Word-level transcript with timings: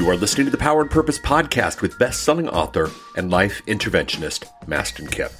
You 0.00 0.08
are 0.08 0.16
listening 0.16 0.46
to 0.46 0.50
the 0.50 0.56
Power 0.56 0.80
and 0.80 0.90
Purpose 0.90 1.18
podcast 1.18 1.82
with 1.82 1.98
best-selling 1.98 2.48
author 2.48 2.90
and 3.16 3.30
life 3.30 3.60
interventionist 3.66 4.46
Mastin 4.66 5.12
Kipp. 5.12 5.30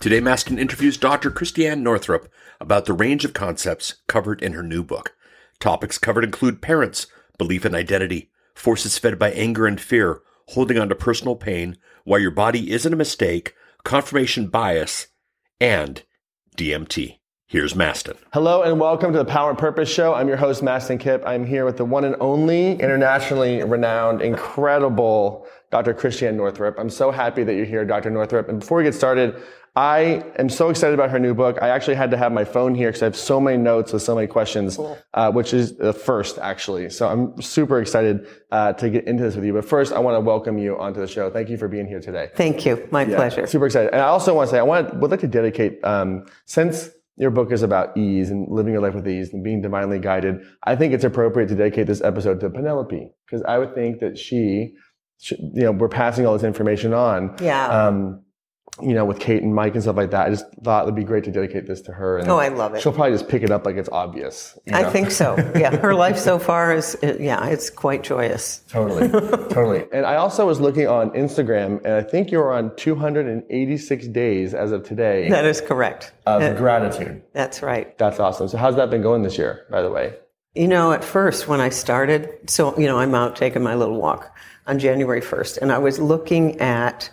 Today, 0.00 0.20
Mastin 0.20 0.58
interviews 0.58 0.98
Dr. 0.98 1.30
Christiane 1.30 1.82
Northrup 1.82 2.28
about 2.60 2.84
the 2.84 2.92
range 2.92 3.24
of 3.24 3.32
concepts 3.32 4.02
covered 4.08 4.42
in 4.42 4.52
her 4.52 4.62
new 4.62 4.84
book. 4.84 5.14
Topics 5.60 5.96
covered 5.96 6.24
include 6.24 6.60
parents, 6.60 7.06
belief 7.38 7.64
and 7.64 7.74
identity, 7.74 8.30
forces 8.54 8.98
fed 8.98 9.18
by 9.18 9.30
anger 9.30 9.66
and 9.66 9.80
fear, 9.80 10.20
holding 10.48 10.78
on 10.78 10.90
to 10.90 10.94
personal 10.94 11.34
pain, 11.34 11.78
why 12.04 12.18
your 12.18 12.30
body 12.30 12.70
isn't 12.70 12.92
a 12.92 12.96
mistake, 12.96 13.54
confirmation 13.82 14.48
bias, 14.48 15.06
and 15.58 16.02
DMT. 16.58 17.21
Here's 17.52 17.74
Mastin. 17.74 18.16
Hello 18.32 18.62
and 18.62 18.80
welcome 18.80 19.12
to 19.12 19.18
the 19.18 19.26
Power 19.26 19.50
and 19.50 19.58
Purpose 19.58 19.92
Show. 19.92 20.14
I'm 20.14 20.26
your 20.26 20.38
host, 20.38 20.62
Mastin 20.62 20.98
Kipp. 20.98 21.22
I'm 21.26 21.44
here 21.44 21.66
with 21.66 21.76
the 21.76 21.84
one 21.84 22.06
and 22.06 22.16
only 22.18 22.80
internationally 22.80 23.62
renowned, 23.62 24.22
incredible 24.22 25.46
Dr. 25.70 25.92
Christiane 25.92 26.34
Northrup. 26.34 26.78
I'm 26.78 26.88
so 26.88 27.10
happy 27.10 27.44
that 27.44 27.54
you're 27.54 27.66
here, 27.66 27.84
Dr. 27.84 28.08
Northrup. 28.08 28.48
And 28.48 28.60
before 28.60 28.78
we 28.78 28.84
get 28.84 28.94
started, 28.94 29.42
I 29.76 30.24
am 30.38 30.48
so 30.48 30.70
excited 30.70 30.94
about 30.94 31.10
her 31.10 31.18
new 31.18 31.34
book. 31.34 31.58
I 31.60 31.68
actually 31.68 31.96
had 31.96 32.10
to 32.12 32.16
have 32.16 32.32
my 32.32 32.46
phone 32.46 32.74
here 32.74 32.88
because 32.88 33.02
I 33.02 33.04
have 33.04 33.16
so 33.16 33.38
many 33.38 33.58
notes 33.58 33.92
with 33.92 34.00
so 34.00 34.14
many 34.14 34.28
questions, 34.28 34.78
cool. 34.78 34.96
uh, 35.12 35.30
which 35.30 35.52
is 35.52 35.76
the 35.76 35.92
first 35.92 36.38
actually. 36.38 36.88
So 36.88 37.06
I'm 37.06 37.38
super 37.42 37.82
excited 37.82 38.28
uh, 38.50 38.72
to 38.72 38.88
get 38.88 39.06
into 39.06 39.24
this 39.24 39.34
with 39.36 39.44
you. 39.44 39.52
But 39.52 39.66
first, 39.66 39.92
I 39.92 39.98
want 39.98 40.16
to 40.16 40.20
welcome 40.20 40.56
you 40.56 40.78
onto 40.78 41.00
the 41.00 41.06
show. 41.06 41.28
Thank 41.28 41.50
you 41.50 41.58
for 41.58 41.68
being 41.68 41.86
here 41.86 42.00
today. 42.00 42.30
Thank 42.34 42.64
you. 42.64 42.88
My 42.90 43.04
yeah, 43.04 43.16
pleasure. 43.16 43.46
Super 43.46 43.66
excited. 43.66 43.92
And 43.92 44.00
I 44.00 44.06
also 44.06 44.34
want 44.34 44.48
to 44.48 44.52
say 44.52 44.58
I 44.58 44.62
want 44.62 44.98
would 44.98 45.10
like 45.10 45.20
to 45.20 45.28
dedicate 45.28 45.84
um, 45.84 46.24
since 46.46 46.88
your 47.16 47.30
book 47.30 47.52
is 47.52 47.62
about 47.62 47.96
ease 47.96 48.30
and 48.30 48.48
living 48.48 48.72
your 48.72 48.82
life 48.82 48.94
with 48.94 49.06
ease 49.06 49.32
and 49.32 49.44
being 49.44 49.60
divinely 49.60 49.98
guided. 49.98 50.36
I 50.64 50.76
think 50.76 50.94
it's 50.94 51.04
appropriate 51.04 51.48
to 51.48 51.54
dedicate 51.54 51.86
this 51.86 52.00
episode 52.00 52.40
to 52.40 52.50
Penelope 52.50 53.08
because 53.26 53.42
I 53.42 53.58
would 53.58 53.74
think 53.74 54.00
that 54.00 54.18
she, 54.18 54.74
should, 55.20 55.38
you 55.54 55.64
know, 55.64 55.72
we're 55.72 55.88
passing 55.88 56.26
all 56.26 56.32
this 56.32 56.42
information 56.42 56.94
on. 56.94 57.36
Yeah. 57.40 57.66
Um, 57.68 58.21
you 58.80 58.94
know, 58.94 59.04
with 59.04 59.18
Kate 59.18 59.42
and 59.42 59.54
Mike 59.54 59.74
and 59.74 59.82
stuff 59.82 59.96
like 59.96 60.10
that. 60.12 60.28
I 60.28 60.30
just 60.30 60.46
thought 60.62 60.84
it'd 60.84 60.94
be 60.94 61.04
great 61.04 61.24
to 61.24 61.30
dedicate 61.30 61.66
this 61.66 61.82
to 61.82 61.92
her. 61.92 62.18
And 62.18 62.28
oh, 62.28 62.38
I 62.38 62.48
love 62.48 62.74
it. 62.74 62.80
She'll 62.80 62.92
probably 62.92 63.12
just 63.12 63.28
pick 63.28 63.42
it 63.42 63.50
up 63.50 63.66
like 63.66 63.76
it's 63.76 63.90
obvious. 63.90 64.58
You 64.64 64.72
know? 64.72 64.78
I 64.78 64.90
think 64.90 65.10
so. 65.10 65.36
Yeah, 65.54 65.76
her 65.80 65.94
life 65.94 66.16
so 66.16 66.38
far 66.38 66.74
is, 66.74 66.96
yeah, 67.02 67.46
it's 67.48 67.68
quite 67.68 68.02
joyous. 68.02 68.62
Totally, 68.68 69.10
totally. 69.10 69.84
And 69.92 70.06
I 70.06 70.16
also 70.16 70.46
was 70.46 70.58
looking 70.58 70.88
on 70.88 71.10
Instagram, 71.10 71.84
and 71.84 71.94
I 71.94 72.02
think 72.02 72.30
you're 72.30 72.52
on 72.52 72.74
286 72.76 74.08
days 74.08 74.54
as 74.54 74.72
of 74.72 74.84
today. 74.84 75.28
That 75.28 75.44
is 75.44 75.60
correct. 75.60 76.12
Of 76.24 76.40
that, 76.40 76.56
gratitude. 76.56 77.22
That's 77.34 77.62
right. 77.62 77.96
That's 77.98 78.20
awesome. 78.20 78.48
So 78.48 78.56
how's 78.56 78.76
that 78.76 78.88
been 78.88 79.02
going 79.02 79.22
this 79.22 79.36
year, 79.36 79.66
by 79.70 79.82
the 79.82 79.90
way? 79.90 80.14
You 80.54 80.68
know, 80.68 80.92
at 80.92 81.04
first 81.04 81.46
when 81.46 81.60
I 81.60 81.68
started, 81.68 82.28
so 82.46 82.78
you 82.78 82.86
know, 82.86 82.98
I'm 82.98 83.14
out 83.14 83.36
taking 83.36 83.62
my 83.62 83.74
little 83.74 84.00
walk 84.00 84.34
on 84.66 84.78
January 84.78 85.20
1st, 85.20 85.58
and 85.58 85.72
I 85.72 85.78
was 85.78 85.98
looking 85.98 86.58
at 86.60 87.10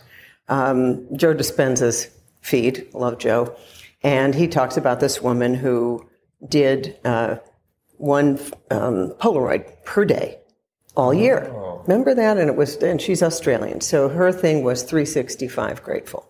um, 0.49 1.07
Joe 1.15 1.33
Dispenza's 1.33 2.09
feed. 2.41 2.87
Love 2.93 3.17
Joe. 3.17 3.55
And 4.03 4.33
he 4.33 4.47
talks 4.47 4.77
about 4.77 4.99
this 4.99 5.21
woman 5.21 5.53
who 5.53 6.07
did 6.47 6.97
uh, 7.03 7.37
one 7.97 8.39
um, 8.71 9.13
Polaroid 9.19 9.83
per 9.83 10.05
day 10.05 10.39
all 10.95 11.13
year. 11.13 11.49
Oh. 11.53 11.83
Remember 11.87 12.13
that? 12.13 12.37
And 12.37 12.49
it 12.49 12.55
was, 12.55 12.75
and 12.77 13.01
she's 13.01 13.23
Australian. 13.23 13.81
So 13.81 14.09
her 14.09 14.31
thing 14.31 14.63
was 14.63 14.83
365 14.83 15.83
grateful. 15.83 16.29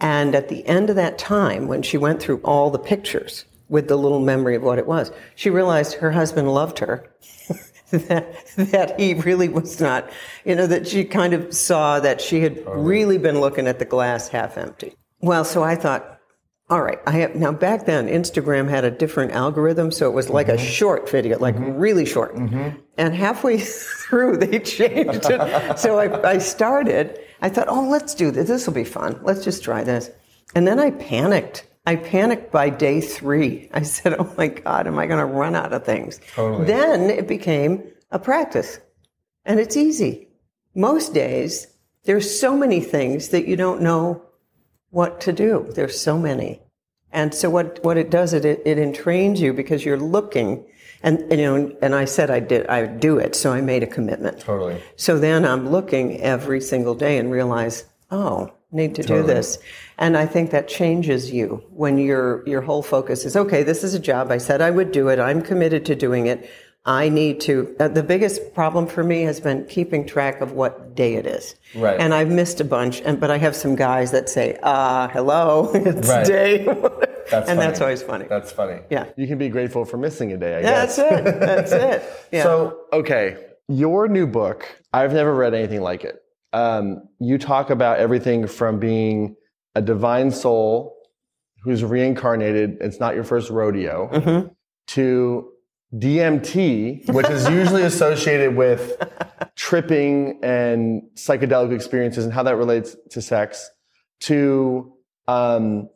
And 0.00 0.34
at 0.34 0.48
the 0.48 0.66
end 0.66 0.88
of 0.88 0.96
that 0.96 1.18
time, 1.18 1.68
when 1.68 1.82
she 1.82 1.98
went 1.98 2.20
through 2.22 2.40
all 2.42 2.70
the 2.70 2.78
pictures 2.78 3.44
with 3.68 3.88
the 3.88 3.96
little 3.96 4.20
memory 4.20 4.56
of 4.56 4.62
what 4.62 4.78
it 4.78 4.86
was, 4.86 5.12
she 5.34 5.50
realized 5.50 5.94
her 5.94 6.12
husband 6.12 6.52
loved 6.52 6.78
her 6.78 7.10
that, 8.08 8.46
that 8.56 9.00
he 9.00 9.14
really 9.14 9.48
was 9.48 9.80
not, 9.80 10.08
you 10.44 10.54
know, 10.54 10.66
that 10.66 10.86
she 10.86 11.04
kind 11.04 11.32
of 11.32 11.52
saw 11.54 12.00
that 12.00 12.20
she 12.20 12.40
had 12.40 12.62
really 12.66 13.18
been 13.18 13.40
looking 13.40 13.66
at 13.66 13.78
the 13.78 13.84
glass 13.84 14.28
half 14.28 14.56
empty. 14.56 14.94
Well, 15.20 15.44
so 15.44 15.62
I 15.62 15.74
thought, 15.74 16.18
all 16.68 16.82
right, 16.82 17.00
I 17.04 17.10
have, 17.12 17.34
now 17.34 17.50
back 17.50 17.86
then 17.86 18.06
Instagram 18.06 18.70
had 18.70 18.84
a 18.84 18.92
different 18.92 19.32
algorithm, 19.32 19.90
so 19.90 20.08
it 20.08 20.14
was 20.14 20.30
like 20.30 20.46
mm-hmm. 20.46 20.56
a 20.56 20.64
short 20.64 21.10
video, 21.10 21.36
like 21.38 21.56
mm-hmm. 21.56 21.78
really 21.78 22.06
short. 22.06 22.36
Mm-hmm. 22.36 22.78
And 22.96 23.14
halfway 23.14 23.58
through, 23.58 24.36
they 24.36 24.58
changed 24.60 25.26
it. 25.28 25.78
so 25.78 25.98
I, 25.98 26.30
I 26.30 26.38
started, 26.38 27.18
I 27.42 27.48
thought, 27.48 27.66
oh, 27.68 27.88
let's 27.88 28.14
do 28.14 28.30
this. 28.30 28.46
This 28.46 28.66
will 28.66 28.74
be 28.74 28.84
fun. 28.84 29.18
Let's 29.22 29.44
just 29.44 29.64
try 29.64 29.82
this. 29.82 30.10
And 30.54 30.66
then 30.66 30.78
I 30.78 30.92
panicked 30.92 31.66
I 31.86 31.96
panicked 31.96 32.52
by 32.52 32.70
day 32.70 33.00
three. 33.00 33.68
I 33.72 33.82
said, 33.82 34.14
Oh 34.18 34.32
my 34.36 34.48
God, 34.48 34.86
am 34.86 34.98
I 34.98 35.06
going 35.06 35.18
to 35.18 35.32
run 35.32 35.54
out 35.54 35.72
of 35.72 35.84
things? 35.84 36.20
Totally. 36.34 36.66
Then 36.66 37.10
it 37.10 37.26
became 37.26 37.82
a 38.10 38.18
practice. 38.18 38.78
And 39.44 39.58
it's 39.58 39.76
easy. 39.76 40.28
Most 40.74 41.14
days, 41.14 41.66
there's 42.04 42.38
so 42.38 42.56
many 42.56 42.80
things 42.80 43.28
that 43.30 43.46
you 43.46 43.56
don't 43.56 43.82
know 43.82 44.22
what 44.90 45.20
to 45.22 45.32
do. 45.32 45.70
There's 45.74 46.00
so 46.00 46.18
many. 46.18 46.60
And 47.12 47.34
so 47.34 47.50
what, 47.50 47.82
what 47.82 47.96
it 47.96 48.10
does, 48.10 48.32
it, 48.32 48.44
it, 48.44 48.62
it 48.64 48.78
entrains 48.78 49.38
you 49.38 49.52
because 49.52 49.84
you're 49.84 49.98
looking 49.98 50.64
and, 51.02 51.20
and, 51.32 51.40
you 51.40 51.46
know, 51.46 51.76
and 51.80 51.94
I 51.94 52.04
said 52.04 52.30
I 52.30 52.40
did, 52.40 52.66
I 52.66 52.82
would 52.82 53.00
do 53.00 53.18
it. 53.18 53.34
So 53.34 53.52
I 53.52 53.60
made 53.60 53.82
a 53.82 53.86
commitment. 53.86 54.40
Totally. 54.40 54.82
So 54.96 55.18
then 55.18 55.46
I'm 55.46 55.70
looking 55.70 56.20
every 56.20 56.60
single 56.60 56.94
day 56.94 57.18
and 57.18 57.30
realize, 57.30 57.86
oh, 58.10 58.52
need 58.72 58.94
to 58.94 59.02
totally. 59.02 59.22
do 59.22 59.26
this. 59.26 59.58
And 59.98 60.16
I 60.16 60.26
think 60.26 60.50
that 60.50 60.68
changes 60.68 61.30
you 61.30 61.62
when 61.70 61.98
your 61.98 62.46
your 62.48 62.60
whole 62.60 62.82
focus 62.82 63.24
is 63.24 63.36
okay, 63.36 63.62
this 63.62 63.84
is 63.84 63.94
a 63.94 63.98
job. 63.98 64.30
I 64.30 64.38
said 64.38 64.60
I 64.60 64.70
would 64.70 64.92
do 64.92 65.08
it. 65.08 65.18
I'm 65.18 65.42
committed 65.42 65.84
to 65.86 65.94
doing 65.94 66.26
it. 66.26 66.50
I 66.86 67.10
need 67.10 67.40
to. 67.42 67.76
Uh, 67.78 67.88
the 67.88 68.02
biggest 68.02 68.54
problem 68.54 68.86
for 68.86 69.04
me 69.04 69.22
has 69.22 69.38
been 69.38 69.66
keeping 69.66 70.06
track 70.06 70.40
of 70.40 70.52
what 70.52 70.94
day 70.94 71.16
it 71.16 71.26
is. 71.26 71.54
Right. 71.74 72.00
And 72.00 72.14
I've 72.14 72.30
missed 72.30 72.58
a 72.60 72.64
bunch. 72.64 73.02
And 73.02 73.20
but 73.20 73.30
I 73.30 73.36
have 73.36 73.54
some 73.54 73.76
guys 73.76 74.12
that 74.12 74.30
say, 74.30 74.58
"Ah, 74.62 75.04
uh, 75.04 75.08
hello, 75.08 75.70
it's 75.74 76.08
right. 76.08 76.26
day." 76.26 76.64
That's 76.64 76.74
and 77.32 77.46
funny. 77.46 77.60
that's 77.60 77.80
always 77.82 78.02
funny. 78.02 78.24
That's 78.28 78.50
funny. 78.50 78.80
Yeah. 78.88 79.06
You 79.16 79.26
can 79.26 79.36
be 79.36 79.50
grateful 79.50 79.84
for 79.84 79.98
missing 79.98 80.32
a 80.32 80.38
day. 80.38 80.56
I 80.56 80.60
yeah, 80.60 80.86
guess. 80.86 80.96
That's 80.96 81.28
it. 81.28 81.40
That's 81.40 81.72
it. 81.72 82.02
Yeah. 82.32 82.42
So 82.44 82.84
okay, 82.92 83.36
your 83.68 84.08
new 84.08 84.26
book. 84.26 84.66
I've 84.92 85.12
never 85.12 85.34
read 85.34 85.52
anything 85.52 85.82
like 85.82 86.04
it 86.04 86.22
um, 86.52 87.08
you 87.20 87.38
talk 87.38 87.70
about 87.70 87.98
everything 87.98 88.46
from 88.46 88.78
being 88.78 89.36
a 89.74 89.82
divine 89.82 90.30
soul 90.30 90.96
who's 91.62 91.84
reincarnated, 91.84 92.78
it's 92.80 92.98
not 92.98 93.14
your 93.14 93.24
first 93.24 93.50
rodeo, 93.50 94.08
mm-hmm. 94.12 94.48
to 94.88 95.52
DMT, 95.94 97.08
which 97.12 97.28
is 97.28 97.48
usually 97.48 97.82
associated 97.82 98.56
with 98.56 98.96
tripping 99.56 100.40
and 100.42 101.02
psychedelic 101.14 101.72
experiences 101.72 102.24
and 102.24 102.32
how 102.32 102.42
that 102.42 102.56
relates 102.56 102.96
to 103.10 103.20
sex, 103.20 103.70
to 104.20 104.92
um, 105.28 105.88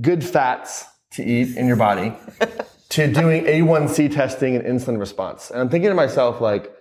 good 0.00 0.24
fats 0.24 0.84
to 1.12 1.24
eat 1.24 1.56
in 1.56 1.66
your 1.66 1.76
body, 1.76 2.14
to 2.88 3.12
doing 3.12 3.44
A1C 3.44 4.14
testing 4.14 4.56
and 4.56 4.64
insulin 4.64 4.98
response. 4.98 5.50
And 5.50 5.60
I'm 5.60 5.68
thinking 5.68 5.90
to 5.90 5.94
myself, 5.94 6.40
like, 6.40 6.72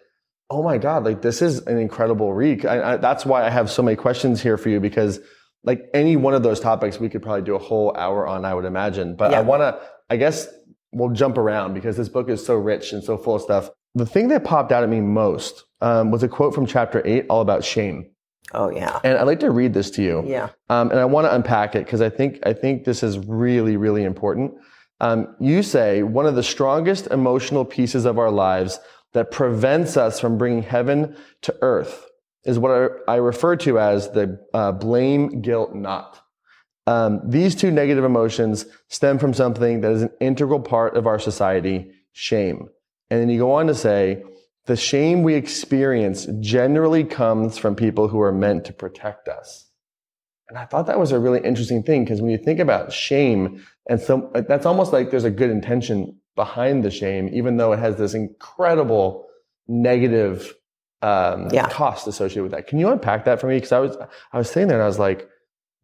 oh 0.51 0.61
my 0.61 0.77
God, 0.77 1.05
like 1.05 1.21
this 1.21 1.41
is 1.41 1.59
an 1.65 1.77
incredible 1.77 2.33
reek. 2.33 2.65
I, 2.65 2.93
I, 2.93 2.97
that's 2.97 3.25
why 3.25 3.45
I 3.45 3.49
have 3.49 3.71
so 3.71 3.81
many 3.81 3.95
questions 3.95 4.41
here 4.41 4.57
for 4.57 4.69
you 4.69 4.79
because 4.79 5.19
like 5.63 5.89
any 5.93 6.17
one 6.17 6.33
of 6.33 6.43
those 6.43 6.59
topics, 6.59 6.99
we 6.99 7.09
could 7.09 7.21
probably 7.21 7.43
do 7.43 7.55
a 7.55 7.59
whole 7.59 7.95
hour 7.95 8.27
on, 8.27 8.43
I 8.45 8.53
would 8.53 8.65
imagine. 8.65 9.15
But 9.15 9.31
yeah. 9.31 9.39
I 9.39 9.41
want 9.41 9.61
to, 9.61 9.79
I 10.09 10.17
guess 10.17 10.47
we'll 10.91 11.11
jump 11.11 11.37
around 11.37 11.73
because 11.73 11.95
this 11.95 12.09
book 12.09 12.29
is 12.29 12.45
so 12.45 12.55
rich 12.55 12.91
and 12.91 13.03
so 13.03 13.17
full 13.17 13.35
of 13.35 13.41
stuff. 13.41 13.69
The 13.95 14.05
thing 14.05 14.27
that 14.29 14.43
popped 14.43 14.71
out 14.71 14.83
at 14.83 14.89
me 14.89 14.99
most 14.99 15.63
um, 15.79 16.11
was 16.11 16.21
a 16.21 16.27
quote 16.27 16.53
from 16.53 16.65
chapter 16.65 17.01
eight, 17.05 17.25
all 17.29 17.41
about 17.41 17.63
shame. 17.63 18.11
Oh 18.53 18.69
yeah. 18.69 18.99
And 19.03 19.17
I'd 19.17 19.23
like 19.23 19.39
to 19.41 19.51
read 19.51 19.73
this 19.73 19.89
to 19.91 20.03
you. 20.03 20.23
Yeah. 20.25 20.49
Um, 20.69 20.91
and 20.91 20.99
I 20.99 21.05
want 21.05 21.25
to 21.25 21.33
unpack 21.33 21.75
it 21.75 21.85
because 21.85 22.01
I 22.01 22.09
think 22.09 22.39
I 22.45 22.53
think 22.53 22.83
this 22.83 23.03
is 23.03 23.17
really 23.19 23.77
really 23.77 24.03
important. 24.03 24.53
Um, 24.99 25.35
you 25.39 25.63
say 25.63 26.03
one 26.03 26.25
of 26.25 26.35
the 26.35 26.43
strongest 26.43 27.07
emotional 27.07 27.65
pieces 27.65 28.05
of 28.05 28.19
our 28.19 28.29
lives 28.29 28.79
that 29.13 29.31
prevents 29.31 29.97
us 29.97 30.19
from 30.19 30.37
bringing 30.37 30.63
heaven 30.63 31.15
to 31.41 31.55
earth 31.61 32.07
is 32.43 32.57
what 32.57 33.03
I, 33.07 33.17
refer 33.17 33.55
to 33.57 33.79
as 33.79 34.09
the 34.11 34.39
uh, 34.53 34.71
blame 34.71 35.41
guilt 35.41 35.75
knot. 35.75 36.19
Um, 36.87 37.21
these 37.29 37.55
two 37.55 37.69
negative 37.69 38.03
emotions 38.03 38.65
stem 38.87 39.19
from 39.19 39.33
something 39.33 39.81
that 39.81 39.91
is 39.91 40.01
an 40.01 40.11
integral 40.19 40.59
part 40.59 40.97
of 40.97 41.05
our 41.05 41.19
society, 41.19 41.91
shame. 42.13 42.69
And 43.09 43.21
then 43.21 43.29
you 43.29 43.37
go 43.37 43.53
on 43.53 43.67
to 43.67 43.75
say, 43.75 44.23
the 44.65 44.75
shame 44.75 45.23
we 45.23 45.35
experience 45.35 46.27
generally 46.39 47.03
comes 47.03 47.57
from 47.57 47.75
people 47.75 48.07
who 48.07 48.21
are 48.21 48.31
meant 48.31 48.65
to 48.65 48.73
protect 48.73 49.27
us. 49.27 49.70
And 50.51 50.57
I 50.57 50.65
thought 50.65 50.85
that 50.87 50.99
was 50.99 51.13
a 51.13 51.19
really 51.19 51.39
interesting 51.39 51.81
thing 51.81 52.03
because 52.03 52.21
when 52.21 52.29
you 52.29 52.37
think 52.37 52.59
about 52.59 52.91
shame, 52.91 53.63
and 53.87 54.01
so 54.01 54.29
that's 54.33 54.65
almost 54.65 54.91
like 54.91 55.09
there's 55.09 55.23
a 55.23 55.31
good 55.31 55.49
intention 55.49 56.19
behind 56.35 56.83
the 56.83 56.91
shame, 56.91 57.29
even 57.31 57.55
though 57.55 57.71
it 57.71 57.79
has 57.79 57.95
this 57.95 58.13
incredible 58.13 59.27
negative 59.69 60.53
um, 61.01 61.47
yeah. 61.53 61.69
cost 61.69 62.05
associated 62.05 62.43
with 62.43 62.51
that. 62.51 62.67
Can 62.67 62.79
you 62.79 62.89
unpack 62.89 63.23
that 63.23 63.39
for 63.39 63.47
me? 63.47 63.55
Because 63.55 63.71
I 63.71 63.79
was 63.79 63.95
I 64.33 64.37
was 64.37 64.49
sitting 64.49 64.67
there 64.67 64.75
and 64.75 64.83
I 64.83 64.87
was 64.87 64.99
like, 64.99 65.29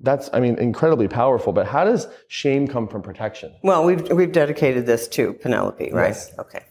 that's 0.02 0.30
I 0.34 0.42
mean 0.42 0.60
incredibly 0.60 1.08
powerful. 1.08 1.54
But 1.54 1.66
how 1.66 1.86
does 1.86 2.06
shame 2.28 2.68
come 2.68 2.90
from 2.90 3.02
protection? 3.02 3.56
Well, 3.64 3.86
we've 3.86 4.12
we've 4.12 4.34
dedicated 4.34 4.86
this 4.86 5.08
to 5.10 5.32
Penelope, 5.32 5.92
right? 5.94 6.10
Yes. 6.10 6.38
Okay. 6.38 6.66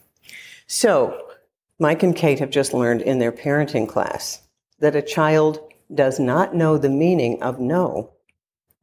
So 0.66 1.30
Mike 1.78 2.02
and 2.02 2.14
Kate 2.14 2.40
have 2.40 2.50
just 2.50 2.74
learned 2.74 3.00
in 3.00 3.20
their 3.20 3.32
parenting 3.32 3.88
class 3.88 4.42
that 4.80 4.94
a 4.94 5.00
child 5.00 5.60
does 5.94 6.18
not 6.18 6.54
know 6.54 6.78
the 6.78 6.88
meaning 6.88 7.42
of 7.42 7.60
no 7.60 8.10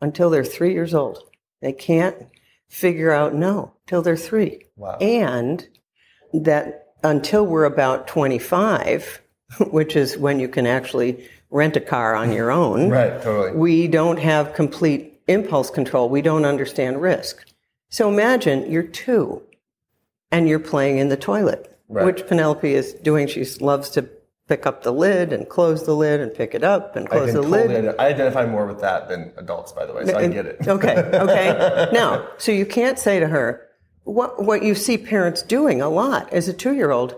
until 0.02 0.30
they're 0.30 0.44
three 0.46 0.74
years 0.74 0.94
old. 0.94 1.20
They 1.62 1.74
can't 1.74 2.16
figure 2.70 3.12
out 3.12 3.34
no 3.34 3.74
till 3.88 4.02
they're 4.02 4.18
three. 4.18 4.66
Wow. 4.76 4.98
And 5.00 5.68
that 6.34 6.94
until 7.04 7.46
we're 7.46 7.66
about 7.66 8.08
25, 8.08 9.22
which 9.72 9.96
is 9.96 10.18
when 10.18 10.40
you 10.40 10.48
can 10.48 10.66
actually 10.66 11.30
rent 11.50 11.76
a 11.76 11.82
car 11.82 12.16
on 12.16 12.32
your 12.32 12.52
own, 12.52 12.90
Right, 12.92 13.22
totally. 13.22 13.52
we 13.58 13.88
don't 13.88 14.18
have 14.20 14.54
complete 14.54 15.22
impulse 15.28 15.70
control. 15.70 16.10
We 16.10 16.22
don't 16.22 16.46
understand 16.46 17.02
risk. 17.02 17.46
So 17.90 18.10
imagine 18.10 18.72
you're 18.72 18.84
two 18.84 19.42
and 20.32 20.50
you're 20.50 20.60
playing 20.60 20.98
in 20.98 21.10
the 21.10 21.18
toilet, 21.18 21.70
Right. 21.88 22.06
which 22.06 22.26
Penelope 22.28 22.74
is 22.74 22.94
doing. 22.94 23.28
She 23.28 23.46
loves 23.62 23.90
to 23.92 24.10
pick 24.54 24.68
up 24.68 24.84
the 24.84 24.94
lid 24.94 25.34
and 25.34 25.50
close 25.50 25.84
the 25.84 25.96
lid 25.96 26.20
and 26.20 26.32
pick 26.32 26.54
it 26.54 26.64
up 26.64 26.96
and 26.96 27.10
close 27.10 27.34
the 27.34 27.42
lid. 27.42 27.72
ident- 27.72 27.96
I 27.98 28.10
identify 28.10 28.46
more 28.46 28.68
with 28.68 28.82
that 28.82 29.10
than 29.10 29.34
adults, 29.38 29.72
by 29.72 29.88
the 29.88 29.94
way, 29.94 30.06
so 30.06 30.16
I 30.16 30.28
get 30.28 30.46
it. 30.46 30.68
Okay, 30.68 30.96
okay. 30.96 31.90
now, 31.92 32.28
so 32.38 32.52
you 32.52 32.68
can't 32.68 33.00
say 33.00 33.20
to 33.20 33.28
her, 33.28 33.68
what, 34.04 34.44
what 34.44 34.62
you 34.62 34.76
see 34.76 34.96
parents 35.00 35.42
doing 35.42 35.82
a 35.82 35.90
lot 35.90 36.32
as 36.32 36.48
a 36.48 36.54
two 36.54 36.74
year 36.76 36.92
old, 36.92 37.16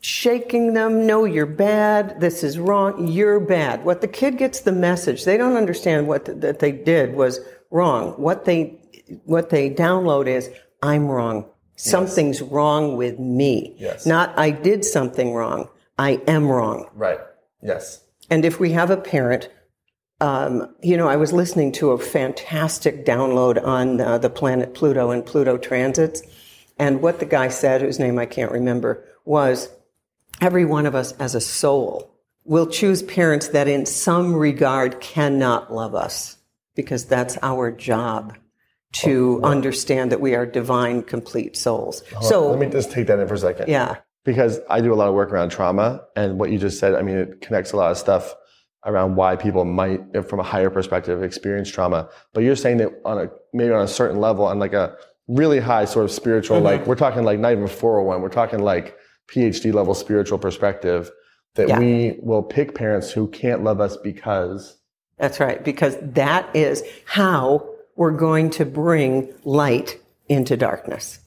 shaking 0.00 0.72
them, 0.72 1.06
no, 1.06 1.26
you're 1.26 1.44
bad, 1.44 2.18
this 2.20 2.42
is 2.42 2.58
wrong, 2.58 3.06
you're 3.08 3.38
bad. 3.38 3.84
What 3.84 4.00
the 4.00 4.08
kid 4.08 4.38
gets 4.38 4.60
the 4.60 4.72
message, 4.72 5.26
they 5.26 5.36
don't 5.36 5.56
understand 5.56 6.08
what 6.08 6.24
th- 6.24 6.38
that 6.38 6.60
they 6.60 6.72
did 6.72 7.14
was 7.14 7.38
wrong. 7.70 8.12
What 8.12 8.46
they, 8.46 8.80
what 9.24 9.50
they 9.50 9.68
download 9.68 10.26
is, 10.26 10.48
I'm 10.82 11.08
wrong. 11.08 11.44
Something's 11.76 12.40
wrong 12.40 12.96
with 12.96 13.18
me. 13.18 13.74
Yes. 13.78 14.06
Not, 14.06 14.38
I 14.38 14.50
did 14.50 14.84
something 14.84 15.34
wrong. 15.34 15.68
I 15.98 16.20
am 16.26 16.48
wrong. 16.48 16.88
Right. 16.94 17.20
Yes. 17.62 18.02
And 18.30 18.44
if 18.44 18.58
we 18.58 18.72
have 18.72 18.90
a 18.90 18.96
parent, 18.96 19.48
um, 20.20 20.74
you 20.82 20.96
know, 20.96 21.08
I 21.08 21.16
was 21.16 21.32
listening 21.32 21.72
to 21.72 21.90
a 21.90 21.98
fantastic 21.98 23.04
download 23.04 23.62
on 23.62 24.00
uh, 24.00 24.18
the 24.18 24.30
planet 24.30 24.74
Pluto 24.74 25.10
and 25.10 25.24
Pluto 25.24 25.58
transits. 25.58 26.22
And 26.78 27.02
what 27.02 27.18
the 27.18 27.26
guy 27.26 27.48
said, 27.48 27.80
whose 27.82 27.98
name 27.98 28.18
I 28.18 28.26
can't 28.26 28.52
remember, 28.52 29.04
was 29.24 29.68
every 30.40 30.64
one 30.64 30.86
of 30.86 30.94
us 30.94 31.12
as 31.12 31.34
a 31.34 31.40
soul 31.40 32.10
will 32.44 32.66
choose 32.66 33.02
parents 33.02 33.48
that 33.48 33.68
in 33.68 33.86
some 33.86 34.34
regard 34.34 35.00
cannot 35.00 35.72
love 35.72 35.94
us 35.94 36.38
because 36.74 37.04
that's 37.04 37.38
our 37.42 37.70
job 37.70 38.36
to 38.92 39.40
understand 39.42 40.12
that 40.12 40.20
we 40.20 40.34
are 40.34 40.44
divine, 40.44 41.02
complete 41.02 41.56
souls. 41.56 42.02
So, 42.20 42.50
Let 42.50 42.58
me 42.58 42.68
just 42.68 42.90
take 42.90 43.06
that 43.06 43.18
in 43.18 43.26
for 43.26 43.34
a 43.34 43.38
second. 43.38 43.68
yeah, 43.68 43.96
because 44.24 44.60
I 44.70 44.80
do 44.80 44.92
a 44.92 44.96
lot 44.96 45.08
of 45.08 45.14
work 45.14 45.32
around 45.32 45.50
trauma 45.50 46.02
and 46.16 46.38
what 46.38 46.50
you 46.50 46.58
just 46.58 46.78
said, 46.78 46.94
I 46.94 47.02
mean, 47.02 47.16
it 47.16 47.40
connects 47.40 47.72
a 47.72 47.76
lot 47.76 47.90
of 47.90 47.98
stuff 47.98 48.34
around 48.84 49.16
why 49.16 49.36
people 49.36 49.64
might, 49.64 50.00
from 50.28 50.40
a 50.40 50.42
higher 50.42 50.70
perspective, 50.70 51.22
experience 51.22 51.70
trauma. 51.70 52.08
But 52.32 52.42
you're 52.42 52.56
saying 52.56 52.78
that 52.78 52.90
on 53.04 53.18
a, 53.18 53.30
maybe 53.52 53.72
on 53.72 53.82
a 53.82 53.88
certain 53.88 54.20
level, 54.20 54.44
on 54.44 54.58
like 54.58 54.72
a 54.72 54.96
really 55.28 55.60
high 55.60 55.84
sort 55.84 56.04
of 56.04 56.10
spiritual, 56.10 56.56
uh-huh. 56.56 56.64
like 56.64 56.86
we're 56.86 56.96
talking 56.96 57.22
like 57.24 57.38
not 57.38 57.52
even 57.52 57.66
401, 57.66 58.22
we're 58.22 58.28
talking 58.28 58.60
like 58.60 58.96
PhD 59.32 59.72
level 59.72 59.94
spiritual 59.94 60.38
perspective 60.38 61.10
that 61.54 61.68
Yeah. 61.68 61.78
we 61.78 62.18
will 62.22 62.42
pick 62.42 62.74
parents 62.74 63.10
who 63.10 63.28
can't 63.28 63.62
love 63.62 63.80
us 63.80 63.96
because 63.96 64.78
That's 65.18 65.38
right, 65.38 65.62
because 65.62 65.96
that 66.00 66.54
is 66.54 66.82
how 67.04 67.68
we're 67.94 68.16
going 68.16 68.50
to 68.50 68.64
bring 68.64 69.32
light 69.44 70.00
into 70.28 70.56
darkness. 70.56 71.20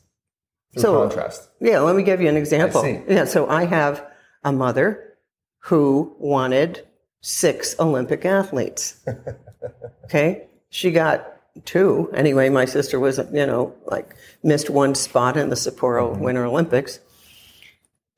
So- 0.82 1.08
contrast. 1.08 1.50
Yeah, 1.60 1.80
let 1.80 1.96
me 1.96 2.04
give 2.04 2.22
you 2.22 2.30
an 2.30 2.38
example. 2.38 2.86
Yeah, 3.08 3.26
so 3.26 3.48
I 3.48 3.66
have 3.66 4.06
a 4.44 4.52
mother 4.52 5.18
who 5.60 6.16
wanted 6.20 6.86
six 7.22 7.76
Olympic 7.80 8.26
athletes. 8.26 9.04
okay, 10.06 10.48
she 10.70 10.92
got 10.92 11.36
two. 11.64 12.12
Anyway, 12.14 12.50
my 12.50 12.66
sister 12.66 13.00
was, 13.00 13.18
you 13.32 13.46
know, 13.46 13.74
like 13.86 14.16
missed 14.44 14.70
one 14.70 14.94
spot 14.94 15.38
in 15.38 15.50
the 15.50 15.56
Sapporo 15.56 16.18
Winter 16.18 16.46
Olympics. 16.46 17.00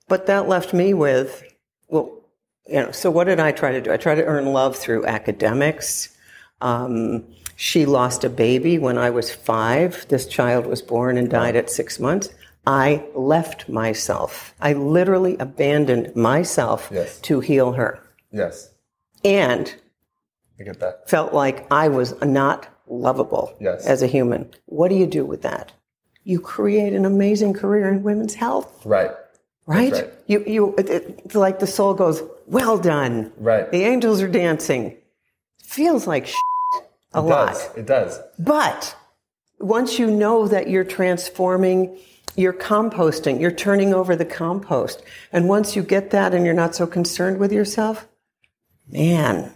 But 0.07 0.25
that 0.25 0.47
left 0.47 0.73
me 0.73 0.93
with, 0.93 1.43
well, 1.87 2.11
you 2.67 2.75
know, 2.81 2.91
so 2.91 3.11
what 3.11 3.25
did 3.25 3.39
I 3.39 3.51
try 3.51 3.71
to 3.71 3.81
do? 3.81 3.91
I 3.91 3.97
tried 3.97 4.15
to 4.15 4.25
earn 4.25 4.47
love 4.47 4.75
through 4.75 5.05
academics. 5.05 6.15
Um, 6.61 7.23
she 7.55 7.85
lost 7.85 8.23
a 8.23 8.29
baby 8.29 8.77
when 8.77 8.97
I 8.97 9.09
was 9.09 9.33
five. 9.33 10.05
This 10.09 10.25
child 10.25 10.65
was 10.65 10.81
born 10.81 11.17
and 11.17 11.29
died 11.29 11.55
at 11.55 11.69
six 11.69 11.99
months. 11.99 12.29
I 12.67 13.05
left 13.15 13.69
myself. 13.69 14.53
I 14.59 14.73
literally 14.73 15.37
abandoned 15.39 16.13
myself 16.15 16.89
Yes. 16.93 17.17
to 17.21 17.39
heal 17.39 17.71
her 17.71 17.99
Yes. 18.31 18.71
and 19.23 19.73
I 20.59 20.63
get 20.63 20.79
that. 20.81 21.09
felt 21.09 21.33
like 21.33 21.65
I 21.71 21.87
was 21.87 22.13
not 22.21 22.67
lovable 22.87 23.53
Yes. 23.59 23.87
as 23.87 24.01
a 24.01 24.07
human. 24.07 24.51
What 24.65 24.89
do 24.89 24.95
you 24.95 25.07
do 25.07 25.25
with 25.25 25.43
that? 25.43 25.71
You 26.25 26.41
create 26.41 26.91
an 26.91 27.05
amazing 27.05 27.53
career 27.53 27.87
in 27.89 28.03
women's 28.03 28.33
health, 28.33 28.85
Right. 28.85 29.11
right? 29.65 29.93
right. 29.93 30.13
You, 30.25 30.43
you, 30.45 30.75
it, 30.77 30.89
it's 31.23 31.35
like 31.35 31.59
the 31.59 31.67
soul 31.67 31.93
goes, 31.93 32.21
well 32.47 32.77
done. 32.77 33.31
Right. 33.37 33.71
The 33.71 33.83
angels 33.85 34.21
are 34.21 34.27
dancing. 34.27 34.97
Feels 35.63 36.05
like 36.05 36.27
a 37.13 37.19
It 37.19 37.21
lot. 37.21 37.47
does. 37.47 37.69
It 37.77 37.85
does. 37.85 38.19
But 38.37 38.93
once 39.59 39.97
you 39.99 40.11
know 40.11 40.49
that 40.49 40.69
you're 40.69 40.83
transforming, 40.83 41.97
you're 42.37 42.53
composting, 42.53 43.41
you're 43.41 43.51
turning 43.51 43.93
over 43.93 44.15
the 44.15 44.23
compost. 44.25 45.03
And 45.33 45.49
once 45.49 45.75
you 45.75 45.81
get 45.83 46.11
that 46.11 46.33
and 46.33 46.45
you're 46.45 46.53
not 46.53 46.75
so 46.75 46.85
concerned 46.87 47.39
with 47.39 47.51
yourself, 47.51 48.07
man, 48.87 49.53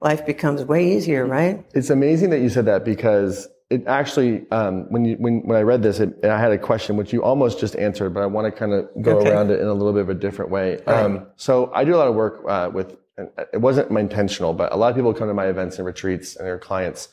life 0.00 0.24
becomes 0.26 0.62
way 0.62 0.92
easier, 0.94 1.26
right? 1.26 1.64
It's 1.74 1.90
amazing 1.90 2.30
that 2.30 2.40
you 2.40 2.50
said 2.50 2.66
that 2.66 2.84
because 2.84 3.48
it 3.70 3.86
actually, 3.86 4.44
um, 4.50 4.84
when 4.92 5.06
you 5.06 5.16
when, 5.16 5.40
when 5.46 5.56
I 5.56 5.62
read 5.62 5.82
this, 5.82 5.98
it, 6.00 6.22
I 6.24 6.38
had 6.38 6.52
a 6.52 6.58
question 6.58 6.96
which 6.98 7.14
you 7.14 7.22
almost 7.22 7.58
just 7.58 7.74
answered, 7.76 8.10
but 8.12 8.22
I 8.22 8.26
want 8.26 8.44
to 8.44 8.50
kind 8.52 8.74
of 8.74 8.90
go 9.00 9.18
Okay. 9.18 9.30
around 9.30 9.50
it 9.50 9.60
in 9.60 9.66
a 9.66 9.72
little 9.72 9.94
bit 9.94 10.02
of 10.02 10.10
a 10.10 10.14
different 10.14 10.50
way. 10.50 10.84
Um, 10.84 11.26
so 11.36 11.72
I 11.74 11.84
do 11.84 11.94
a 11.94 11.98
lot 11.98 12.08
of 12.08 12.14
work 12.14 12.44
uh, 12.46 12.70
with. 12.72 12.94
and 13.16 13.30
It 13.54 13.62
wasn't 13.62 13.90
my 13.90 14.00
intentional, 14.00 14.52
but 14.52 14.70
a 14.70 14.76
lot 14.76 14.90
of 14.90 14.96
people 14.96 15.14
come 15.14 15.28
to 15.28 15.34
my 15.34 15.46
events 15.46 15.78
and 15.78 15.86
retreats, 15.86 16.36
and 16.36 16.46
their 16.46 16.58
clients, 16.58 17.08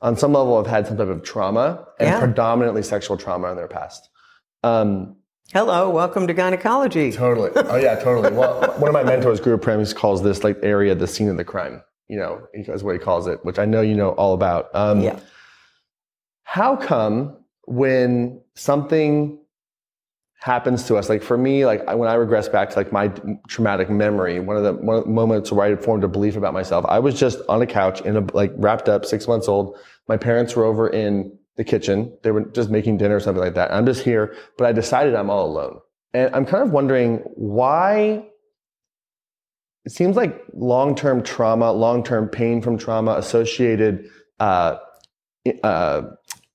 on 0.00 0.16
some 0.16 0.32
level, 0.32 0.56
have 0.56 0.66
had 0.66 0.86
some 0.86 0.96
type 0.96 1.08
of 1.08 1.22
trauma 1.22 1.86
and 1.98 2.08
Yeah. 2.08 2.18
predominantly 2.18 2.82
sexual 2.82 3.18
trauma 3.18 3.50
in 3.50 3.56
their 3.56 3.68
past. 3.68 4.08
Um, 4.62 5.16
Hello, 5.52 5.90
welcome 5.90 6.28
to 6.28 6.34
gynecology. 6.34 7.10
Totally. 7.10 7.50
Oh 7.56 7.76
yeah, 7.76 7.96
totally. 7.96 8.32
Well, 8.32 8.60
one 8.78 8.88
of 8.88 8.92
my 8.94 9.02
mentors, 9.02 9.40
Guru 9.40 9.58
Prem, 9.58 9.84
he 9.84 9.92
calls 9.92 10.22
this 10.22 10.44
like 10.44 10.58
area 10.62 10.94
the 10.94 11.08
scene 11.08 11.28
of 11.28 11.36
the 11.36 11.44
crime. 11.44 11.82
You 12.08 12.18
know, 12.18 12.46
is 12.54 12.84
what 12.84 12.92
he 12.92 12.98
calls 13.00 13.26
it, 13.26 13.44
which 13.44 13.58
I 13.58 13.64
know 13.64 13.80
you 13.80 13.94
know 13.96 14.10
all 14.10 14.34
about. 14.34 14.68
Um, 14.74 15.00
Yeah. 15.00 15.18
How 16.44 16.76
come 16.76 17.36
when 17.66 18.40
something 18.54 19.38
happens 20.40 20.84
to 20.84 20.96
us, 20.96 21.08
like 21.08 21.22
for 21.22 21.36
me, 21.38 21.66
like 21.66 21.86
I- 21.88 21.94
when 21.96 22.08
I 22.08 22.14
regress 22.14 22.48
back 22.48 22.70
to 22.70 22.76
like 22.76 22.92
my 22.92 23.12
traumatic 23.48 23.90
memory, 23.90 24.38
one 24.40 24.56
of 24.56 24.62
the 24.62 24.72
one 24.74 24.96
of 24.98 25.04
the 25.04 25.10
moments 25.10 25.50
where 25.52 25.66
I 25.66 25.70
had 25.70 25.82
formed 25.82 26.04
a 26.04 26.08
belief 26.08 26.36
about 26.36 26.52
myself, 26.54 26.84
I 26.88 26.98
was 27.00 27.18
just 27.18 27.40
on 27.48 27.60
a 27.62 27.66
couch 27.66 28.00
in 28.02 28.16
a 28.16 28.24
like 28.34 28.52
wrapped 28.56 28.88
up, 28.88 29.04
six 29.04 29.26
months 29.26 29.48
old. 29.48 29.76
My 30.08 30.16
parents 30.16 30.54
were 30.54 30.64
over 30.64 30.88
in 30.88 31.36
the 31.60 31.64
kitchen. 31.64 32.10
They 32.22 32.30
were 32.30 32.46
just 32.46 32.70
making 32.70 32.96
dinner 32.96 33.16
or 33.16 33.20
something 33.20 33.44
like 33.44 33.52
that. 33.52 33.70
I'm 33.70 33.84
just 33.84 34.02
here, 34.02 34.34
but 34.56 34.66
I 34.66 34.72
decided 34.72 35.14
I'm 35.14 35.28
all 35.28 35.44
alone. 35.46 35.78
And 36.14 36.34
I'm 36.34 36.46
kind 36.46 36.64
of 36.66 36.70
wondering 36.72 37.18
why 37.34 38.24
it 39.84 39.92
seems 39.92 40.16
like 40.16 40.42
long-term 40.54 41.22
trauma, 41.22 41.70
long-term 41.72 42.28
pain 42.30 42.62
from 42.62 42.78
trauma 42.78 43.12
associated, 43.18 44.08
uh, 44.38 44.78
uh, 45.62 46.00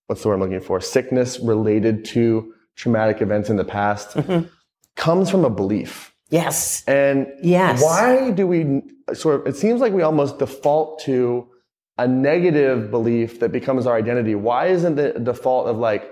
what's 0.07 0.23
the 0.23 0.27
word 0.29 0.33
I'm 0.35 0.39
looking 0.39 0.59
for? 0.59 0.81
Sickness 0.81 1.39
related 1.39 2.03
to 2.05 2.51
traumatic 2.75 3.21
events 3.21 3.51
in 3.51 3.57
the 3.57 3.63
past 3.63 4.17
Mhm. 4.17 4.49
comes 4.95 5.29
from 5.29 5.45
a 5.45 5.51
belief. 5.51 6.15
Yes. 6.31 6.83
And 6.87 7.27
Yes. 7.43 7.79
why 7.83 8.31
do 8.31 8.47
we 8.47 8.81
sort 9.13 9.39
of, 9.41 9.45
it 9.45 9.55
seems 9.55 9.81
like 9.81 9.93
we 9.93 10.01
almost 10.01 10.39
default 10.39 10.99
to 11.01 11.47
a 11.97 12.07
negative 12.07 12.91
belief 12.91 13.39
that 13.39 13.51
becomes 13.51 13.87
our 13.87 13.95
identity. 13.95 14.35
Why 14.35 14.67
isn't 14.67 14.95
the 14.95 15.13
default 15.13 15.67
of 15.67 15.77
like, 15.77 16.11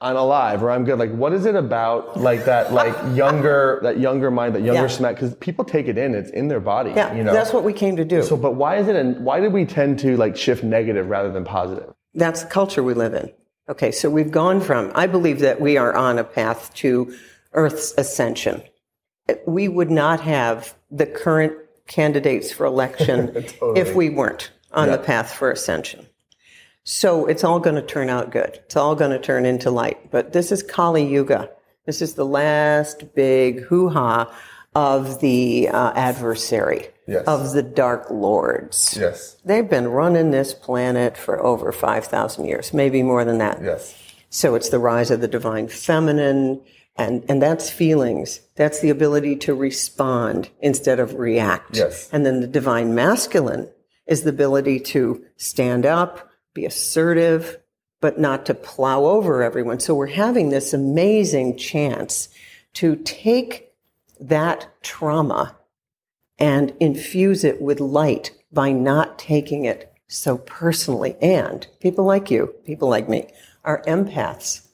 I'm 0.00 0.16
alive 0.16 0.62
or 0.62 0.70
I'm 0.70 0.84
good? 0.84 0.98
Like, 0.98 1.12
what 1.12 1.32
is 1.32 1.46
it 1.46 1.54
about 1.56 2.20
like 2.20 2.44
that, 2.44 2.72
like 2.72 2.94
younger, 3.16 3.80
that 3.82 3.98
younger 3.98 4.30
mind, 4.30 4.54
that 4.54 4.62
younger 4.62 4.82
Yeah. 4.82 4.86
smack? 4.88 5.16
Cause 5.18 5.34
people 5.36 5.64
take 5.64 5.88
it 5.88 5.96
in, 5.98 6.14
it's 6.14 6.30
in 6.30 6.48
their 6.48 6.60
body, 6.60 6.90
Yeah, 6.94 7.14
you 7.14 7.24
know? 7.24 7.32
that's 7.32 7.52
what 7.52 7.64
we 7.64 7.72
came 7.72 7.96
to 7.96 8.04
do. 8.04 8.22
so, 8.22 8.36
but 8.36 8.54
why 8.54 8.76
is 8.76 8.88
it, 8.88 8.94
and 8.96 9.24
why 9.24 9.40
did 9.40 9.52
we 9.52 9.64
tend 9.64 9.98
to 10.00 10.16
like 10.16 10.36
shift 10.36 10.62
negative 10.62 11.08
rather 11.08 11.32
than 11.32 11.44
positive? 11.44 11.92
That's 12.14 12.42
the 12.42 12.48
culture 12.50 12.82
we 12.82 12.94
live 12.94 13.14
in. 13.14 13.32
Okay, 13.68 13.90
so 13.90 14.08
we've 14.08 14.30
gone 14.30 14.60
from, 14.60 14.92
I 14.94 15.06
believe 15.08 15.40
that 15.40 15.60
we 15.60 15.76
are 15.76 15.94
on 15.96 16.18
a 16.18 16.24
path 16.24 16.72
to 16.74 17.12
Earth's 17.52 17.92
ascension. 17.98 18.62
We 19.46 19.66
would 19.66 19.90
not 19.90 20.20
have 20.20 20.76
the 20.90 21.06
current 21.06 21.54
candidates 21.88 22.52
for 22.52 22.64
election 22.64 23.32
Totally. 23.58 23.80
if 23.80 23.94
we 23.96 24.10
weren't 24.10 24.52
on 24.76 24.90
the 24.90 24.98
path 24.98 25.32
for 25.32 25.50
ascension. 25.50 26.06
So 26.84 27.26
it's 27.26 27.42
all 27.42 27.58
going 27.58 27.74
to 27.76 27.82
turn 27.82 28.08
out 28.08 28.30
good. 28.30 28.60
It's 28.66 28.76
all 28.76 28.94
going 28.94 29.10
to 29.10 29.18
turn 29.18 29.44
into 29.44 29.70
light. 29.70 30.10
But 30.12 30.32
this 30.32 30.52
is 30.52 30.62
Kali 30.62 31.04
Yuga. 31.04 31.50
This 31.84 32.00
is 32.00 32.14
the 32.14 32.24
last 32.26 33.14
big 33.14 33.62
hoo 33.62 33.88
ha 33.88 34.32
of 34.74 35.20
the 35.20 35.68
uh, 35.68 35.92
adversary, 35.96 36.88
Yes. 37.08 37.24
of 37.26 37.52
the 37.52 37.62
dark 37.62 38.10
lords. 38.10 38.96
Yes. 39.00 39.36
They've 39.44 39.68
been 39.68 39.88
running 39.88 40.30
this 40.32 40.52
planet 40.52 41.16
for 41.16 41.42
over 41.44 41.72
5,000 41.72 42.44
years, 42.44 42.74
maybe 42.74 43.02
more 43.02 43.24
than 43.24 43.38
that. 43.38 43.62
Yes. 43.62 43.94
So 44.28 44.54
it's 44.54 44.68
the 44.68 44.78
rise 44.80 45.10
of 45.10 45.20
the 45.20 45.28
divine 45.28 45.68
feminine, 45.68 46.60
and, 46.96 47.24
and 47.28 47.40
that's 47.40 47.70
feelings. 47.70 48.40
That's 48.56 48.80
the 48.80 48.90
ability 48.90 49.36
to 49.36 49.54
respond 49.54 50.50
instead 50.60 51.00
of 51.00 51.14
react. 51.14 51.76
Yes. 51.76 52.10
And 52.12 52.26
then 52.26 52.40
the 52.40 52.46
divine 52.48 52.94
masculine 52.94 53.70
is 54.06 54.22
the 54.22 54.30
ability 54.30 54.80
to 54.80 55.24
stand 55.36 55.84
up, 55.84 56.30
be 56.54 56.64
assertive, 56.64 57.58
but 58.00 58.18
not 58.18 58.46
to 58.46 58.54
plow 58.54 59.04
over 59.04 59.42
everyone. 59.42 59.80
So 59.80 59.94
we're 59.94 60.06
having 60.06 60.50
this 60.50 60.72
amazing 60.72 61.56
chance 61.56 62.28
to 62.74 62.96
take 62.96 63.72
that 64.20 64.68
trauma 64.82 65.56
and 66.38 66.74
infuse 66.80 67.44
it 67.44 67.60
with 67.60 67.80
light 67.80 68.30
by 68.52 68.70
not 68.70 69.18
taking 69.18 69.64
it 69.64 69.92
so 70.08 70.38
personally. 70.38 71.16
And 71.20 71.66
people 71.80 72.04
like 72.04 72.30
you, 72.30 72.54
people 72.64 72.88
like 72.88 73.08
me, 73.08 73.28
are 73.64 73.82
empaths. 73.86 74.66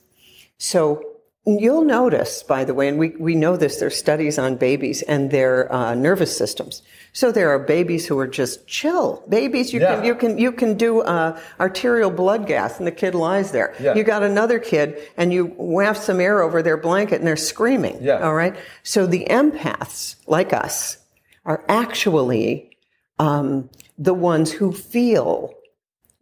So 0.59 1.12
you'll 1.45 1.85
notice, 1.85 2.43
by 2.43 2.65
the 2.65 2.75
way, 2.75 2.89
and 2.89 2.99
we, 2.99 3.11
we 3.19 3.35
know 3.35 3.57
this, 3.57 3.79
there's 3.79 3.97
studies 3.97 4.39
on 4.39 4.57
babies 4.57 5.03
and 5.03 5.31
their 5.31 5.73
uh, 5.73 5.95
nervous 5.95 6.37
systems. 6.37 6.83
So 7.13 7.33
there 7.33 7.51
are 7.51 7.59
babies 7.59 8.07
who 8.07 8.19
are 8.19 8.27
just 8.27 8.67
chill. 8.67 9.23
Babies, 9.29 9.73
you 9.73 9.81
can 9.81 10.05
you 10.05 10.15
can 10.15 10.39
you 10.39 10.53
can 10.53 10.77
do 10.77 11.03
uh, 11.03 11.39
arterial 11.61 12.11
blood 12.11 12.47
gas, 12.47 12.79
and 12.79 12.87
the 12.87 12.93
kid 12.93 13.15
lies 13.15 13.53
there. 13.53 13.75
Yeah. 13.81 13.95
You 13.95 14.05
got 14.05 14.23
another 14.23 14.59
kid, 14.59 14.99
and 15.17 15.33
you 15.33 15.47
waft 15.57 16.03
some 16.03 16.21
air 16.21 16.41
over 16.41 16.63
their 16.63 16.79
blanket, 16.79 17.17
and 17.17 17.27
they're 17.27 17.37
screaming. 17.37 17.99
Yeah. 18.01 18.21
All 18.21 18.35
right. 18.35 18.57
So 18.83 19.07
the 19.07 19.27
empaths, 19.29 20.17
like 20.27 20.53
us, 20.53 20.97
are 21.45 21.65
actually 21.69 22.71
um, 23.19 23.69
the 23.99 24.15
ones 24.15 24.53
who 24.53 24.73
feel 24.73 25.53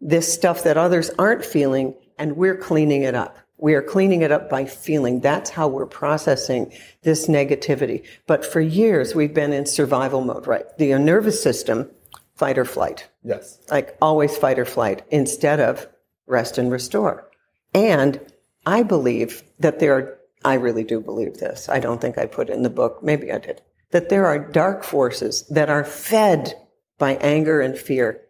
this 0.00 0.32
stuff 0.32 0.64
that 0.64 0.76
others 0.76 1.10
aren't 1.18 1.44
feeling, 1.44 1.94
and 2.18 2.36
we're 2.36 2.56
cleaning 2.56 3.02
it 3.02 3.14
up. 3.14 3.36
We 3.60 3.74
are 3.74 3.82
cleaning 3.82 4.22
it 4.22 4.32
up 4.32 4.48
by 4.48 4.64
feeling. 4.64 5.20
That's 5.20 5.50
how 5.50 5.68
we're 5.68 5.86
processing 5.86 6.72
this 7.02 7.28
negativity. 7.28 8.04
But 8.26 8.44
for 8.44 8.60
years, 8.60 9.14
we've 9.14 9.34
been 9.34 9.52
in 9.52 9.66
survival 9.66 10.22
mode, 10.22 10.46
right? 10.46 10.64
The 10.78 10.98
nervous 10.98 11.42
system, 11.42 11.90
fight 12.36 12.56
or 12.58 12.64
flight, 12.64 13.08
Yes. 13.22 13.58
like 13.70 13.96
always 14.00 14.36
fight 14.36 14.58
or 14.58 14.64
flight, 14.64 15.02
instead 15.10 15.60
of 15.60 15.86
rest 16.26 16.56
and 16.56 16.72
restore. 16.72 17.28
And 17.74 18.18
I 18.64 18.82
believe 18.82 19.42
that 19.58 19.78
there 19.78 19.94
are, 19.94 20.18
I 20.44 20.54
really 20.54 20.84
do 20.84 21.00
believe 21.00 21.38
this. 21.38 21.68
I 21.68 21.80
don't 21.80 22.00
think 22.00 22.16
I 22.16 22.26
put 22.26 22.48
it 22.48 22.54
in 22.54 22.62
the 22.62 22.70
book. 22.70 23.02
Maybe 23.02 23.30
I 23.30 23.38
did. 23.38 23.60
That 23.90 24.08
there 24.08 24.24
are 24.26 24.38
dark 24.38 24.84
forces 24.84 25.42
that 25.50 25.68
are 25.68 25.84
fed 25.84 26.54
by 26.98 27.16
anger 27.16 27.60
and 27.60 27.76
fear. 27.76 28.22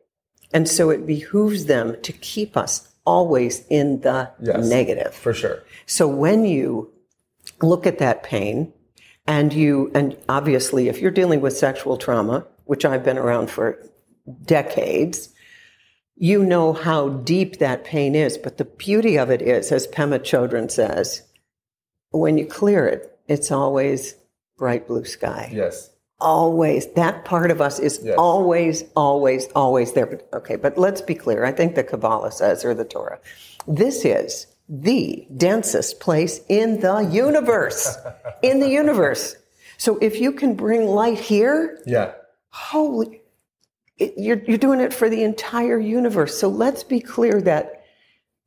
And 0.53 0.69
so 0.69 0.91
it 0.91 1.07
behooves 1.07 1.67
them 1.67 1.97
to 2.03 2.13
keep 2.13 2.57
us 2.57 2.90
always 3.05 3.65
in 3.69 4.01
the 4.01 4.31
Yes. 4.41 4.69
negative. 4.69 5.15
For 5.15 5.33
sure. 5.35 5.63
So 5.87 6.07
when 6.07 6.45
you 6.45 6.93
look 7.63 7.87
at 7.87 7.99
that 7.99 8.23
pain 8.23 8.73
and 9.27 9.53
you, 9.53 9.91
and 9.95 10.17
obviously 10.29 10.89
if 10.89 11.01
you're 11.01 11.11
dealing 11.11 11.41
with 11.41 11.57
sexual 11.57 11.97
trauma, 11.97 12.47
which 12.65 12.85
I've 12.85 13.05
been 13.05 13.19
around 13.19 13.51
for 13.51 13.79
decades, 14.45 15.31
you 16.17 16.45
know 16.45 16.73
how 16.73 17.09
deep 17.09 17.59
that 17.59 17.85
pain 17.85 18.15
is. 18.15 18.37
But 18.37 18.59
the 18.59 18.65
beauty 18.67 19.17
of 19.19 19.31
it 19.31 19.41
is, 19.43 19.73
as 19.73 19.87
Pema 19.89 20.21
Chodron 20.21 20.71
says, 20.71 21.23
when 22.11 22.37
you 22.39 22.47
clear 22.47 22.87
it, 22.87 23.19
it's 23.27 23.51
always 23.51 24.15
bright 24.59 24.87
blue 24.87 25.05
sky 25.05 25.51
Yes. 25.55 25.91
Always 26.21 26.87
that 26.95 27.25
part 27.25 27.51
of 27.51 27.61
us 27.61 27.79
is 27.79 28.01
Yes. 28.03 28.15
always 28.19 28.85
always 28.97 29.49
always 29.55 29.93
there 29.93 30.07
but 30.07 30.29
okay 30.35 30.57
but 30.57 30.77
let's 30.79 31.01
be 31.01 31.15
clear 31.15 31.45
i 31.45 31.53
think 31.53 31.75
the 31.75 31.85
kabbalah 31.85 32.31
says 32.33 32.65
or 32.65 32.75
the 32.75 32.85
torah 32.85 33.19
this 33.67 34.05
is 34.05 34.47
the 34.69 35.27
densest 35.37 35.99
place 36.01 36.41
in 36.49 36.81
the 36.81 37.01
universe 37.11 37.97
in 38.43 38.61
the 38.61 38.69
universe 38.69 39.37
so 39.79 39.99
if 39.99 40.21
you 40.21 40.33
can 40.33 40.55
bring 40.55 40.87
light 40.87 41.19
here 41.19 41.83
Yeah. 41.87 42.13
holy 42.51 43.23
it, 43.99 44.15
you're, 44.17 44.43
you're 44.45 44.59
doing 44.59 44.81
it 44.81 44.95
for 44.95 45.09
the 45.11 45.23
entire 45.25 45.79
universe 45.79 46.39
so 46.39 46.49
let's 46.49 46.83
be 46.85 47.01
clear 47.01 47.41
that 47.43 47.85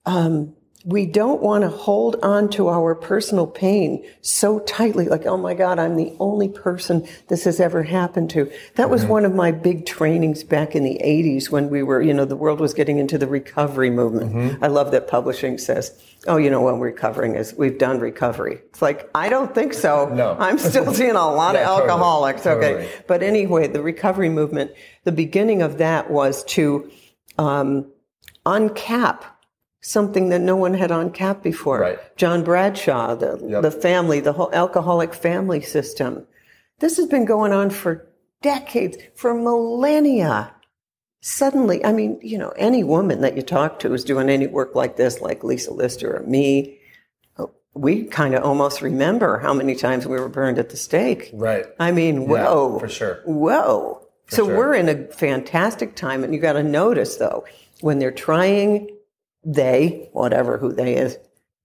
um, 0.06 0.54
we 0.86 1.06
don't 1.06 1.42
want 1.42 1.62
to 1.64 1.70
hold 1.70 2.18
on 2.22 2.50
to 2.50 2.68
our 2.68 2.94
personal 2.94 3.48
pain 3.48 4.04
so 4.22 4.60
tightly 4.60 5.06
like 5.06 5.26
oh 5.26 5.38
my 5.38 5.54
god 5.54 5.80
i'm 5.80 5.96
the 5.96 6.14
only 6.20 6.50
person 6.50 7.08
this 7.30 7.46
has 7.46 7.60
ever 7.62 7.84
happened 7.84 8.30
to. 8.30 8.52
That 8.76 8.90
was 8.90 9.06
one 9.06 9.24
of 9.24 9.34
my 9.34 9.52
big 9.52 9.86
trainings 9.86 10.44
back 10.44 10.76
in 10.76 10.84
the 10.84 11.00
80s 11.02 11.50
when 11.50 11.70
we 11.70 11.84
were 11.84 12.02
you 12.02 12.14
know 12.14 12.26
the 12.26 12.36
world 12.36 12.60
was 12.60 12.74
getting 12.74 12.98
into 12.98 13.18
the 13.18 13.28
recovery 13.28 13.90
movement. 13.90 14.62
I 14.62 14.68
love 14.68 14.92
that 14.92 15.08
publishing 15.08 15.58
says 15.58 15.98
oh 16.28 16.36
you 16.38 16.50
know 16.50 16.60
what 16.62 16.74
recovering 16.80 17.36
is 17.36 17.54
we've 17.54 17.78
done 17.78 18.00
recovery. 18.00 18.60
It's 18.70 18.82
like 18.82 19.10
i 19.16 19.30
don't 19.30 19.56
think 19.56 19.74
so. 19.74 20.10
No. 20.10 20.36
i'm 20.40 20.58
still 20.58 20.94
seeing 21.00 21.12
a 21.12 21.32
lot 21.32 21.56
Yeah, 21.56 21.62
of 21.62 21.68
totally. 21.68 21.90
alcoholics 21.92 22.46
okay. 22.46 22.74
Totally. 22.74 22.90
but 23.08 23.24
anyway, 23.24 23.68
the 23.68 23.82
recovery 23.82 24.30
movement, 24.30 24.72
the 25.06 25.12
beginning 25.14 25.62
of 25.62 25.78
that 25.78 26.10
was 26.12 26.44
to 26.56 26.92
um, 27.38 27.90
uncap 28.46 29.22
something 29.84 30.30
that 30.30 30.40
no 30.42 30.56
one 30.56 30.74
had 30.74 30.92
on 30.92 31.12
cap 31.12 31.44
before. 31.44 31.80
Right. 31.82 32.00
John 32.18 32.44
Bradshaw, 32.44 33.16
the, 33.16 33.38
Yep. 33.46 33.62
the 33.62 33.72
family, 33.72 34.20
the 34.22 34.32
whole 34.34 34.50
alcoholic 34.54 35.14
family 35.14 35.62
system. 35.62 36.26
This 36.80 36.98
has 36.98 37.06
been 37.06 37.26
going 37.26 37.52
on 37.52 37.70
for 37.70 38.08
decades, 38.42 38.98
for 39.16 39.34
millennia. 39.34 40.54
Suddenly, 41.22 41.84
I 41.86 41.92
mean, 41.92 42.18
you 42.22 42.38
know, 42.38 42.54
any 42.58 42.84
woman 42.84 43.22
that 43.22 43.36
you 43.36 43.42
talk 43.42 43.80
to 43.80 43.90
who's 43.90 44.04
doing 44.04 44.30
any 44.30 44.48
work 44.48 44.74
like 44.74 44.96
this, 44.96 45.22
like 45.22 45.44
Lisa 45.44 45.74
Lister 45.74 46.18
or 46.18 46.24
me, 46.24 46.80
we 47.76 48.04
kind 48.04 48.36
of 48.36 48.44
almost 48.44 48.82
remember 48.82 49.40
how 49.40 49.54
many 49.54 49.74
times 49.76 50.06
we 50.06 50.20
were 50.20 50.30
burned 50.30 50.60
at 50.60 50.70
the 50.70 50.78
stake. 50.78 51.30
Right. 51.34 51.66
I 51.80 51.92
mean, 51.92 52.22
Yeah, 52.24 52.28
whoa. 52.28 52.80
for 52.80 52.88
sure. 52.88 53.22
Whoa. 53.26 54.06
so 54.28 54.46
sure. 54.46 54.56
we're 54.58 54.74
in 54.76 54.88
a 54.90 55.08
fantastic 55.12 55.96
time. 55.96 56.24
And 56.24 56.34
you 56.34 56.40
got 56.40 56.54
to 56.54 56.64
notice, 56.64 57.18
though, 57.18 57.46
when 57.82 58.00
they're 58.00 58.12
trying, 58.12 58.90
they, 59.44 60.10
whatever 60.14 60.58
who 60.58 60.72
they 60.72 60.96
is, 60.96 61.18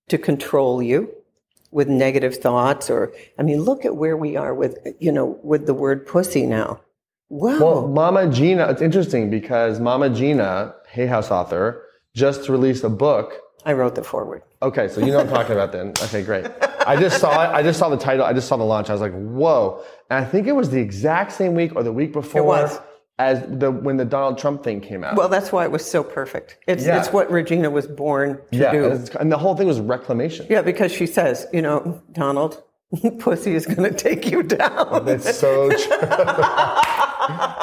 to 0.09 0.19
control 0.19 0.83
you 0.83 1.13
with 1.71 1.89
negative 1.89 2.37
thoughts 2.37 2.89
or, 2.91 3.13
I 3.39 3.43
mean, 3.43 3.63
look 3.63 3.85
at 3.85 3.97
where 3.97 4.17
we 4.17 4.37
are 4.37 4.55
with, 4.55 4.79
you 4.99 5.13
know, 5.13 5.39
with 5.43 5.67
the 5.67 5.75
word 5.75 6.07
pussy 6.07 6.47
now. 6.47 6.81
Wow. 7.29 7.59
Well, 7.59 7.89
Mama 7.89 8.31
Gena, 8.31 8.69
it's 8.71 8.81
interesting 8.81 9.29
because 9.29 9.81
Mama 9.81 10.09
Gena, 10.09 10.75
Hay 10.89 11.07
House 11.07 11.31
author, 11.31 11.85
just 12.15 12.49
released 12.49 12.85
a 12.85 12.89
book. 12.89 13.35
I 13.67 13.75
wrote 13.75 13.95
the 13.95 14.03
foreword. 14.03 14.43
Okay, 14.63 14.89
so 14.89 15.01
you 15.01 15.09
know 15.09 15.19
what 15.19 15.27
I'm 15.27 15.33
talking 15.33 15.53
about 15.53 15.73
then. 15.73 15.91
Okay, 16.05 16.23
great. 16.23 16.47
I 16.87 16.97
just 16.97 17.21
saw 17.21 17.45
it. 17.45 17.55
I 17.55 17.63
just 17.63 17.79
saw 17.79 17.91
the 17.91 17.99
title. 17.99 18.25
I 18.25 18.33
just 18.33 18.49
saw 18.49 18.57
the 18.57 18.65
launch. 18.65 18.89
I 18.89 18.93
was 18.93 19.03
like, 19.03 19.13
whoa. 19.13 19.85
And 20.09 20.25
I 20.25 20.27
think 20.27 20.47
it 20.47 20.53
was 20.53 20.71
the 20.71 20.81
exact 20.81 21.33
same 21.33 21.55
week 21.55 21.77
or 21.77 21.83
the 21.83 21.93
week 21.93 22.13
before 22.15 22.41
It 22.41 22.45
was. 22.45 22.81
As 23.19 23.43
the 23.49 23.71
when 23.73 23.97
the 23.97 24.05
Donald 24.05 24.39
Trump 24.39 24.63
thing 24.63 24.81
came 24.81 25.03
out. 25.03 25.17
Well, 25.17 25.29
that's 25.29 25.51
why 25.51 25.65
it 25.65 25.73
was 25.73 25.85
so 25.85 26.05
perfect. 26.05 26.59
It's, 26.69 26.85
Yeah. 26.87 26.99
it's 26.99 27.13
what 27.13 27.29
Regena 27.31 27.71
was 27.73 27.87
born 27.89 28.37
to 28.53 28.57
yeah, 28.57 28.71
do. 28.71 28.85
and, 28.93 29.17
and 29.19 29.33
the 29.33 29.39
whole 29.39 29.57
thing 29.57 29.67
was 29.67 29.81
reclamation. 29.81 30.47
Yeah, 30.49 30.63
because 30.63 30.93
she 30.93 31.07
says, 31.07 31.47
you 31.53 31.61
know, 31.61 32.01
Donald, 32.13 32.63
pussy 33.19 33.55
is 33.57 33.67
going 33.67 33.83
to 33.91 33.97
take 33.97 34.31
you 34.31 34.45
down. 34.45 35.05
That's 35.05 35.37
so 35.37 35.69
true. 35.71 35.97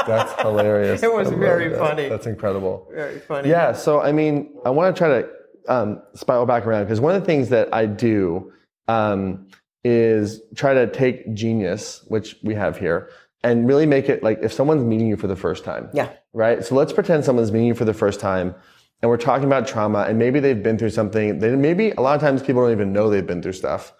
That's 0.07 0.39
hilarious. 0.41 1.01
It 1.03 1.11
was 1.13 1.29
very 1.29 1.69
that. 1.69 1.79
funny. 1.79 2.09
That's 2.09 2.27
incredible. 2.27 2.87
Very 2.93 3.19
funny. 3.19 3.49
Yeah, 3.49 3.71
so 3.71 4.01
I 4.01 4.11
mean, 4.11 4.49
I 4.65 4.69
want 4.69 4.95
to 4.95 4.99
try 4.99 5.21
to 5.21 5.29
um, 5.67 6.01
spiral 6.13 6.45
back 6.45 6.65
around 6.67 6.83
because 6.83 6.99
one 6.99 7.15
of 7.15 7.21
the 7.21 7.25
things 7.25 7.49
that 7.49 7.73
I 7.73 7.85
do 7.85 8.51
um, 8.87 9.47
is 9.83 10.41
try 10.55 10.73
to 10.73 10.85
take 10.87 11.33
genius, 11.33 12.03
which 12.09 12.35
we 12.43 12.53
have 12.55 12.77
here, 12.77 13.09
and 13.45 13.67
really 13.67 13.85
make 13.85 14.09
it 14.09 14.23
like 14.23 14.39
if 14.41 14.51
someone's 14.51 14.83
meeting 14.83 15.07
you 15.07 15.15
for 15.15 15.27
the 15.27 15.35
first 15.35 15.63
time. 15.63 15.87
Yeah. 15.93 16.09
Right? 16.33 16.65
So 16.65 16.73
let's 16.73 16.91
pretend 16.91 17.23
someone's 17.23 17.51
meeting 17.51 17.67
you 17.67 17.75
for 17.75 17.85
the 17.85 17.93
first 17.93 18.19
time 18.19 18.55
and 19.01 19.09
we're 19.09 19.17
talking 19.17 19.45
about 19.45 19.67
trauma 19.67 19.99
and 20.09 20.17
maybe 20.17 20.39
they've 20.39 20.63
been 20.63 20.79
through 20.79 20.89
something. 20.89 21.37
They, 21.37 21.55
maybe 21.55 21.91
a 21.91 22.01
lot 22.01 22.15
of 22.15 22.21
times 22.21 22.41
people 22.41 22.63
don't 22.63 22.71
even 22.71 22.91
know 22.91 23.07
they've 23.07 23.25
been 23.25 23.43
through 23.43 23.53
stuff. 23.53 23.93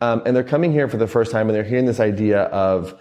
Um, 0.00 0.22
and 0.24 0.36
they're 0.36 0.44
coming 0.44 0.70
here 0.70 0.88
for 0.88 0.98
the 0.98 1.08
first 1.08 1.32
time 1.32 1.48
and 1.48 1.56
they're 1.56 1.64
hearing 1.64 1.84
this 1.84 1.98
idea 1.98 2.42
of 2.44 2.96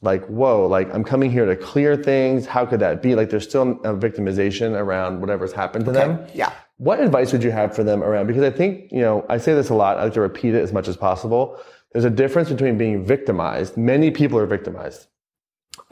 like, 0.00 0.24
whoa, 0.26 0.66
like 0.66 0.92
I'm 0.94 1.04
coming 1.04 1.30
here 1.30 1.44
to 1.44 1.54
clear 1.54 1.96
things. 1.96 2.46
How 2.46 2.64
could 2.64 2.80
that 2.80 3.02
be? 3.02 3.14
Like 3.14 3.28
there's 3.28 3.46
still 3.46 3.72
a 3.84 3.94
victimization 3.94 4.72
around 4.72 5.20
whatever's 5.20 5.52
happened 5.52 5.84
to 5.84 5.92
them. 5.92 6.26
Yeah. 6.32 6.50
What 6.78 6.98
advice 6.98 7.30
would 7.32 7.44
you 7.44 7.50
have 7.50 7.76
for 7.76 7.84
them 7.84 8.02
around? 8.02 8.26
Because 8.26 8.42
I 8.42 8.50
think, 8.50 8.90
you 8.90 9.00
know, 9.00 9.26
I 9.28 9.36
say 9.36 9.52
this 9.52 9.68
a 9.68 9.74
lot. 9.74 9.98
I 9.98 10.04
like 10.04 10.14
to 10.14 10.22
repeat 10.22 10.54
it 10.54 10.62
as 10.62 10.72
much 10.72 10.88
as 10.88 10.96
possible. 10.96 11.60
There's 11.92 12.06
a 12.06 12.10
difference 12.10 12.48
between 12.48 12.78
being 12.78 13.04
victimized. 13.04 13.76
Many 13.76 14.10
people 14.10 14.38
are 14.38 14.46
victimized. 14.46 15.08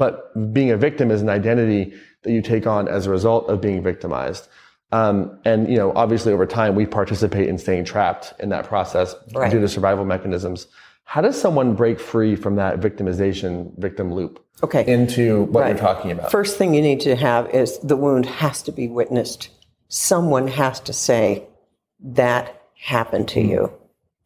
But 0.01 0.53
being 0.55 0.71
a 0.71 0.79
victim 0.79 1.11
is 1.11 1.21
an 1.21 1.29
identity 1.29 1.93
that 2.23 2.33
you 2.33 2.41
take 2.41 2.67
on 2.67 2.89
as 2.89 3.05
a 3.07 3.11
result 3.11 3.51
of 3.51 3.61
being 3.61 3.83
victimized. 3.83 4.49
Um, 4.93 5.39
and, 5.45 5.69
you 5.71 5.77
know, 5.77 5.93
obviously 5.95 6.33
over 6.33 6.47
time, 6.47 6.75
we 6.75 6.87
participate 6.87 7.49
in 7.51 7.59
staying 7.59 7.85
trapped 7.85 8.33
in 8.41 8.49
that 8.49 8.65
process 8.65 9.15
Right. 9.35 9.51
due 9.51 9.61
to 9.61 9.69
survival 9.69 10.07
mechanisms. 10.07 10.69
How 11.05 11.21
does 11.21 11.39
someone 11.39 11.75
break 11.75 12.01
free 12.01 12.35
from 12.35 12.57
that 12.57 12.81
victimization 12.81 13.77
victim 13.79 14.11
loop 14.15 14.43
Okay. 14.63 14.85
into 14.91 15.43
what 15.53 15.61
Right. 15.65 15.69
you're 15.69 15.79
talking 15.79 16.13
about? 16.13 16.31
First 16.31 16.57
thing 16.57 16.73
you 16.73 16.81
need 16.81 17.01
to 17.01 17.15
have 17.15 17.51
is 17.55 17.79
the 17.81 17.97
wound 17.97 18.25
has 18.25 18.63
to 18.63 18.73
be 18.73 18.89
witnessed. 18.89 19.51
Someone 19.89 20.47
has 20.49 20.81
to 20.81 20.95
say, 20.95 21.45
that 22.03 22.47
happened 22.75 23.29
to 23.29 23.41
you. 23.43 23.71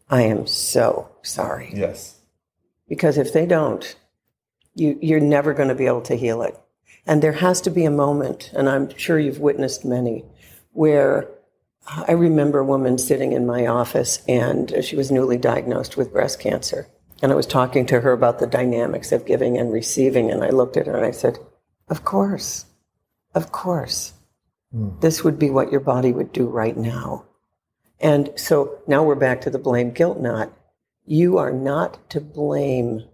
I 0.08 0.22
am 0.22 0.46
so 0.46 1.08
sorry. 1.22 1.72
yes. 1.74 2.20
Because 2.88 3.18
if 3.18 3.32
they 3.32 3.46
don't, 3.46 3.96
you, 4.74 4.98
you're 5.00 5.20
never 5.20 5.54
going 5.54 5.68
to 5.68 5.74
be 5.74 5.86
able 5.86 6.02
to 6.02 6.16
heal 6.16 6.42
it. 6.42 6.58
And 7.06 7.22
there 7.22 7.32
has 7.32 7.60
to 7.62 7.70
be 7.70 7.84
a 7.84 7.90
moment, 7.90 8.50
and 8.54 8.68
I'm 8.68 8.96
sure 8.96 9.18
you've 9.18 9.38
witnessed 9.38 9.84
many, 9.84 10.24
where 10.72 11.28
uh, 11.86 12.04
I 12.08 12.12
remember 12.12 12.60
a 12.60 12.64
woman 12.64 12.98
sitting 12.98 13.32
in 13.32 13.46
my 13.46 13.66
office 13.66 14.22
and 14.26 14.72
she 14.82 14.96
was 14.96 15.10
newly 15.10 15.36
diagnosed 15.36 15.96
with 15.96 16.12
breast 16.12 16.40
cancer. 16.40 16.88
And 17.22 17.30
I 17.30 17.34
was 17.34 17.46
talking 17.46 17.86
to 17.86 18.00
her 18.00 18.12
about 18.12 18.38
the 18.38 18.46
dynamics 18.46 19.12
of 19.12 19.26
giving 19.26 19.56
and 19.56 19.72
receiving. 19.72 20.30
And 20.30 20.42
I 20.42 20.50
looked 20.50 20.76
at 20.76 20.86
her 20.86 20.96
and 20.96 21.06
I 21.06 21.10
said, 21.10 21.38
Of 21.88 22.04
course, 22.04 22.66
of 23.34 23.52
course. 23.52 24.14
Hmm. 24.72 24.98
This 25.00 25.22
would 25.24 25.38
be 25.38 25.50
what 25.50 25.70
your 25.70 25.80
body 25.80 26.12
would 26.12 26.32
do 26.32 26.46
right 26.46 26.76
now. 26.76 27.26
And 28.00 28.30
so 28.36 28.78
now 28.86 29.04
we're 29.04 29.14
back 29.14 29.42
to 29.42 29.50
the 29.50 29.58
blame 29.58 29.92
guilt 29.92 30.20
knot. 30.20 30.52
You 31.06 31.38
are 31.38 31.52
not 31.52 32.10
to 32.10 32.20
blame 32.20 33.04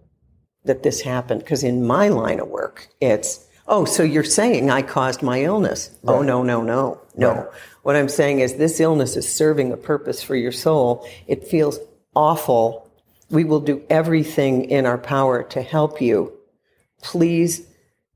that 0.65 0.83
this 0.83 1.01
happened 1.01 1.41
because 1.41 1.63
in 1.63 1.85
my 1.85 2.09
line 2.09 2.39
of 2.39 2.47
work, 2.47 2.87
it's, 2.99 3.47
oh, 3.67 3.85
so 3.85 4.03
you're 4.03 4.23
saying 4.23 4.69
I 4.69 4.81
caused 4.81 5.21
my 5.21 5.41
illness. 5.43 5.91
Oh, 6.05 6.21
no, 6.21 6.43
no, 6.43 6.61
no, 6.61 7.01
no. 7.15 7.33
Right. 7.33 7.47
What 7.83 7.95
I'm 7.95 8.09
saying 8.09 8.39
is 8.39 8.55
this 8.55 8.79
illness 8.79 9.15
is 9.15 9.33
serving 9.33 9.71
a 9.71 9.77
purpose 9.77 10.21
for 10.21 10.35
your 10.35 10.51
soul. 10.51 11.07
It 11.27 11.47
feels 11.47 11.79
awful. 12.15 12.89
We 13.29 13.43
will 13.43 13.61
do 13.61 13.83
everything 13.89 14.65
in 14.65 14.85
our 14.85 14.97
power 14.97 15.43
to 15.43 15.61
help 15.61 16.01
you. 16.01 16.33
Please 17.01 17.65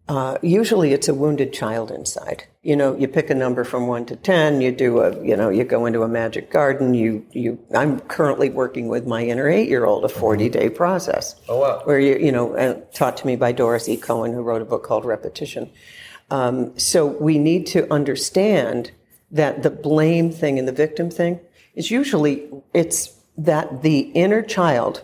uh, 0.07 0.37
usually 0.41 0.93
it's 0.93 1.07
a 1.07 1.13
wounded 1.13 1.53
child 1.53 1.91
inside. 1.91 2.45
You 2.65 2.75
know, 2.75 2.97
you 2.97 3.07
pick 3.07 3.29
a 3.29 3.35
number 3.35 3.63
from 3.63 3.85
one 3.85 4.07
to 4.07 4.15
ten. 4.15 4.59
You 4.59 4.71
do 4.71 4.99
a, 5.01 5.23
you 5.23 5.37
know, 5.37 5.49
you 5.49 5.63
go 5.63 5.85
into 5.85 6.01
a 6.01 6.07
magic 6.07 6.49
garden. 6.49 6.95
You, 6.95 7.23
you. 7.31 7.59
I'm 7.75 7.99
currently 7.99 8.49
working 8.49 8.87
with 8.87 9.05
my 9.05 9.23
inner 9.23 9.47
eight-year-old, 9.47 10.03
a 10.03 10.07
40-day 10.07 10.71
process. 10.71 11.39
Oh, 11.47 11.59
wow. 11.59 11.81
Where 11.83 11.99
you, 11.99 12.17
you 12.17 12.31
know, 12.31 12.83
taught 12.91 13.17
to 13.17 13.27
me 13.27 13.35
by 13.35 13.51
Doris 13.51 13.87
E. 13.87 13.97
Cohen, 13.97 14.33
who 14.33 14.41
wrote 14.41 14.63
a 14.63 14.65
book 14.65 14.83
called 14.83 15.05
Repetition. 15.05 15.69
Um, 16.31 16.75
so 16.79 17.05
we 17.05 17.37
need 17.37 17.67
to 17.67 17.91
understand 17.93 18.89
that 19.29 19.61
the 19.61 19.69
blame 19.69 20.31
thing 20.31 20.57
and 20.57 20.67
the 20.67 20.71
victim 20.71 21.11
thing 21.11 21.39
is 21.75 21.91
usually 21.91 22.49
it's 22.73 23.15
that 23.37 23.83
the 23.83 23.99
inner 23.99 24.41
child, 24.41 25.03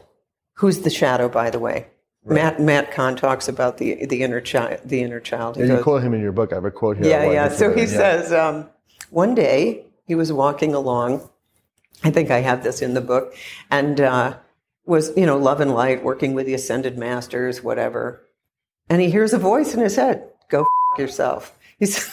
who's 0.54 0.80
the 0.80 0.90
shadow, 0.90 1.30
by 1.30 1.52
the 1.52 1.60
way. 1.60 1.86
Matt 2.26 2.60
Matt 2.60 2.92
Kahn 2.92 3.16
talks 3.16 3.48
about 3.48 3.78
the 3.78 4.06
the 4.06 4.24
inner 4.24 4.42
child. 4.42 4.80
The 4.86 5.02
inner 5.02 5.20
child. 5.20 5.58
He 5.58 5.64
Yeah, 5.64 5.78
you 5.78 5.84
quote 5.84 6.04
him 6.04 6.14
in 6.14 6.22
your 6.22 6.32
book. 6.32 6.52
I 6.52 6.56
have 6.56 6.66
a 6.66 6.72
quote 6.72 6.98
here. 6.98 7.08
Yeah, 7.08 7.32
yeah. 7.32 7.50
So 7.50 7.74
he. 7.74 7.82
Yeah. 7.82 7.88
says, 7.88 8.34
um, 8.34 8.70
one 9.10 9.34
day 9.34 9.86
he 10.06 10.16
was 10.16 10.32
walking 10.32 10.74
along. 10.74 11.28
I 12.04 12.12
think 12.12 12.32
I 12.32 12.40
have 12.40 12.64
this 12.64 12.82
in 12.82 12.94
the 12.94 13.02
book, 13.02 13.36
and 13.70 14.00
uh, 14.00 14.38
was 14.86 15.16
you 15.18 15.26
know 15.26 15.38
love 15.38 15.62
and 15.62 15.74
light, 15.74 16.04
working 16.04 16.34
with 16.34 16.46
the 16.46 16.54
ascended 16.54 16.98
masters, 16.98 17.64
whatever. 17.64 18.26
And 18.90 19.02
he 19.02 19.10
hears 19.10 19.34
a 19.34 19.40
voice 19.40 19.74
in 19.74 19.80
his 19.80 19.96
head: 19.96 20.30
"Go 20.50 20.62
f- 20.94 21.00
yourself." 21.00 21.58
He's 21.80 22.08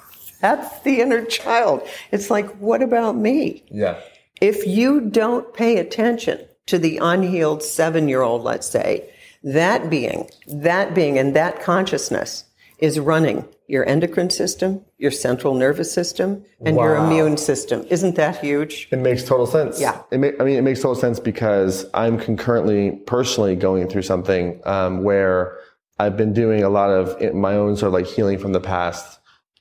that's 0.40 0.80
the 0.80 1.00
inner 1.00 1.24
child. 1.24 1.86
It's 2.10 2.30
like, 2.30 2.50
what 2.56 2.82
about 2.82 3.16
me? 3.16 3.64
Yeah. 3.70 4.00
If 4.40 4.66
you 4.66 5.00
don't 5.00 5.52
pay 5.54 5.78
attention 5.78 6.46
to 6.66 6.78
the 6.78 6.98
unhealed 6.98 7.62
seven 7.62 8.08
year 8.08 8.22
old, 8.22 8.42
let's 8.42 8.68
say, 8.68 9.10
that 9.44 9.90
being, 9.90 10.28
that 10.48 10.94
being, 10.94 11.18
and 11.18 11.34
that 11.36 11.62
consciousness 11.62 12.44
is 12.78 12.98
running 12.98 13.46
your 13.66 13.86
endocrine 13.88 14.30
system, 14.30 14.84
your 14.98 15.10
central 15.10 15.54
nervous 15.54 15.92
system, 15.92 16.44
and 16.64 16.76
your 16.76 16.96
immune 16.96 17.36
system. 17.36 17.86
Isn't 17.88 18.16
that 18.16 18.38
huge? 18.40 18.88
It 18.90 18.98
makes 18.98 19.24
total 19.24 19.46
sense. 19.46 19.80
Yeah. 19.80 20.02
It 20.10 20.18
ma- 20.18 20.30
I 20.40 20.44
mean, 20.44 20.56
it 20.56 20.62
makes 20.62 20.80
total 20.80 20.94
sense 20.96 21.18
because 21.20 21.86
I'm 21.94 22.18
concurrently, 22.18 22.90
personally 23.06 23.54
going 23.56 23.88
through 23.88 24.02
something 24.02 24.60
um, 24.66 25.02
where 25.02 25.56
I've 25.98 26.16
been 26.16 26.32
doing 26.32 26.62
a 26.62 26.68
lot 26.68 26.90
of 26.90 27.16
it- 27.22 27.34
my 27.34 27.54
own 27.54 27.76
sort 27.76 27.88
of 27.88 27.94
like 27.94 28.06
healing 28.06 28.38
from 28.38 28.52
the 28.52 28.60
past. 28.60 29.18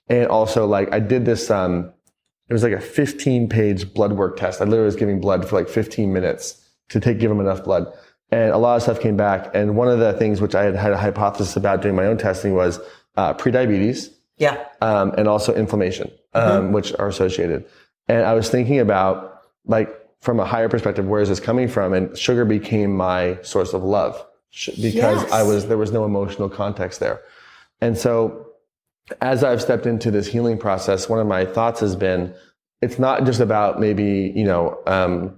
And 0.09 0.27
also, 0.27 0.65
like, 0.65 0.93
I 0.93 0.99
did 0.99 1.23
this, 1.25 1.49
um, 1.49 1.93
it 2.49 2.53
was 2.53 2.63
like 2.63 2.73
a 2.73 2.81
15 2.81 3.47
page 3.47 3.93
blood 3.93 4.13
work 4.13 4.35
test. 4.37 4.59
I 4.59 4.65
literally 4.65 4.85
was 4.85 4.95
giving 4.97 5.21
blood 5.21 5.47
for 5.47 5.55
like 5.57 5.69
15 5.69 6.11
minutes 6.11 6.59
to 6.89 6.99
take, 6.99 7.19
give 7.19 7.29
them 7.29 7.39
enough 7.39 7.63
blood. 7.63 7.87
And 8.33 8.51
a 8.51 8.57
lot 8.57 8.75
of 8.75 8.81
stuff 8.81 8.99
came 8.99 9.15
back. 9.15 9.51
And 9.53 9.75
one 9.75 9.87
of 9.87 9.99
the 9.99 10.13
things 10.13 10.41
which 10.41 10.55
I 10.55 10.63
had 10.63 10.75
had 10.75 10.91
a 10.91 10.97
hypothesis 10.97 11.55
about 11.55 11.81
doing 11.83 11.95
my 11.95 12.05
own 12.05 12.17
testing 12.17 12.55
was 12.55 12.79
uh, 13.15 13.33
prediabetes 13.35 14.09
Yeah. 14.37 14.57
um, 14.81 15.13
and 15.17 15.27
also 15.27 15.53
inflammation, 15.53 16.09
um, 16.33 16.71
which 16.71 16.93
are 16.97 17.07
associated. 17.07 17.65
And 18.07 18.25
I 18.25 18.33
was 18.33 18.49
thinking 18.49 18.79
about, 18.79 19.39
like, 19.65 19.89
from 20.21 20.39
a 20.39 20.45
higher 20.45 20.67
perspective, 20.67 21.05
where 21.07 21.21
is 21.21 21.29
this 21.29 21.39
coming 21.39 21.67
from? 21.67 21.93
And 21.93 22.17
sugar 22.17 22.43
became 22.45 22.95
my 22.97 23.37
source 23.43 23.73
of 23.73 23.83
love 23.83 24.15
because 24.67 24.95
Yes. 24.95 25.31
I 25.31 25.43
was 25.43 25.67
there 25.67 25.77
was 25.77 25.91
no 25.91 26.03
emotional 26.05 26.49
context 26.49 26.99
there. 26.99 27.19
And 27.81 27.97
so, 27.97 28.47
as 29.21 29.43
I've 29.43 29.61
stepped 29.61 29.85
into 29.85 30.09
this 30.11 30.27
healing 30.27 30.57
process, 30.57 31.07
one 31.09 31.19
of 31.19 31.27
my 31.27 31.45
thoughts 31.45 31.81
has 31.81 31.95
been, 31.95 32.33
it's 32.81 32.97
not 32.97 33.25
just 33.25 33.41
about 33.41 33.79
maybe 33.79 34.31
you 34.35 34.45
know 34.45 34.79
um, 34.87 35.37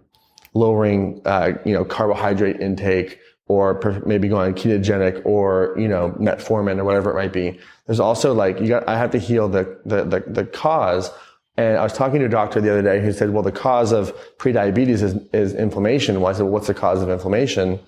lowering 0.55 1.21
uh, 1.25 1.51
you 1.65 1.73
know 1.73 1.85
carbohydrate 1.85 2.59
intake 2.59 3.19
or 3.47 4.01
maybe 4.07 4.27
going 4.27 4.55
ketogenic 4.55 5.23
or 5.25 5.75
you 5.77 5.87
know 5.87 6.09
metformin 6.19 6.79
or 6.79 6.83
whatever 6.83 7.11
it 7.11 7.15
might 7.15 7.31
be. 7.33 7.59
There's 7.85 7.99
also 7.99 8.33
like 8.33 8.59
you 8.59 8.67
got 8.67 8.87
I 8.89 8.97
have 8.97 9.11
to 9.11 9.19
heal 9.19 9.47
the 9.47 9.79
the 9.85 10.03
the, 10.03 10.19
the 10.27 10.45
cause. 10.45 11.11
And 11.57 11.77
I 11.77 11.83
was 11.83 11.93
talking 11.93 12.19
to 12.19 12.25
a 12.25 12.29
doctor 12.29 12.59
the 12.59 12.69
other 12.69 12.81
day 12.81 12.99
who 13.01 13.13
said, 13.13 13.29
well, 13.29 13.41
the 13.41 13.49
cause 13.49 13.93
of 13.93 14.13
prediabetes 14.39 15.01
is, 15.01 15.15
is 15.31 15.53
inflammation. 15.53 16.19
Well, 16.19 16.29
I 16.29 16.33
said, 16.35 16.41
well, 16.43 16.51
what's 16.51 16.67
the 16.67 16.73
cause 16.73 17.01
of 17.01 17.09
inflammation? 17.09 17.79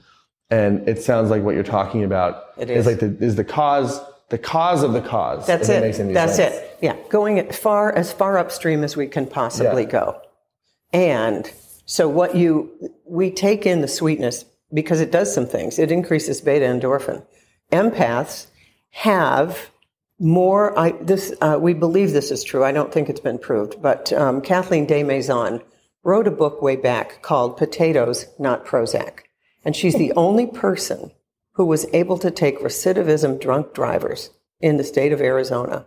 And 0.50 0.88
it 0.88 1.02
sounds 1.04 1.30
like 1.30 1.44
what 1.44 1.54
you're 1.54 1.66
talking 1.66 2.06
about 2.06 2.44
It 2.58 2.70
is 2.70 2.88
is. 2.88 2.94
like 2.94 3.00
the, 3.02 3.18
is 3.22 3.36
the 3.36 3.44
cause, 3.44 4.00
the 4.30 4.38
cause 4.38 4.84
of 4.84 4.94
the 4.94 5.02
cause. 5.02 5.46
That's 5.46 5.68
it. 5.68 5.84
any 6.00 6.14
That's 6.14 6.38
sense. 6.38 6.56
it. 6.56 6.78
Yeah, 6.82 6.96
going 7.10 7.40
as 7.40 7.58
far 7.58 7.92
as 7.94 8.14
far 8.14 8.38
upstream 8.38 8.86
as 8.86 8.96
we 8.96 9.06
can 9.08 9.26
possibly 9.28 9.84
Yeah. 9.84 9.90
go. 9.90 10.22
And 10.94 11.52
so 11.88 12.08
what 12.10 12.36
you 12.36 12.91
we 13.06 13.32
take 13.32 13.65
in 13.65 13.82
the 13.82 13.88
sweetness 13.88 14.45
because 14.73 15.00
it 15.00 15.12
does 15.12 15.34
some 15.34 15.45
things. 15.45 15.80
It 15.80 15.91
increases 15.91 16.41
beta 16.41 16.65
endorphin. 16.65 17.26
Empaths 17.71 18.47
have 18.89 19.69
more. 20.19 20.78
I 20.78 20.91
this 21.02 21.34
uh, 21.41 21.58
we 21.60 21.73
believe 21.73 22.12
this 22.12 22.30
is 22.30 22.43
true. 22.43 22.63
I 22.63 22.73
don't 22.73 22.91
think 22.91 23.10
it's 23.10 23.21
been 23.21 23.39
proved, 23.39 23.82
but 23.82 24.12
um, 24.13 24.41
Kathleen 24.41 24.86
DesMaisons 24.86 25.63
wrote 26.04 26.28
a 26.28 26.32
book 26.32 26.62
way 26.62 26.76
back 26.76 27.21
called 27.21 27.58
"Potatoes, 27.58 28.26
Not 28.38 28.65
Prozac," 28.65 29.19
and 29.63 29.73
she's 29.73 29.95
the 29.95 30.12
only 30.17 30.45
person 30.45 31.12
who 31.54 31.65
was 31.65 31.88
able 31.93 32.17
to 32.17 32.30
take 32.30 32.60
recidivism 32.60 33.39
drunk 33.39 33.73
drivers 33.73 34.32
in 34.60 34.76
the 34.76 34.84
state 34.84 35.13
of 35.13 35.21
Arizona 35.21 35.86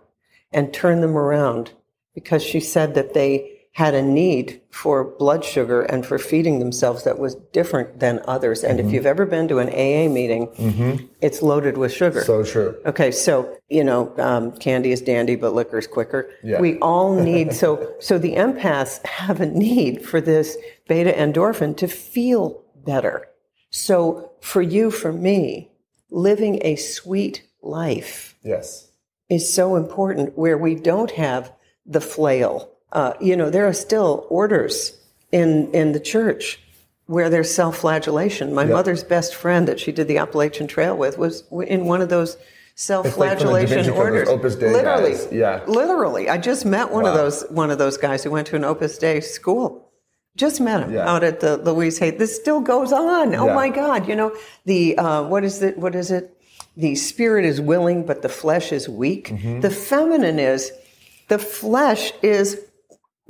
and 0.50 0.72
turn 0.72 1.02
them 1.02 1.16
around 1.16 1.72
because 2.14 2.42
she 2.42 2.58
said 2.58 2.94
that 2.94 3.12
they 3.12 3.59
had 3.72 3.94
a 3.94 4.02
need 4.02 4.60
for 4.70 5.04
blood 5.04 5.44
sugar 5.44 5.82
and 5.82 6.04
for 6.04 6.18
feeding 6.18 6.58
themselves 6.58 7.04
that 7.04 7.18
was 7.18 7.36
different 7.52 8.00
than 8.00 8.20
others. 8.26 8.64
And 8.64 8.80
if 8.80 8.90
you've 8.92 9.06
ever 9.06 9.24
been 9.24 9.46
to 9.48 9.58
an 9.58 9.68
AA 9.68 10.12
meeting, 10.12 11.08
it's 11.20 11.40
loaded 11.40 11.78
with 11.78 11.92
sugar. 11.92 12.22
So 12.24 12.42
true. 12.42 12.76
Okay, 12.84 13.10
so 13.12 13.56
you 13.68 13.84
know, 13.84 14.12
um, 14.18 14.52
candy 14.52 14.90
is 14.90 15.00
dandy, 15.00 15.36
but 15.36 15.54
liquor 15.54 15.78
is 15.78 15.86
quicker. 15.86 16.30
Yeah. 16.42 16.60
We 16.60 16.78
all 16.80 17.14
need 17.22 17.54
so 17.54 17.94
so 18.00 18.18
the 18.18 18.34
empaths 18.34 19.04
have 19.06 19.40
a 19.40 19.46
need 19.46 20.04
for 20.04 20.20
this 20.20 20.56
beta 20.88 21.12
endorphin 21.12 21.76
to 21.76 21.86
feel 21.88 22.62
better. 22.84 23.28
So 23.70 24.32
for 24.40 24.62
you, 24.62 24.90
for 24.90 25.12
me, 25.12 25.70
living 26.10 26.58
a 26.62 26.74
sweet 26.74 27.46
life 27.62 28.34
Yes. 28.42 28.90
is 29.28 29.52
so 29.52 29.76
important. 29.76 30.36
Where 30.36 30.58
we 30.58 30.74
don't 30.74 31.12
have 31.12 31.52
the 31.86 32.00
flail, 32.00 32.69
uh, 32.92 33.12
you 33.20 33.36
know, 33.36 33.50
there 33.50 33.66
are 33.66 33.72
still 33.72 34.26
orders 34.30 34.96
in 35.32 35.70
in 35.72 35.92
the 35.92 36.00
church 36.00 36.60
where 37.06 37.28
there's 37.28 37.52
self-flagellation. 37.52 38.54
My 38.54 38.64
mother's 38.64 39.02
best 39.02 39.34
friend 39.34 39.66
that 39.68 39.80
she 39.80 39.90
did 39.92 40.06
the 40.08 40.18
Appalachian 40.18 40.66
Trail 40.68 40.96
with 40.96 41.18
was 41.18 41.42
in 41.66 41.84
one 41.86 42.00
of 42.00 42.08
those 42.08 42.36
self-flagellation 42.76 43.78
those 43.78 43.88
orders. 43.88 44.28
Literally, 44.28 45.10
guys. 45.12 45.28
Yeah. 45.32 45.62
literally. 45.66 46.28
I 46.28 46.38
just 46.38 46.64
met 46.64 46.90
one 46.90 47.04
of 47.06 47.14
those 47.14 47.42
one 47.50 47.70
of 47.70 47.78
those 47.78 47.96
guys 47.96 48.24
who 48.24 48.30
went 48.30 48.46
to 48.48 48.56
an 48.56 48.64
Opus 48.64 48.96
Dei 48.98 49.20
school. 49.20 49.86
Just 50.36 50.60
met 50.60 50.80
him 50.82 50.92
Yeah. 50.94 51.08
out 51.12 51.24
at 51.24 51.40
the 51.40 51.56
Louise 51.58 51.98
Hay. 51.98 52.10
This 52.12 52.34
still 52.34 52.60
goes 52.60 52.92
on. 52.92 53.34
Oh 53.34 53.46
Yeah. 53.46 53.54
my 53.54 53.68
God! 53.68 54.08
You 54.08 54.16
know 54.16 54.36
the 54.64 54.96
uh, 54.96 55.22
what 55.24 55.44
is 55.44 55.62
it? 55.62 55.76
What 55.78 55.94
is 55.94 56.10
it? 56.10 56.36
The 56.76 56.94
spirit 56.94 57.44
is 57.44 57.60
willing, 57.60 58.06
but 58.06 58.22
the 58.22 58.28
flesh 58.28 58.72
is 58.72 58.88
weak. 58.88 59.28
Mm-hmm. 59.28 59.60
The 59.60 59.70
feminine 59.70 60.38
is 60.38 60.70
the 61.28 61.38
flesh 61.38 62.12
is 62.22 62.58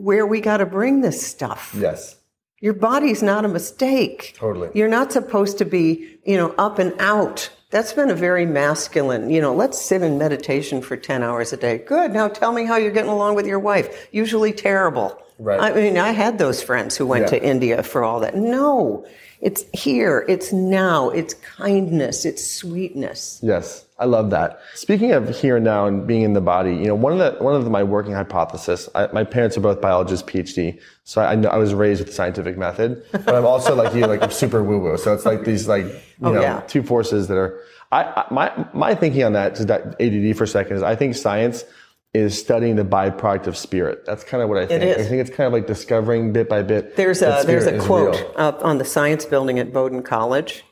where 0.00 0.26
we 0.26 0.40
got 0.40 0.58
to 0.58 0.66
bring 0.66 1.00
this 1.00 1.24
stuff. 1.24 1.74
Yes. 1.76 2.16
Your 2.60 2.74
body's 2.74 3.22
not 3.22 3.44
a 3.44 3.48
mistake. 3.48 4.34
Totally. 4.36 4.70
You're 4.74 4.88
not 4.88 5.12
supposed 5.12 5.58
to 5.58 5.64
be, 5.64 6.18
you 6.24 6.36
know, 6.36 6.54
up 6.58 6.78
and 6.78 6.94
out. 6.98 7.50
That's 7.70 7.92
been 7.92 8.10
a 8.10 8.14
very 8.14 8.44
masculine, 8.46 9.30
you 9.30 9.40
know, 9.40 9.54
let's 9.54 9.80
sit 9.80 10.02
in 10.02 10.18
meditation 10.18 10.82
for 10.82 10.96
10 10.96 11.22
hours 11.22 11.52
a 11.52 11.56
day. 11.56 11.78
Good. 11.78 12.12
Now 12.12 12.28
tell 12.28 12.52
me 12.52 12.64
how 12.64 12.76
you're 12.76 12.90
getting 12.90 13.10
along 13.10 13.36
with 13.36 13.46
your 13.46 13.60
wife. 13.60 14.08
Usually 14.10 14.52
terrible. 14.52 15.16
Right. 15.40 15.58
I 15.60 15.74
mean, 15.74 15.96
I 15.96 16.10
had 16.10 16.38
those 16.38 16.62
friends 16.62 16.96
who 16.96 17.06
went 17.06 17.22
Yeah. 17.24 17.38
to 17.38 17.42
India 17.42 17.82
for 17.82 18.04
all 18.04 18.20
that. 18.20 18.34
No, 18.36 19.06
it's 19.40 19.64
here. 19.72 20.24
It's 20.28 20.52
now. 20.52 21.08
It's 21.08 21.32
kindness. 21.34 22.26
It's 22.26 22.46
sweetness. 22.46 23.40
Yes, 23.42 23.86
I 23.98 24.04
love 24.04 24.28
that. 24.30 24.60
Speaking 24.74 25.12
of 25.12 25.30
here 25.34 25.56
and 25.56 25.64
now 25.64 25.86
and 25.86 26.06
being 26.06 26.22
in 26.22 26.34
the 26.34 26.42
body, 26.42 26.74
you 26.76 26.84
know, 26.86 26.94
one 26.94 27.12
of 27.12 27.18
the 27.18 27.42
one 27.42 27.54
of 27.54 27.64
the, 27.64 27.70
my 27.70 27.82
working 27.82 28.12
hypothesis. 28.12 28.88
I, 28.94 29.06
my 29.14 29.24
parents 29.24 29.56
are 29.56 29.60
both 29.62 29.80
biologists, 29.80 30.28
PhD, 30.28 30.78
so 31.04 31.22
I, 31.22 31.32
I 31.32 31.34
know 31.36 31.48
I 31.48 31.56
was 31.56 31.72
raised 31.72 32.00
with 32.00 32.08
the 32.08 32.14
scientific 32.14 32.58
method, 32.58 33.02
but 33.12 33.34
I'm 33.34 33.46
also 33.46 33.74
like 33.74 33.94
you, 33.94 34.06
like 34.06 34.22
I'm 34.22 34.30
super 34.30 34.62
woo 34.62 34.78
woo. 34.78 34.98
So 34.98 35.14
it's 35.14 35.24
like 35.24 35.44
these 35.44 35.66
like 35.66 35.84
you 35.86 35.94
Oh, 36.22 36.32
know 36.34 36.42
yeah. 36.42 36.60
two 36.68 36.82
forces 36.82 37.28
that 37.28 37.38
are. 37.38 37.58
I, 37.92 38.04
I 38.04 38.24
my 38.30 38.66
my 38.74 38.94
thinking 38.94 39.24
on 39.24 39.32
that 39.32 39.54
to 39.56 39.64
that 39.64 39.96
ADD 40.00 40.36
for 40.36 40.44
a 40.44 40.46
second 40.46 40.76
is 40.76 40.82
I 40.82 40.94
think 40.94 41.14
science 41.16 41.64
is 42.12 42.38
studying 42.38 42.76
the 42.76 42.84
byproduct 42.84 43.46
of 43.46 43.56
spirit. 43.56 44.04
That's 44.04 44.24
kind 44.24 44.42
of 44.42 44.48
what 44.48 44.58
I 44.58 44.66
think. 44.66 44.82
I 44.82 45.04
think 45.04 45.20
it's 45.20 45.30
kind 45.30 45.46
of 45.46 45.52
like 45.52 45.66
discovering 45.66 46.32
bit 46.32 46.48
by 46.48 46.62
bit. 46.62 46.96
There's 46.96 47.22
a 47.22 47.42
there's 47.46 47.66
a 47.66 47.78
quote 47.78 48.16
up 48.36 48.64
on 48.64 48.78
the 48.78 48.84
science 48.84 49.24
building 49.24 49.58
at 49.58 49.72
Bowdoin 49.72 50.02
College, 50.02 50.64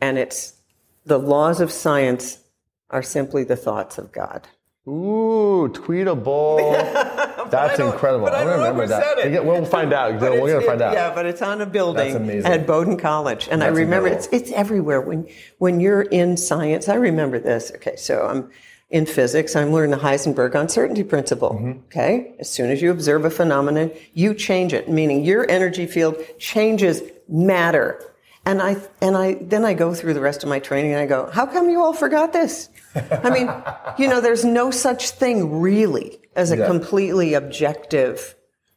and 0.00 0.18
it's 0.18 0.54
the 1.04 1.18
laws 1.18 1.60
of 1.60 1.70
science 1.70 2.38
are 2.90 3.02
simply 3.02 3.44
the 3.44 3.56
thoughts 3.56 3.98
of 3.98 4.12
God. 4.12 4.48
Ooh, 4.86 5.68
tweetable. 5.74 6.72
That's 7.50 7.78
incredible. 7.78 8.26
I 8.28 8.40
I'm 8.40 8.46
don't 8.46 8.46
gonna 8.46 8.56
know 8.56 8.62
remember 8.80 8.86
that. 8.86 9.18
it. 9.18 9.44
We'll 9.44 9.64
find 9.66 9.92
out. 9.92 10.20
We're 10.20 10.52
gonna 10.54 10.66
find 10.66 10.80
out. 10.80 10.94
Yeah, 10.94 11.14
but 11.14 11.26
it's 11.26 11.42
on 11.42 11.60
a 11.60 11.66
building 11.66 12.30
at 12.46 12.66
Bowdoin 12.66 12.96
College, 12.96 13.48
and 13.50 13.62
I 13.62 13.66
remember 13.68 14.08
incredible. 14.08 14.34
it's 14.34 14.48
it's 14.50 14.52
everywhere. 14.56 15.02
When 15.02 15.28
when 15.58 15.80
you're 15.80 16.02
in 16.02 16.38
science, 16.38 16.88
I 16.88 16.94
remember 16.94 17.38
this. 17.38 17.70
Okay, 17.76 17.96
so 17.96 18.26
I'm 18.26 18.50
in 18.90 19.06
physics. 19.06 19.54
I'm 19.54 19.70
learning 19.72 19.90
the 19.90 20.02
Heisenberg 20.02 20.54
uncertainty 20.54 21.04
principle. 21.04 21.50
Mm-hmm. 21.50 21.80
Okay, 21.86 22.34
as 22.38 22.50
soon 22.50 22.70
as 22.70 22.80
you 22.80 22.90
observe 22.90 23.24
a 23.24 23.30
phenomenon, 23.30 23.90
you 24.14 24.34
change 24.34 24.72
it, 24.72 24.88
meaning 24.88 25.24
your 25.24 25.48
energy 25.50 25.86
field 25.86 26.16
changes 26.38 27.02
matter. 27.28 28.02
And 28.46 28.62
I 28.62 28.76
and 29.02 29.16
I 29.16 29.34
then 29.34 29.64
I 29.64 29.74
go 29.74 29.94
through 29.94 30.14
the 30.14 30.20
rest 30.22 30.42
of 30.42 30.48
my 30.48 30.58
training 30.58 30.92
and 30.92 31.00
I 31.00 31.06
go, 31.06 31.28
how 31.30 31.44
come 31.44 31.68
you 31.68 31.82
all 31.82 31.92
forgot 31.92 32.32
this? 32.32 32.70
I 32.94 33.28
mean, 33.30 33.50
you 33.98 34.08
know, 34.08 34.20
there's 34.22 34.44
no 34.44 34.70
such 34.70 35.10
thing 35.10 35.60
really 35.60 36.18
as 36.34 36.50
a 36.50 36.56
Yeah. 36.56 36.66
completely 36.66 37.34
objective 37.34 38.34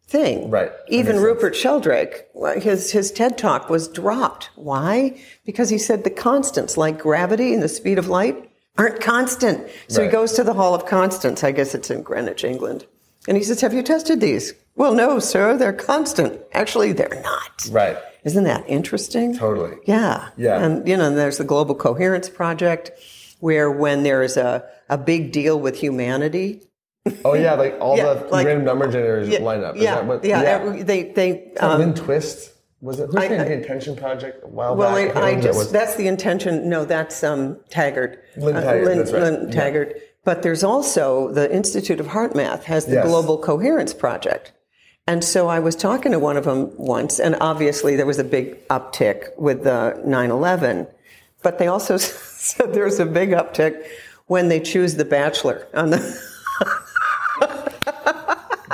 thing. 0.08 0.50
Right. 0.50 0.72
Even 0.90 1.16
Rupert 1.20 1.56
Sheldrake, 1.56 2.26
his 2.58 2.92
his 2.92 3.14
TED 3.14 3.38
talk 3.38 3.70
was 3.70 3.88
dropped. 3.88 4.50
Why? 4.56 5.18
Because 5.46 5.70
he 5.70 5.78
said 5.78 6.04
the 6.04 6.10
constants 6.10 6.76
like 6.76 7.00
gravity 7.00 7.54
and 7.54 7.64
the 7.64 7.70
speed 7.70 7.98
of 7.98 8.10
light 8.10 8.51
aren't 8.78 9.00
constant. 9.02 9.68
So 9.88 10.02
Right. 10.02 10.08
he 10.08 10.12
goes 10.12 10.34
to 10.34 10.44
the 10.44 10.54
Hall 10.54 10.74
of 10.74 10.86
Constants. 10.86 11.44
I 11.44 11.52
guess 11.52 11.74
it's 11.76 11.90
in 11.90 12.02
Greenwich, 12.02 12.44
England. 12.44 12.86
And 13.28 13.38
he 13.38 13.44
says, 13.44 13.62
"Have 13.62 13.74
you 13.74 13.84
tested 13.84 14.20
these?" 14.22 14.54
Well, 14.76 14.94
no, 14.94 15.20
sir. 15.20 15.56
They're 15.58 15.74
constant. 15.74 16.40
Actually, 16.54 16.94
they're 16.94 17.22
not. 17.24 17.68
Right. 17.72 17.98
Isn't 18.24 18.46
that 18.46 18.64
interesting? 18.68 19.36
Totally. 19.36 19.76
Yeah. 19.86 20.30
Yeah. 20.38 20.64
And, 20.64 20.88
you 20.88 20.96
know, 20.96 21.14
there's 21.14 21.38
the 21.38 21.44
Global 21.44 21.76
Coherence 21.76 22.30
Project, 22.30 22.92
where 23.40 23.70
when 23.70 24.04
there's 24.04 24.38
a, 24.38 24.64
a 24.90 24.98
big 24.98 25.32
deal 25.32 25.60
with 25.60 25.76
humanity, 25.76 26.62
Oh 27.26 27.34
yeah, 27.34 27.56
like 27.56 27.78
all 27.82 27.98
Yeah, 27.98 28.14
the 28.14 28.28
like- 28.28 28.46
random 28.46 28.66
number 28.66 28.88
generators 28.92 29.30
yeah, 29.30 29.40
line 29.40 29.64
up. 29.64 29.76
Is 29.76 29.82
yeah, 29.84 29.96
that 29.96 30.06
what, 30.06 30.24
yeah, 30.24 30.42
every- 30.42 30.84
they, 30.84 31.04
they, 31.12 31.52
um, 31.60 31.94
Twist 31.96 32.52
was 32.82 33.00
it? 33.00 33.08
Who's 33.08 33.16
I- 33.16 33.28
the 33.28 33.40
I- 33.42 33.54
Intention 33.54 33.96
Project 33.96 34.44
a 34.44 34.48
while 34.48 34.76
well, 34.76 34.94
back? 34.96 34.98
I, 34.98 35.02
I 35.02 35.06
can't 35.06 35.16
remember 35.16 35.30
who 35.30 35.42
that 35.42 35.48
just, 35.48 35.58
was. 35.60 35.72
that's 35.72 35.96
the 35.96 36.08
intention. 36.08 36.70
No, 36.70 36.86
that's, 36.86 37.24
um, 37.24 37.58
Taggart. 37.70 38.24
Lynn 38.38 38.56
Uh, 38.56 38.62
Taggart, 38.62 38.86
Lynn, 38.86 38.98
that's 38.98 39.12
right. 39.12 39.22
Lynn 39.24 39.52
Yeah. 39.52 40.00
But 40.24 40.44
there's 40.44 40.64
also 40.64 41.32
the 41.34 41.52
Institute 41.52 42.00
of 42.00 42.08
HeartMath 42.08 42.64
has 42.64 42.86
the 42.86 42.94
Yes. 42.96 43.08
Global 43.08 43.38
Coherence 43.40 43.94
Project. 43.94 44.52
And 45.08 45.24
so 45.24 45.48
I 45.48 45.58
was 45.60 45.76
talking 45.76 46.12
to 46.12 46.20
one 46.20 46.38
of 46.38 46.46
them 46.46 46.72
once, 46.78 47.20
and 47.20 47.36
obviously 47.42 47.96
there 47.96 48.06
was 48.06 48.20
a 48.20 48.24
big 48.24 48.68
uptick 48.68 49.36
with 49.38 49.64
the 49.64 50.00
9/11, 50.06 50.88
but 51.42 51.58
they 51.58 51.66
also 51.68 51.98
said 51.98 52.74
there's 52.74 53.00
a 53.00 53.06
big 53.06 53.32
uptick 53.32 53.84
when 54.28 54.48
they 54.48 54.60
choose 54.60 54.96
the 54.96 55.06
Bachelor 55.06 55.68
on 55.74 55.90
the. 55.90 55.98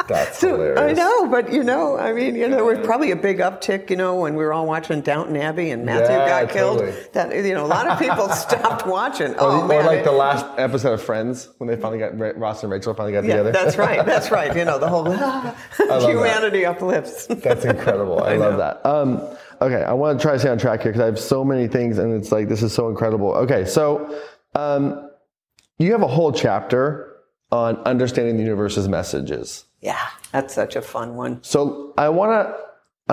That's 0.07 0.41
hilarious. 0.41 0.79
I 0.79 0.93
know, 0.93 1.27
but 1.27 1.51
you 1.51 1.63
know, 1.63 1.97
I 1.97 2.13
mean, 2.13 2.35
you 2.35 2.47
know, 2.47 2.55
there 2.57 2.65
was 2.65 2.85
probably 2.85 3.11
a 3.11 3.15
big 3.15 3.39
uptick, 3.39 3.89
you 3.89 3.95
know, 3.95 4.15
when 4.15 4.35
we 4.35 4.43
were 4.43 4.53
all 4.53 4.65
watching 4.65 5.01
Downton 5.01 5.35
Abbey 5.37 5.71
and 5.71 5.85
Matthew 5.85 6.15
Yeah, 6.15 6.43
got 6.43 6.51
killed. 6.53 6.79
That 7.13 7.33
you 7.35 7.53
know, 7.53 7.65
a 7.65 7.67
lot 7.67 7.87
of 7.87 7.99
people 7.99 8.29
stopped 8.45 8.85
watching. 8.85 9.35
Oh, 9.37 9.61
or 9.61 9.67
man, 9.67 9.85
like 9.85 10.03
the 10.03 10.11
last 10.11 10.45
episode 10.57 10.93
of 10.93 11.01
Friends 11.01 11.49
when 11.57 11.67
they 11.67 11.75
finally 11.75 11.99
got 11.99 12.17
Ross 12.37 12.63
and 12.63 12.71
Rachel 12.71 12.93
finally 12.93 13.13
got 13.13 13.23
Yeah, 13.23 13.37
together. 13.43 13.51
that's 13.51 13.77
right. 13.77 14.05
That's 14.05 14.31
right. 14.31 14.55
You 14.55 14.65
know, 14.65 14.79
the 14.79 14.87
whole 14.89 15.03
that. 15.05 15.55
humanity 16.01 16.65
uplifts. 16.65 17.27
That's 17.27 17.65
incredible. 17.65 18.23
I, 18.23 18.35
love 18.35 18.57
that. 18.57 18.85
Um, 18.85 19.21
okay, 19.61 19.83
I 19.83 19.93
want 19.93 20.19
to 20.19 20.21
try 20.23 20.33
to 20.33 20.39
stay 20.39 20.49
on 20.49 20.57
track 20.57 20.81
here 20.81 20.91
because 20.91 21.01
I 21.01 21.05
have 21.05 21.19
so 21.19 21.43
many 21.43 21.67
things, 21.67 21.97
and 21.97 22.13
it's 22.13 22.31
like 22.31 22.47
this 22.49 22.63
is 22.63 22.73
so 22.73 22.89
incredible. 22.89 23.31
Okay, 23.33 23.65
so 23.65 24.19
um, 24.55 25.09
you 25.77 25.91
have 25.91 26.01
a 26.01 26.07
whole 26.07 26.31
chapter 26.31 27.06
on 27.51 27.77
understanding 27.79 28.37
the 28.37 28.43
universe's 28.43 28.87
messages. 28.87 29.65
yeah, 29.81 30.07
that's 30.31 30.53
such 30.53 30.75
a 30.75 30.81
fun 30.81 31.15
one. 31.15 31.41
So 31.43 31.93
I 31.97 32.09
want 32.09 32.31
to 32.31 32.55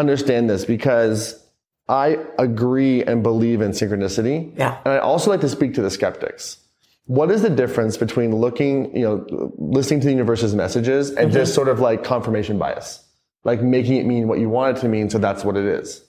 understand 0.00 0.50
this 0.50 0.64
because 0.64 1.40
I 1.88 2.18
agree 2.38 3.04
and 3.04 3.22
believe 3.22 3.60
in 3.60 3.70
synchronicity. 3.72 4.52
Yeah. 4.58 4.78
And 4.84 4.94
I 4.94 4.98
also 4.98 5.30
like 5.30 5.40
to 5.42 5.48
speak 5.48 5.74
to 5.74 5.82
the 5.82 5.90
skeptics. 5.90 6.58
What 7.06 7.30
is 7.30 7.42
the 7.42 7.50
difference 7.50 7.96
between 7.98 8.34
looking, 8.34 8.96
you 8.96 9.02
know, 9.04 9.52
listening 9.58 10.00
to 10.00 10.06
the 10.06 10.12
universe's 10.12 10.54
messages 10.54 11.10
and 11.10 11.28
Mm-hmm. 11.28 11.34
just 11.34 11.54
sort 11.54 11.68
of 11.68 11.78
like 11.80 12.02
confirmation 12.02 12.58
bias? 12.58 13.06
Like 13.44 13.60
making 13.62 13.96
it 13.98 14.06
mean 14.06 14.26
what 14.26 14.38
you 14.40 14.48
want 14.48 14.78
it 14.78 14.80
to 14.80 14.88
mean, 14.88 15.10
so 15.10 15.18
that's 15.18 15.44
what 15.44 15.56
it 15.56 15.66
is. 15.66 16.02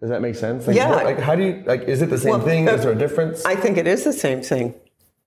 Does 0.00 0.10
that 0.10 0.20
make 0.20 0.34
sense? 0.34 0.66
Like, 0.66 0.76
Yeah. 0.76 0.90
what- 0.90 1.04
like, 1.04 1.18
how 1.18 1.34
do 1.34 1.42
you, 1.42 1.62
like, 1.66 1.84
is 1.84 2.02
it 2.02 2.10
the 2.10 2.18
same 2.18 2.32
Well, 2.32 2.40
thing? 2.42 2.68
Is 2.68 2.82
there 2.82 2.92
a 2.92 2.98
difference? 2.98 3.44
I 3.46 3.56
think 3.56 3.78
it 3.78 3.86
is 3.86 4.04
the 4.04 4.12
same 4.12 4.42
thing. 4.42 4.74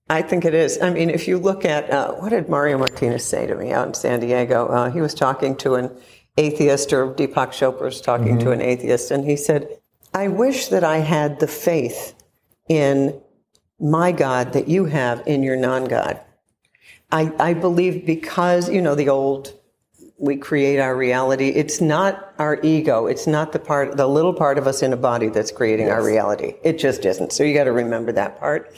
I 0.10 0.24
think 0.24 0.44
it 0.44 0.56
is. 0.56 0.82
I 0.82 0.90
mean, 0.90 1.12
if 1.12 1.28
you 1.28 1.38
look 1.38 1.66
at 1.66 1.90
uh, 1.92 2.14
what 2.14 2.30
did 2.30 2.50
Mario 2.50 2.80
Martinez 2.80 3.24
say 3.24 3.46
to 3.46 3.56
me 3.56 3.72
out 3.72 3.88
in 3.88 3.94
San 3.94 4.20
Diego? 4.20 4.68
Uh, 4.68 4.90
he 4.90 5.02
was 5.02 5.14
talking 5.14 5.56
to 5.58 5.76
an 5.76 5.92
atheist, 6.36 6.92
or 6.92 7.14
Deepak 7.14 7.50
Chopra 7.50 7.84
was 7.84 8.02
talking 8.02 8.40
to 8.40 8.52
an 8.52 8.62
atheist, 8.62 9.12
and 9.12 9.24
he 9.24 9.36
said, 9.36 9.70
"I 10.14 10.28
wish 10.28 10.68
that 10.70 10.84
I 10.84 10.98
had 10.98 11.40
the 11.40 11.48
faith 11.48 12.16
in 12.68 13.22
my 13.80 14.12
God 14.12 14.54
that 14.54 14.68
you 14.68 14.86
have 14.86 15.22
in 15.28 15.44
your 15.44 15.56
non-God. 15.56 16.20
I, 17.12 17.32
I 17.40 17.54
believe 17.54 18.06
because 18.06 18.70
you 18.70 18.82
know 18.82 18.96
the 18.96 19.10
old." 19.10 19.54
We 20.22 20.36
create 20.36 20.80
our 20.80 20.98
reality. 20.98 21.48
It's 21.48 21.80
not 21.80 22.34
our 22.40 22.60
ego. 22.62 23.06
It's 23.06 23.26
not 23.26 23.54
the 23.54 23.60
part, 23.60 23.96
the 23.96 24.06
little 24.06 24.34
part 24.34 24.58
of 24.58 24.68
us 24.68 24.84
in 24.84 24.92
a 24.92 24.98
body 24.98 25.30
that's 25.30 25.50
creating 25.50 25.90
our 25.90 26.04
reality. 26.04 26.56
It 26.62 26.78
just 26.78 27.06
isn't. 27.06 27.32
So 27.32 27.44
you 27.44 27.54
got 27.54 27.64
to 27.64 27.72
remember 27.72 28.12
that 28.12 28.38
part. 28.38 28.76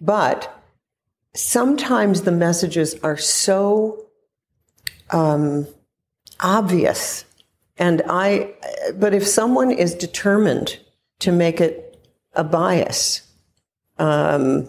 But 0.00 0.62
sometimes 1.34 2.22
the 2.22 2.32
messages 2.32 2.94
are 3.02 3.16
so 3.16 4.06
um, 5.10 5.66
obvious. 6.40 7.24
And 7.76 8.02
I, 8.08 8.54
but 8.94 9.14
if 9.14 9.26
someone 9.26 9.70
is 9.70 9.94
determined 9.94 10.78
to 11.20 11.32
make 11.32 11.60
it 11.60 11.98
a 12.34 12.44
bias, 12.44 13.22
um, 13.98 14.68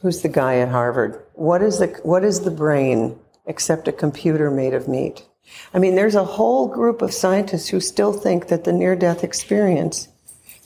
who's 0.00 0.22
the 0.22 0.28
guy 0.28 0.58
at 0.58 0.68
Harvard? 0.68 1.22
What 1.34 1.62
is 1.62 1.78
the, 1.78 1.88
what 2.02 2.24
is 2.24 2.40
the 2.40 2.50
brain 2.50 3.18
except 3.46 3.88
a 3.88 3.92
computer 3.92 4.50
made 4.50 4.74
of 4.74 4.88
meat? 4.88 5.26
I 5.72 5.78
mean, 5.78 5.94
there's 5.94 6.14
a 6.14 6.24
whole 6.24 6.66
group 6.68 7.02
of 7.02 7.12
scientists 7.12 7.68
who 7.68 7.80
still 7.80 8.12
think 8.12 8.48
that 8.48 8.64
the 8.64 8.72
near 8.72 8.96
death 8.96 9.22
experience 9.22 10.08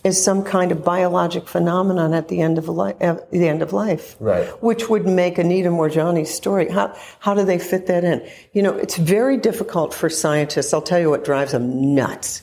is 0.03 0.23
some 0.23 0.43
kind 0.43 0.73
of 0.73 0.83
biologic 0.85 1.47
phenomenon 1.47 2.15
at 2.15 2.29
the 2.29 2.41
end 2.41 2.57
of 2.59 2.69
life, 2.69 2.97
the 3.31 3.49
end 3.49 3.61
of 3.63 3.73
life, 3.73 4.17
Right. 4.19 4.47
Which 4.63 4.89
would 4.89 5.07
make 5.07 5.37
Anita 5.39 5.69
Moorjani's 5.69 6.33
story. 6.33 6.69
How 6.71 6.95
how 7.19 7.35
do 7.35 7.45
they 7.45 7.59
fit 7.59 7.87
that 7.89 8.03
in? 8.05 8.27
You 8.53 8.63
know, 8.63 8.75
it's 8.77 8.97
very 8.97 9.37
difficult 9.37 9.93
for 9.93 10.09
scientists. 10.09 10.73
I'll 10.73 10.81
tell 10.83 11.01
you 11.01 11.11
what 11.11 11.25
drives 11.25 11.53
them 11.53 11.95
nuts: 11.95 12.43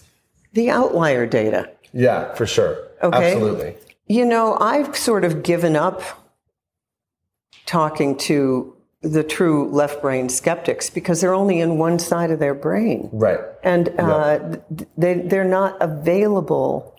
the 0.54 0.70
outlier 0.70 1.26
data. 1.26 1.70
yeah, 1.94 2.34
for 2.36 2.46
sure. 2.46 2.78
Okay. 3.02 3.32
Absolutely. 3.34 3.76
You 4.08 4.26
know, 4.26 4.58
I've 4.60 4.96
sort 4.96 5.24
of 5.26 5.44
given 5.44 5.76
up 5.76 6.02
talking 7.66 8.18
to 8.18 8.74
the 9.02 9.24
true 9.24 9.70
left 9.70 10.02
brain 10.02 10.30
skeptics 10.30 10.90
because 10.90 11.22
they're 11.22 11.34
only 11.34 11.60
in 11.60 11.78
one 11.78 12.00
side 12.00 12.32
of 12.32 12.40
their 12.40 12.54
brain 12.56 13.10
Right. 13.12 13.40
and 13.64 13.90
uh, 14.00 14.40
th- 14.76 14.90
they 14.98 15.14
they're 15.22 15.44
not 15.44 15.78
available. 15.82 16.94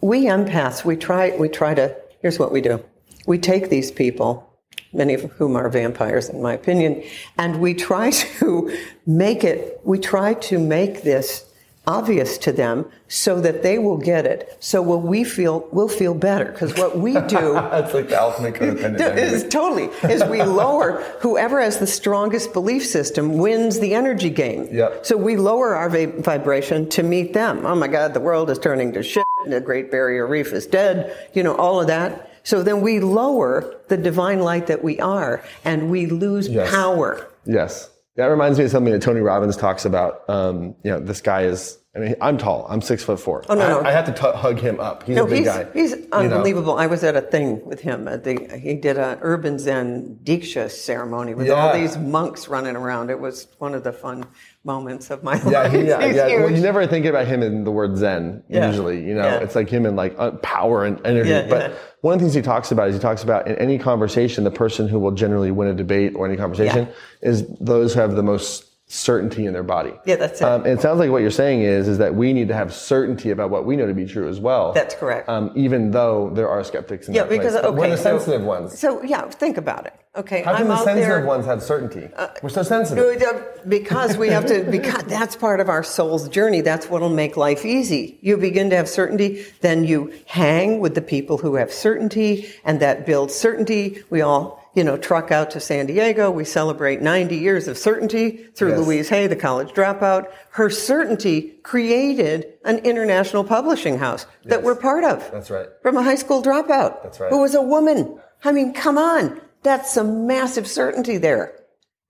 We 0.00 0.26
empaths, 0.26 0.84
we 0.84 0.96
try 0.96 1.36
we 1.36 1.48
try 1.48 1.74
to. 1.74 1.96
Here's 2.20 2.38
what 2.38 2.52
we 2.52 2.60
do: 2.60 2.82
we 3.26 3.38
take 3.38 3.70
these 3.70 3.90
people, 3.90 4.48
many 4.92 5.14
of 5.14 5.22
whom 5.32 5.56
are 5.56 5.68
vampires, 5.68 6.28
in 6.28 6.42
my 6.42 6.54
opinion, 6.54 7.02
and 7.38 7.60
we 7.60 7.74
try 7.74 8.10
to 8.38 8.76
make 9.06 9.44
it. 9.44 9.80
We 9.84 9.98
try 9.98 10.34
to 10.34 10.58
make 10.58 11.02
this 11.02 11.44
obvious 11.86 12.36
to 12.38 12.52
them 12.52 12.84
so 13.08 13.40
that 13.40 13.62
they 13.62 13.78
will 13.78 13.96
get 13.96 14.26
it. 14.26 14.56
So 14.60 14.82
will 14.82 15.00
we 15.00 15.22
feel 15.24 15.68
we'll 15.72 15.88
feel 15.88 16.14
better 16.14 16.46
because 16.46 16.74
what 16.76 16.98
we 16.98 17.12
do 17.28 17.54
That's 17.54 17.94
like 17.94 18.08
the 18.08 18.20
ultimate 18.20 18.54
codependent. 18.54 19.16
is 19.18 19.44
totally 19.48 19.84
is 20.12 20.24
we 20.24 20.42
lower 20.62 21.02
whoever 21.20 21.60
has 21.60 21.78
the 21.78 21.86
strongest 21.86 22.52
belief 22.52 22.84
system 22.86 23.38
wins 23.38 23.78
the 23.80 23.94
energy 23.94 24.30
game. 24.30 24.68
Yep. 24.72 25.06
So 25.06 25.16
we 25.16 25.36
lower 25.36 25.74
our 25.74 25.88
va- 25.88 26.20
vibration 26.20 26.88
to 26.90 27.02
meet 27.02 27.32
them. 27.32 27.64
Oh 27.64 27.74
my 27.74 27.88
God, 27.88 28.14
the 28.14 28.20
world 28.20 28.50
is 28.50 28.58
turning 28.58 28.92
to 28.94 29.02
shit. 29.02 29.24
The 29.46 29.60
Great 29.60 29.90
Barrier 29.90 30.26
Reef 30.26 30.52
is 30.52 30.66
dead. 30.66 31.16
You 31.34 31.42
know 31.44 31.54
all 31.54 31.80
of 31.80 31.86
that. 31.86 32.30
So 32.42 32.62
then 32.62 32.80
we 32.80 33.00
lower 33.00 33.74
the 33.88 33.96
divine 33.96 34.38
light 34.40 34.68
that 34.68 34.82
we 34.84 35.00
are, 35.00 35.42
and 35.64 35.90
we 35.90 36.06
lose 36.06 36.48
Yes. 36.48 36.70
power. 36.70 37.26
Yes. 37.44 37.90
That 38.16 38.26
reminds 38.26 38.58
me 38.58 38.64
of 38.64 38.70
something 38.70 38.92
that 38.92 39.02
Tony 39.02 39.20
Robbins 39.20 39.56
talks 39.56 39.84
about. 39.84 40.28
Um, 40.28 40.74
you 40.82 40.90
know, 40.90 41.00
this 41.00 41.20
guy 41.20 41.42
is, 41.42 41.78
I 41.96 41.98
mean, 41.98 42.14
I'm 42.20 42.36
tall. 42.36 42.66
I'm 42.68 42.82
six 42.82 43.02
foot 43.02 43.18
four. 43.18 43.42
Oh, 43.48 43.54
no, 43.54 43.64
I, 43.64 43.68
no. 43.68 43.80
I 43.88 43.90
have 43.92 44.04
to 44.04 44.12
t- 44.12 44.36
hug 44.38 44.58
him 44.58 44.78
up. 44.80 45.04
He's 45.04 45.16
No, 45.16 45.24
a 45.24 45.28
big 45.28 45.38
he's, 45.38 45.46
guy. 45.46 45.66
he's 45.72 45.92
you 45.92 46.06
know? 46.08 46.18
unbelievable. 46.18 46.76
I 46.76 46.86
was 46.86 47.02
at 47.02 47.16
a 47.16 47.22
thing 47.22 47.64
with 47.64 47.80
him. 47.80 48.06
At 48.06 48.22
the, 48.24 48.58
he 48.62 48.74
did 48.74 48.98
an 48.98 49.18
urban 49.22 49.58
Zen 49.58 50.18
Diksha 50.22 50.70
ceremony 50.70 51.32
with 51.34 51.48
all 51.50 51.72
these 51.72 51.96
monks 51.96 52.48
running 52.48 52.76
around. 52.76 53.08
It 53.10 53.18
was 53.18 53.48
one 53.58 53.74
of 53.74 53.82
the 53.82 53.92
fun 53.92 54.26
moments 54.62 55.10
of 55.10 55.22
my 55.22 55.36
Yeah, 55.42 55.62
life. 55.62 55.72
he, 55.72 55.86
yeah, 55.86 56.02
He's 56.06 56.16
yeah. 56.16 56.26
Well, 56.40 56.50
you 56.50 56.60
never 56.60 56.86
think 56.86 57.06
about 57.06 57.26
him 57.26 57.42
in 57.42 57.64
the 57.64 57.70
word 57.70 57.96
Zen. 57.96 58.42
Yeah. 58.48 58.66
Usually, 58.68 59.02
you 59.02 59.14
know, 59.14 59.22
Yeah. 59.24 59.38
it's 59.38 59.54
like 59.54 59.70
him 59.70 59.86
in 59.86 59.96
like 59.96 60.14
uh, 60.18 60.32
power 60.42 60.84
and 60.84 61.00
energy. 61.06 61.30
Yeah, 61.30 61.46
but 61.48 61.70
yeah. 61.70 61.76
one 62.02 62.14
of 62.14 62.20
the 62.20 62.24
things 62.24 62.34
he 62.34 62.42
talks 62.42 62.72
about 62.72 62.88
is 62.88 62.94
he 62.96 63.00
talks 63.00 63.22
about 63.22 63.46
in 63.46 63.56
any 63.56 63.78
conversation, 63.78 64.44
the 64.44 64.50
person 64.50 64.86
who 64.86 64.98
will 64.98 65.12
generally 65.12 65.50
win 65.50 65.68
a 65.68 65.74
debate 65.74 66.14
or 66.14 66.26
any 66.26 66.36
conversation 66.36 66.88
is 67.22 67.46
those 67.60 67.94
who 67.94 68.00
have 68.00 68.16
the 68.16 68.22
most 68.22 68.64
certainty 68.88 69.46
in 69.46 69.52
their 69.52 69.64
body. 69.64 69.92
Yeah, 70.04 70.16
that's 70.16 70.40
it. 70.40 70.44
Um, 70.44 70.62
and 70.62 70.78
it 70.78 70.80
sounds 70.80 71.00
like 71.00 71.10
what 71.10 71.20
you're 71.22 71.30
saying 71.32 71.62
is 71.62 71.88
is 71.88 71.98
that 71.98 72.14
we 72.14 72.32
need 72.32 72.48
to 72.48 72.54
have 72.54 72.72
certainty 72.72 73.30
about 73.30 73.50
what 73.50 73.64
we 73.64 73.74
know 73.76 73.86
to 73.86 73.94
be 73.94 74.06
true 74.06 74.28
as 74.28 74.38
well. 74.38 74.72
That's 74.72 74.94
correct. 74.94 75.28
Um, 75.28 75.50
even 75.56 75.90
though 75.90 76.30
there 76.30 76.48
are 76.48 76.62
skeptics 76.62 77.08
in 77.08 77.14
yeah, 77.14 77.24
because 77.24 77.54
place. 77.54 77.64
Okay, 77.64 77.76
we're 77.76 77.90
the 77.90 77.96
so- 77.96 78.18
sensitive 78.18 78.42
ones. 78.42 78.78
So 78.78 79.02
yeah, 79.02 79.28
think 79.28 79.56
about 79.56 79.86
it. 79.86 79.94
Okay, 80.14 80.42
How 80.42 80.52
can 80.54 80.62
I'm 80.62 80.68
the 80.68 80.76
sensitive 80.78 81.08
there. 81.08 81.26
ones 81.26 81.44
have 81.44 81.62
certainty? 81.62 82.08
we're 82.42 82.48
so 82.48 82.62
sensitive. 82.62 83.60
Because 83.68 84.16
we 84.16 84.28
have 84.28 84.46
to, 84.46 84.64
because 84.64 85.02
that's 85.02 85.36
part 85.36 85.60
of 85.60 85.68
our 85.68 85.82
soul's 85.82 86.26
journey. 86.30 86.62
That's 86.62 86.88
what'll 86.88 87.10
make 87.10 87.36
life 87.36 87.66
easy. 87.66 88.18
You 88.22 88.38
begin 88.38 88.70
to 88.70 88.76
have 88.76 88.88
certainty, 88.88 89.44
then 89.60 89.84
you 89.84 90.14
hang 90.24 90.80
with 90.80 90.94
the 90.94 91.02
people 91.02 91.36
who 91.36 91.56
have 91.56 91.70
certainty, 91.70 92.48
and 92.64 92.80
that 92.80 93.04
builds 93.04 93.34
certainty. 93.34 94.02
We 94.08 94.22
all, 94.22 94.65
you 94.76 94.84
know, 94.84 94.96
truck 94.98 95.30
out 95.32 95.50
to 95.52 95.58
San 95.58 95.86
Diego. 95.86 96.30
We 96.30 96.44
celebrate 96.44 97.00
90 97.00 97.34
years 97.36 97.66
of 97.66 97.78
certainty 97.78 98.46
through 98.54 98.72
Yes. 98.76 98.78
Louise 98.80 99.08
Hay, 99.08 99.26
the 99.26 99.34
college 99.34 99.70
dropout. 99.70 100.26
Her 100.50 100.68
certainty 100.68 101.58
created 101.62 102.46
an 102.64 102.78
international 102.80 103.42
publishing 103.42 103.98
house 103.98 104.26
that 104.44 104.56
Yes. 104.58 104.64
we're 104.64 104.74
part 104.76 105.02
of. 105.02 105.28
That's 105.32 105.50
right. 105.50 105.66
From 105.82 105.96
a 105.96 106.02
high 106.02 106.14
school 106.16 106.42
dropout. 106.42 107.02
That's 107.02 107.18
right. 107.18 107.30
Who 107.30 107.40
was 107.40 107.54
a 107.54 107.62
woman. 107.62 108.20
I 108.44 108.52
mean, 108.52 108.74
come 108.74 108.98
on. 108.98 109.40
That's 109.62 109.90
some 109.92 110.26
massive 110.26 110.66
certainty 110.68 111.16
there. 111.16 111.54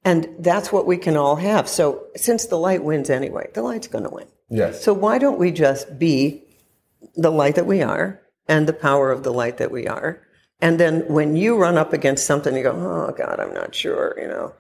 And 0.05 0.29
that's 0.41 0.73
what 0.73 0.87
we 0.87 0.97
can 0.97 1.17
all 1.17 1.37
have. 1.37 1.69
So 1.69 2.07
since 2.17 2.47
the 2.47 2.59
light 2.59 2.83
wins 2.83 3.11
anyway, 3.11 3.49
the 3.55 3.63
light's 3.63 3.87
going 3.87 4.05
to 4.05 4.11
win. 4.11 4.27
Yes. 4.51 4.83
So 4.83 4.93
why 4.93 5.19
don't 5.19 5.39
we 5.39 5.53
just 5.53 5.99
be 6.01 6.43
the 7.15 7.31
light 7.31 7.55
that 7.55 7.67
we 7.67 7.83
are 7.83 8.21
and 8.49 8.69
the 8.69 8.73
power 8.73 9.13
of 9.13 9.23
the 9.23 9.33
light 9.33 9.57
that 9.59 9.71
we 9.71 9.87
are? 9.87 10.21
And 10.61 10.81
then 10.81 11.01
when 11.09 11.37
you 11.37 11.57
run 11.59 11.77
up 11.77 11.93
against 11.93 12.27
something, 12.27 12.57
you 12.57 12.63
go, 12.63 12.73
oh 12.73 13.13
God, 13.17 13.39
I'm 13.41 13.53
not 13.53 13.75
sure, 13.75 14.17
you 14.21 14.27
know. 14.29 14.55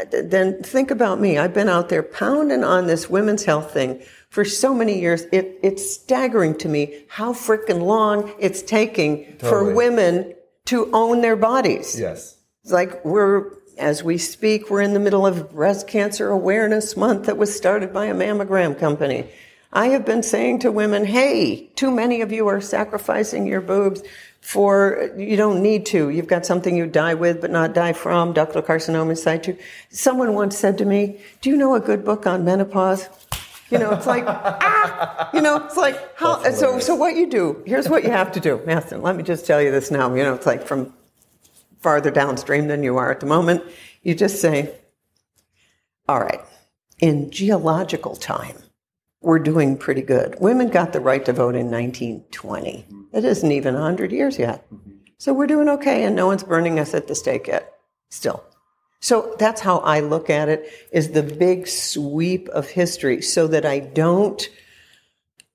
Uh, 0.00 0.04
Then 0.24 0.62
think 0.62 0.90
about 0.90 1.20
me. 1.20 1.36
I've 1.36 1.52
been 1.52 1.68
out 1.68 1.90
there 1.90 2.02
pounding 2.02 2.64
on 2.64 2.86
this 2.86 3.10
women's 3.10 3.44
health 3.44 3.72
thing 3.72 4.02
for 4.30 4.44
so 4.46 4.72
many 4.72 4.98
years. 4.98 5.24
It, 5.30 5.58
it's 5.62 5.94
staggering 5.94 6.56
to 6.58 6.68
me 6.68 7.04
how 7.08 7.34
freaking 7.34 7.82
long 7.82 8.32
it's 8.38 8.62
taking 8.62 9.36
Totally. 9.36 9.50
for 9.50 9.74
women 9.74 10.34
to 10.66 10.88
own 10.94 11.20
their 11.20 11.36
bodies. 11.36 11.98
yes. 11.98 12.38
It's 12.62 12.72
like 12.72 13.04
we're, 13.04 13.50
as 13.76 14.04
we 14.04 14.16
speak, 14.16 14.70
we're 14.70 14.80
in 14.82 14.94
the 14.94 15.00
middle 15.00 15.26
of 15.26 15.50
Breast 15.52 15.88
Cancer 15.88 16.28
Awareness 16.30 16.96
Month 16.96 17.26
that 17.26 17.36
was 17.36 17.54
started 17.54 17.92
by 17.92 18.06
a 18.06 18.14
mammogram 18.14 18.78
company. 18.78 19.28
I 19.72 19.88
have 19.88 20.04
been 20.04 20.22
saying 20.22 20.60
to 20.60 20.72
women, 20.72 21.04
hey, 21.04 21.68
too 21.76 21.90
many 21.90 22.20
of 22.20 22.30
you 22.30 22.46
are 22.48 22.60
sacrificing 22.60 23.46
your 23.46 23.62
boobs 23.62 24.02
for, 24.40 25.10
you 25.16 25.36
don't 25.36 25.62
need 25.62 25.86
to. 25.86 26.10
You've 26.10 26.26
got 26.26 26.44
something 26.44 26.76
you 26.76 26.86
die 26.86 27.14
with 27.14 27.40
but 27.40 27.50
not 27.50 27.72
die 27.72 27.94
from, 27.94 28.34
ductal 28.34 28.62
carcinoma 28.62 29.10
in 29.10 29.16
situ. 29.16 29.56
Someone 29.90 30.34
once 30.34 30.58
said 30.58 30.76
to 30.78 30.84
me, 30.84 31.20
do 31.40 31.48
you 31.48 31.56
know 31.56 31.74
a 31.74 31.80
good 31.80 32.04
book 32.04 32.26
on 32.26 32.44
menopause? 32.44 33.08
You 33.70 33.78
know, 33.78 33.92
it's 33.92 34.06
like, 34.06 34.24
ah, 34.26 35.30
you 35.32 35.40
know, 35.40 35.64
it's 35.64 35.78
like, 35.78 36.18
how, 36.18 36.42
so, 36.50 36.78
so 36.78 36.94
what 36.94 37.16
you 37.16 37.30
do, 37.30 37.62
here's 37.64 37.88
what 37.88 38.04
you 38.04 38.10
have 38.10 38.32
to 38.32 38.40
do. 38.40 38.58
Mastin, 38.58 39.00
let 39.00 39.16
me 39.16 39.22
just 39.22 39.46
tell 39.46 39.62
you 39.62 39.70
this 39.70 39.90
now. 39.90 40.14
You 40.14 40.22
know, 40.22 40.34
it's 40.34 40.44
like 40.44 40.66
from 40.66 40.92
farther 41.80 42.10
downstream 42.10 42.68
than 42.68 42.82
you 42.82 42.98
are 42.98 43.10
at 43.10 43.20
the 43.20 43.26
moment, 43.26 43.64
you 44.02 44.14
just 44.14 44.40
say, 44.40 44.74
all 46.08 46.20
right, 46.20 46.40
in 47.00 47.30
geological 47.30 48.16
time, 48.16 48.56
we're 49.22 49.38
doing 49.38 49.76
pretty 49.78 50.02
good. 50.02 50.36
Women 50.40 50.68
got 50.68 50.92
the 50.92 51.00
right 51.00 51.24
to 51.24 51.32
vote 51.32 51.54
in 51.54 51.70
1920. 51.70 52.86
It 53.12 53.24
isn't 53.24 53.52
even 53.52 53.74
100 53.74 54.12
years 54.12 54.38
yet. 54.38 54.66
So 55.18 55.32
we're 55.32 55.46
doing 55.46 55.68
okay, 55.68 56.04
and 56.04 56.16
no 56.16 56.26
one's 56.26 56.42
burning 56.42 56.80
us 56.80 56.94
at 56.94 57.06
the 57.06 57.14
stake 57.14 57.46
yet, 57.46 57.72
still. 58.10 58.42
So 59.00 59.36
that's 59.38 59.60
how 59.60 59.78
I 59.78 60.00
look 60.00 60.30
at 60.30 60.48
it, 60.48 60.68
is 60.92 61.10
the 61.10 61.22
big 61.22 61.68
sweep 61.68 62.48
of 62.48 62.68
history, 62.68 63.22
so 63.22 63.46
that 63.46 63.64
I 63.64 63.78
don't 63.78 64.48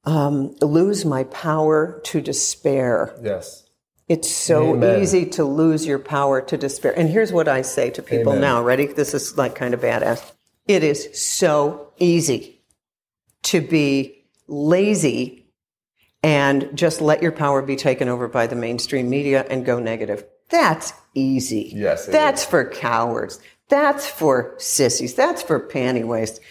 um, 0.06 0.56
lose 0.62 1.04
my 1.04 1.26
power 1.26 2.00
to 2.06 2.22
despair. 2.22 3.18
Yes. 3.22 3.66
It's 4.08 4.32
so 4.32 4.76
Amen. 4.76 5.02
easy 5.02 5.26
to 5.32 5.44
lose 5.44 5.86
your 5.86 6.00
power 6.00 6.40
to 6.42 6.58
despair. 6.58 6.98
And 6.98 7.10
here's 7.10 7.34
what 7.34 7.50
I 7.50 7.62
say 7.62 7.90
to 7.90 8.02
people 8.02 8.32
Amen. 8.32 8.42
now. 8.42 8.64
Ready? 8.64 8.88
This 8.88 9.14
is 9.14 9.38
like 9.38 9.56
kind 9.56 9.74
of 9.74 9.82
badass. 9.82 10.32
It 10.66 10.84
is 10.84 11.10
so 11.20 11.92
easy 11.98 12.57
to 13.48 13.62
be 13.62 14.26
lazy 14.48 15.46
and 16.22 16.70
just 16.74 17.00
let 17.00 17.22
your 17.22 17.32
power 17.32 17.62
be 17.62 17.76
taken 17.76 18.10
over 18.10 18.28
by 18.28 18.46
the 18.48 18.56
mainstream 18.56 19.10
media 19.10 19.46
and 19.50 19.66
go 19.66 19.80
negative. 19.80 20.26
That's 20.50 20.92
easy. 21.14 21.72
Yes, 21.74 22.06
That's 22.08 22.44
for 22.44 22.70
cowards. 22.70 23.40
That's 23.70 24.08
for 24.08 24.56
sissies. 24.58 25.14
That's 25.14 25.42
for 25.42 25.66
panty 25.66 26.06
waste. 26.06 26.42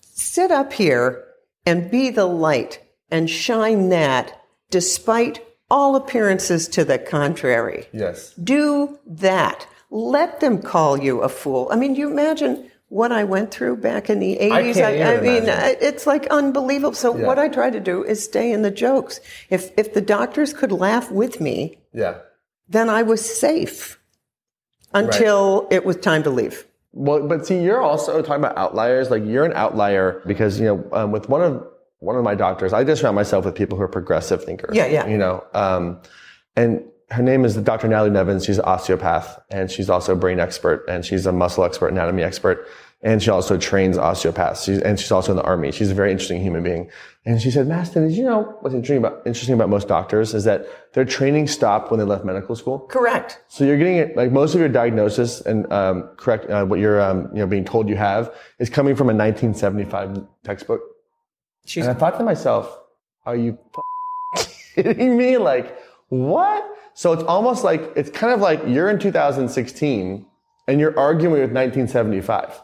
Sit 0.00 0.50
up 0.50 0.72
here 0.72 1.24
and 1.64 1.90
be 1.90 2.10
the 2.10 2.26
light 2.26 2.80
and 3.10 3.30
shine 3.30 3.88
that 3.90 4.42
despite 4.70 5.42
all 5.70 5.96
appearances 5.96 6.68
to 6.68 6.84
the 6.84 6.98
contrary. 6.98 7.86
Yes. 7.92 8.34
Do 8.34 8.98
that. 9.06 9.66
Let 9.90 10.40
them 10.40 10.60
call 10.60 10.98
you 10.98 11.20
a 11.20 11.28
fool. 11.28 11.68
I 11.70 11.76
mean, 11.76 11.94
you 11.94 12.10
imagine 12.10 12.70
what 12.88 13.10
I 13.12 13.24
went 13.24 13.50
through 13.50 13.78
back 13.78 14.08
in 14.08 14.20
the 14.20 14.38
80s. 14.40 14.74
can't 14.74 14.94
even 14.96 15.06
I, 15.06 15.20
mean. 15.20 15.48
I- 15.50 15.76
it's 15.80 16.06
like 16.06 16.26
unbelievable. 16.28 16.94
So 16.94 17.10
what 17.10 17.38
I 17.38 17.48
try 17.48 17.70
to 17.70 17.80
do 17.80 18.04
is 18.04 18.22
stay 18.22 18.52
in 18.52 18.62
the 18.62 18.70
jokes. 18.70 19.20
If 19.50 19.70
if 19.76 19.94
the 19.94 20.00
doctors 20.00 20.52
could 20.52 20.72
laugh 20.72 21.10
with 21.10 21.40
me, 21.40 21.78
Yeah. 21.92 22.18
then 22.68 22.88
I 22.88 23.02
was 23.02 23.24
safe 23.24 23.98
until 24.94 25.66
it 25.70 25.84
was 25.84 25.96
time 25.96 26.22
to 26.22 26.30
leave. 26.30 26.64
Well, 26.92 27.26
but 27.26 27.46
see, 27.46 27.60
you're 27.60 27.82
also 27.82 28.22
talking 28.22 28.42
about 28.42 28.56
outliers. 28.56 29.10
Like 29.10 29.24
you're 29.24 29.44
an 29.44 29.52
outlier 29.52 30.22
because 30.26 30.58
you 30.58 30.66
know, 30.66 30.88
um, 30.92 31.12
with 31.12 31.28
one 31.28 31.42
of 31.42 31.66
one 31.98 32.16
of 32.16 32.24
my 32.24 32.34
doctors, 32.34 32.72
I 32.72 32.84
just 32.84 33.00
surround 33.02 33.16
myself 33.16 33.44
with 33.44 33.54
people 33.54 33.76
who 33.76 33.82
are 33.84 33.88
progressive 33.88 34.44
thinkers. 34.44 34.74
Yeah, 34.74 34.86
yeah. 34.86 35.06
You 35.06 35.18
know, 35.18 35.44
um, 35.54 36.00
and 36.54 36.82
her 37.10 37.22
name 37.22 37.44
is 37.44 37.56
Dr. 37.56 37.88
Natalie 37.88 38.10
Nevins. 38.10 38.44
She's 38.44 38.58
an 38.58 38.64
osteopath, 38.64 39.38
and 39.50 39.70
she's 39.70 39.88
also 39.88 40.12
a 40.12 40.16
brain 40.16 40.40
expert, 40.40 40.84
and 40.88 41.04
she's 41.04 41.26
a 41.26 41.32
muscle 41.32 41.64
expert, 41.64 41.88
anatomy 41.88 42.22
expert, 42.22 42.66
and 43.02 43.22
she 43.22 43.30
also 43.30 43.56
trains 43.56 43.96
osteopaths. 43.96 44.64
She's, 44.64 44.80
and 44.80 44.98
she's 44.98 45.12
also 45.12 45.32
in 45.32 45.36
the 45.36 45.44
army. 45.44 45.70
She's 45.70 45.90
a 45.90 45.94
very 45.94 46.10
interesting 46.10 46.40
human 46.40 46.64
being. 46.64 46.90
And 47.24 47.40
she 47.40 47.50
said, 47.50 47.66
Mastin, 47.66 48.08
did 48.08 48.12
you 48.12 48.24
know 48.24 48.56
what's 48.60 48.74
interesting 48.74 48.98
about 48.98 49.24
interesting 49.26 49.54
about 49.54 49.68
most 49.68 49.86
doctors 49.86 50.34
is 50.34 50.44
that 50.44 50.66
their 50.94 51.04
training 51.04 51.46
stopped 51.46 51.90
when 51.90 51.98
they 51.98 52.06
left 52.06 52.24
medical 52.24 52.56
school. 52.56 52.80
Correct. 52.80 53.42
So 53.48 53.64
you're 53.64 53.78
getting 53.78 53.96
it 53.96 54.16
like 54.16 54.32
most 54.32 54.54
of 54.54 54.60
your 54.60 54.68
diagnosis 54.68 55.40
and 55.40 55.70
um, 55.72 56.10
correct 56.16 56.50
uh, 56.50 56.64
what 56.64 56.80
you're 56.80 57.00
um, 57.00 57.28
you 57.32 57.40
know 57.40 57.46
being 57.46 57.64
told 57.64 57.88
you 57.88 57.96
have 57.96 58.34
is 58.58 58.70
coming 58.70 58.96
from 58.96 59.08
a 59.08 59.14
1975 59.14 60.24
textbook. 60.44 60.80
She's 61.66 61.86
And 61.86 61.96
I 61.96 61.98
thought 61.98 62.16
to 62.18 62.24
myself, 62.24 62.78
are 63.24 63.36
you 63.36 63.58
kidding 64.74 65.16
me? 65.16 65.36
Like 65.36 65.76
what? 66.08 66.75
So 66.96 67.12
it's 67.12 67.22
almost 67.24 67.62
like 67.62 67.92
it's 67.94 68.08
kind 68.08 68.32
of 68.32 68.40
like 68.40 68.62
you're 68.66 68.88
in 68.88 68.98
2016 68.98 70.24
and 70.66 70.80
you're 70.80 70.98
arguing 70.98 71.32
with 71.32 71.52
1975. 71.52 72.62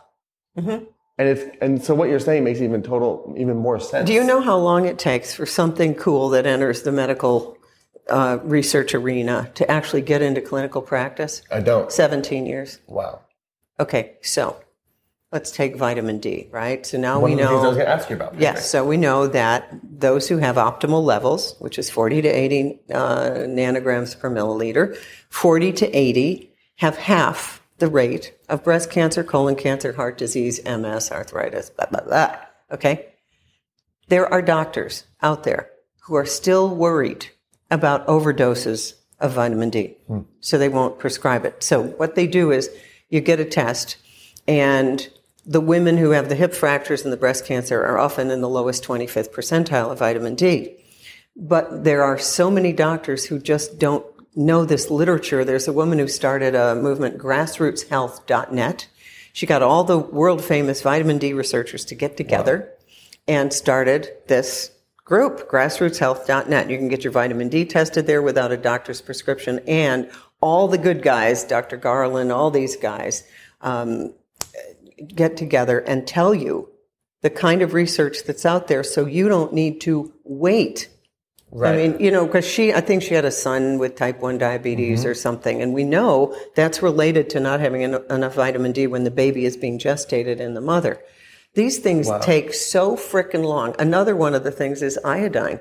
Mm-hmm. 0.56 0.84
And 1.18 1.28
it's 1.28 1.56
and 1.60 1.84
so 1.84 1.94
what 1.94 2.08
you're 2.08 2.18
saying 2.18 2.42
makes 2.42 2.62
even 2.62 2.82
total 2.82 3.34
even 3.36 3.58
more 3.58 3.78
sense. 3.78 4.06
Do 4.06 4.14
you 4.14 4.24
know 4.24 4.40
how 4.40 4.56
long 4.56 4.86
it 4.86 4.98
takes 4.98 5.34
for 5.34 5.44
something 5.44 5.94
cool 5.94 6.30
that 6.30 6.46
enters 6.46 6.82
the 6.82 6.92
medical 6.92 7.58
uh, 8.08 8.38
research 8.42 8.94
arena 8.94 9.50
to 9.54 9.70
actually 9.70 10.00
get 10.00 10.22
into 10.22 10.40
clinical 10.40 10.80
practice? 10.80 11.42
I 11.50 11.60
don't. 11.60 11.92
17 11.92 12.46
years. 12.46 12.80
Wow. 12.86 13.20
Okay, 13.78 14.14
so 14.22 14.56
let's 15.32 15.50
take 15.50 15.76
vitamin 15.76 16.18
D, 16.18 16.48
right? 16.52 16.84
So 16.84 16.98
now 16.98 17.18
One 17.18 17.30
we 17.32 17.36
things 17.36 17.48
I 17.48 17.50
know. 17.50 17.62
was 17.62 17.74
going 17.76 17.86
to 17.86 17.88
ask 17.88 18.10
you 18.10 18.16
about. 18.16 18.38
Yes, 18.38 18.70
so 18.70 18.84
we 18.84 18.98
know 18.98 19.26
that 19.28 19.68
those 19.82 20.28
who 20.28 20.36
have 20.38 20.56
optimal 20.56 21.02
levels, 21.02 21.56
which 21.58 21.78
is 21.78 21.90
40 21.90 22.22
to 22.22 22.28
80 22.28 22.80
uh, 22.92 23.20
nanograms 23.48 24.18
per 24.18 24.30
milliliter, 24.30 24.96
40 25.30 25.72
to 25.72 25.90
80 25.96 26.52
have 26.76 26.98
half 26.98 27.62
the 27.78 27.88
rate 27.88 28.34
of 28.48 28.62
breast 28.62 28.90
cancer, 28.90 29.24
colon 29.24 29.56
cancer, 29.56 29.94
heart 29.94 30.18
disease, 30.18 30.60
MS, 30.64 31.10
arthritis, 31.10 31.70
blah, 31.70 31.86
blah, 31.86 32.02
blah. 32.02 32.36
Okay? 32.70 33.06
There 34.08 34.26
are 34.30 34.42
doctors 34.42 35.04
out 35.22 35.44
there 35.44 35.70
who 36.02 36.14
are 36.14 36.26
still 36.26 36.68
worried 36.68 37.30
about 37.70 38.06
overdoses 38.06 38.94
of 39.18 39.32
vitamin 39.32 39.70
D. 39.70 39.96
So 40.40 40.58
they 40.58 40.68
won't 40.68 40.98
prescribe 40.98 41.44
it. 41.46 41.62
So 41.62 41.82
what 41.82 42.16
they 42.16 42.26
do 42.26 42.50
is 42.50 42.68
you 43.08 43.20
get 43.20 43.40
a 43.40 43.44
test 43.44 43.96
and 44.46 45.08
the 45.44 45.60
women 45.60 45.96
who 45.96 46.10
have 46.10 46.28
the 46.28 46.34
hip 46.34 46.54
fractures 46.54 47.02
and 47.02 47.12
the 47.12 47.16
breast 47.16 47.44
cancer 47.44 47.82
are 47.84 47.98
often 47.98 48.30
in 48.30 48.40
the 48.40 48.48
lowest 48.48 48.84
25th 48.84 49.30
percentile 49.30 49.90
of 49.90 49.98
vitamin 49.98 50.34
D. 50.34 50.76
But 51.34 51.84
there 51.84 52.04
are 52.04 52.18
so 52.18 52.50
many 52.50 52.72
doctors 52.72 53.26
who 53.26 53.38
just 53.38 53.78
don't 53.78 54.04
know 54.36 54.64
this 54.64 54.90
literature. 54.90 55.44
There's 55.44 55.68
a 55.68 55.72
woman 55.72 55.98
who 55.98 56.08
started 56.08 56.54
a 56.54 56.74
movement, 56.74 57.18
grassrootshealth.net. 57.18 58.88
She 59.32 59.46
got 59.46 59.62
all 59.62 59.84
the 59.84 59.98
world 59.98 60.44
famous 60.44 60.82
vitamin 60.82 61.18
D 61.18 61.32
researchers 61.32 61.84
to 61.86 61.94
get 61.94 62.16
together 62.16 62.70
and 63.26 63.52
started 63.52 64.12
this 64.26 64.70
group, 65.04 65.50
grassrootshealth.net. 65.50 66.70
You 66.70 66.78
can 66.78 66.88
get 66.88 67.04
your 67.04 67.12
vitamin 67.12 67.48
D 67.48 67.64
tested 67.64 68.06
there 68.06 68.22
without 68.22 68.52
a 68.52 68.56
doctor's 68.56 69.00
prescription. 69.00 69.60
And 69.66 70.10
all 70.40 70.68
the 70.68 70.78
good 70.78 71.02
guys, 71.02 71.44
Dr. 71.44 71.76
Garland, 71.76 72.30
all 72.30 72.50
these 72.50 72.76
guys, 72.76 73.24
um, 73.60 74.12
get 75.08 75.36
together 75.36 75.78
and 75.78 76.06
tell 76.06 76.34
you 76.34 76.68
the 77.22 77.30
kind 77.30 77.62
of 77.62 77.74
research 77.74 78.24
that's 78.24 78.44
out 78.44 78.68
there 78.68 78.82
so 78.82 79.06
you 79.06 79.28
don't 79.28 79.52
need 79.52 79.80
to 79.82 80.12
wait. 80.24 80.88
Right. 81.50 81.74
I 81.74 81.76
mean, 81.76 82.00
you 82.00 82.10
know, 82.10 82.26
because 82.26 82.46
she, 82.46 82.72
I 82.72 82.80
think 82.80 83.02
she 83.02 83.14
had 83.14 83.26
a 83.26 83.30
son 83.30 83.78
with 83.78 83.94
type 83.94 84.20
1 84.20 84.38
diabetes 84.38 85.00
mm-hmm. 85.00 85.10
or 85.10 85.14
something. 85.14 85.60
And 85.60 85.74
we 85.74 85.84
know 85.84 86.34
that's 86.54 86.82
related 86.82 87.28
to 87.30 87.40
not 87.40 87.60
having 87.60 87.84
en- 87.84 88.02
enough 88.10 88.34
vitamin 88.34 88.72
D 88.72 88.86
when 88.86 89.04
the 89.04 89.10
baby 89.10 89.44
is 89.44 89.56
being 89.56 89.78
gestated 89.78 90.40
in 90.40 90.54
the 90.54 90.62
mother. 90.62 90.98
These 91.54 91.80
things 91.80 92.10
take 92.22 92.54
so 92.54 92.96
frickin' 92.96 93.44
long. 93.44 93.74
Another 93.78 94.16
one 94.16 94.34
of 94.34 94.42
the 94.42 94.50
things 94.50 94.80
is 94.80 94.98
iodine. 95.04 95.60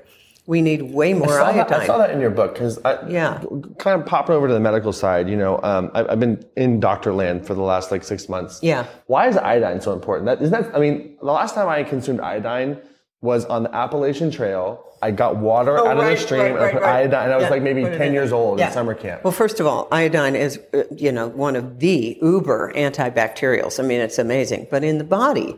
We 0.52 0.62
need 0.62 0.82
way 0.82 1.14
more 1.14 1.30
I 1.30 1.38
saw, 1.38 1.52
that, 1.54 1.72
iodine. 1.72 1.80
I 1.82 1.86
saw 1.86 1.98
that 2.00 2.10
in 2.12 2.20
your 2.20 2.30
book 2.30 2.54
because 2.56 2.78
I 2.84 3.08
Yeah. 3.08 3.42
kind 3.80 4.02
of 4.02 4.06
popping 4.06 4.36
over 4.36 4.50
to 4.50 4.54
the 4.54 4.60
medical 4.60 4.92
side. 4.92 5.30
You 5.30 5.38
know, 5.38 5.62
um, 5.64 5.90
I, 5.94 6.04
I've 6.12 6.20
been 6.20 6.44
in 6.58 6.82
doctor 6.82 7.14
land 7.14 7.48
for 7.48 7.54
the 7.54 7.62
last 7.62 7.90
like 7.90 8.04
six 8.04 8.28
months. 8.28 8.60
Yeah. 8.62 8.86
Why 9.08 9.30
is 9.30 9.38
iodine 9.38 9.80
so 9.80 9.94
important? 9.94 10.26
That 10.26 10.42
isn't 10.42 10.52
that. 10.52 10.76
I 10.76 10.80
mean, 10.80 11.16
the 11.22 11.32
last 11.32 11.56
time 11.56 11.70
I 11.70 11.84
consumed 11.84 12.20
iodine 12.20 12.78
was 13.22 13.46
on 13.46 13.64
the 13.64 13.74
Appalachian 13.74 14.30
Trail. 14.30 14.84
I 15.02 15.12
got 15.12 15.38
water 15.38 15.80
Oh, 15.80 15.88
out 15.88 15.96
of 15.98 16.04
right, 16.04 16.18
the 16.18 16.22
stream 16.22 16.42
right, 16.42 16.52
and 16.52 16.60
I 16.60 16.72
put 16.74 16.84
iodine. 16.84 17.24
And 17.26 17.34
I 17.34 17.38
was 17.38 17.44
Yeah, 17.46 17.50
like 17.52 17.62
maybe 17.62 17.84
ten 17.86 18.12
years 18.12 18.34
old 18.34 18.60
Yeah. 18.60 18.68
in 18.68 18.74
summer 18.74 18.94
camp. 18.94 19.24
Well, 19.24 19.32
first 19.32 19.62
of 19.62 19.66
all, 19.68 19.88
iodine 19.90 20.36
is, 20.36 20.60
uh, 20.74 20.84
you 20.98 21.14
know, 21.14 21.30
one 21.30 21.56
of 21.56 21.80
the 21.80 22.18
uber 22.22 22.74
antibacterials. 22.76 23.80
I 23.80 23.84
mean, 23.84 24.02
it's 24.02 24.20
amazing. 24.20 24.68
But 24.70 24.84
in 24.84 24.98
the 24.98 25.06
body, 25.06 25.58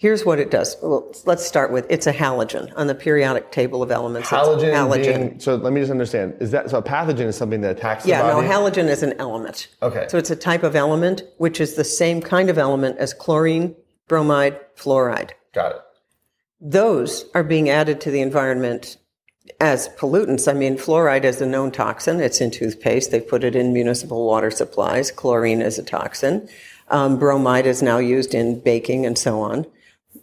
here's 0.00 0.24
what 0.24 0.38
it 0.38 0.50
does. 0.50 0.76
Well, 0.82 1.12
let's 1.26 1.46
start 1.46 1.70
with 1.70 1.86
it's 1.90 2.06
a 2.06 2.12
halogen 2.12 2.72
on 2.74 2.86
the 2.86 2.94
periodic 2.94 3.52
table 3.52 3.82
of 3.82 3.90
elements. 3.90 4.28
Halogen, 4.28 4.72
halogen. 4.72 5.04
being 5.04 5.40
so. 5.40 5.56
Let 5.56 5.72
me 5.72 5.80
just 5.80 5.92
understand. 5.92 6.34
Is 6.40 6.50
that 6.50 6.70
so? 6.70 6.78
A 6.78 6.82
pathogen 6.82 7.26
is 7.26 7.36
something 7.36 7.60
that 7.60 7.76
attacks 7.76 8.02
the 8.04 8.10
yeah, 8.10 8.22
no, 8.22 8.38
halogen 8.38 8.88
is 8.88 9.02
an 9.02 9.12
element. 9.18 9.68
Okay. 9.82 10.06
So 10.08 10.18
it's 10.18 10.30
a 10.30 10.36
type 10.36 10.64
of 10.64 10.74
element 10.74 11.22
which 11.36 11.60
is 11.60 11.74
the 11.74 11.84
same 11.84 12.20
kind 12.20 12.50
of 12.50 12.58
element 12.58 12.98
as 12.98 13.14
chlorine, 13.14 13.76
bromide, 14.08 14.58
fluoride. 14.74 15.30
Got 15.52 15.72
it. 15.72 15.82
those 16.60 17.26
are 17.34 17.44
being 17.44 17.68
added 17.68 18.00
to 18.02 18.10
the 18.10 18.20
environment 18.20 18.96
as 19.60 19.88
pollutants. 19.98 20.48
I 20.48 20.54
mean, 20.54 20.76
fluoride 20.76 21.24
is 21.24 21.40
a 21.40 21.46
known 21.46 21.72
toxin. 21.72 22.20
It's 22.20 22.40
in 22.40 22.50
toothpaste. 22.50 23.10
They 23.10 23.20
put 23.20 23.44
it 23.44 23.56
in 23.56 23.72
municipal 23.72 24.26
water 24.26 24.50
supplies. 24.50 25.10
Chlorine 25.10 25.60
is 25.60 25.78
a 25.78 25.82
toxin. 25.82 26.48
Um, 26.88 27.18
bromide 27.18 27.66
is 27.66 27.82
now 27.82 27.98
used 27.98 28.34
in 28.34 28.60
baking 28.60 29.06
and 29.06 29.18
so 29.18 29.40
on. 29.40 29.66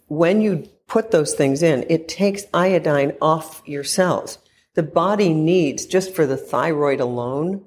When 0.08 0.40
you 0.40 0.68
put 0.86 1.10
those 1.10 1.34
things 1.34 1.62
in, 1.62 1.84
it 1.88 2.08
takes 2.08 2.44
iodine 2.52 3.16
off 3.20 3.62
your 3.66 3.84
cells. 3.84 4.38
The 4.74 4.82
body 4.82 5.32
needs, 5.32 5.86
just 5.86 6.14
for 6.14 6.26
the 6.26 6.36
thyroid 6.36 7.00
alone, 7.00 7.64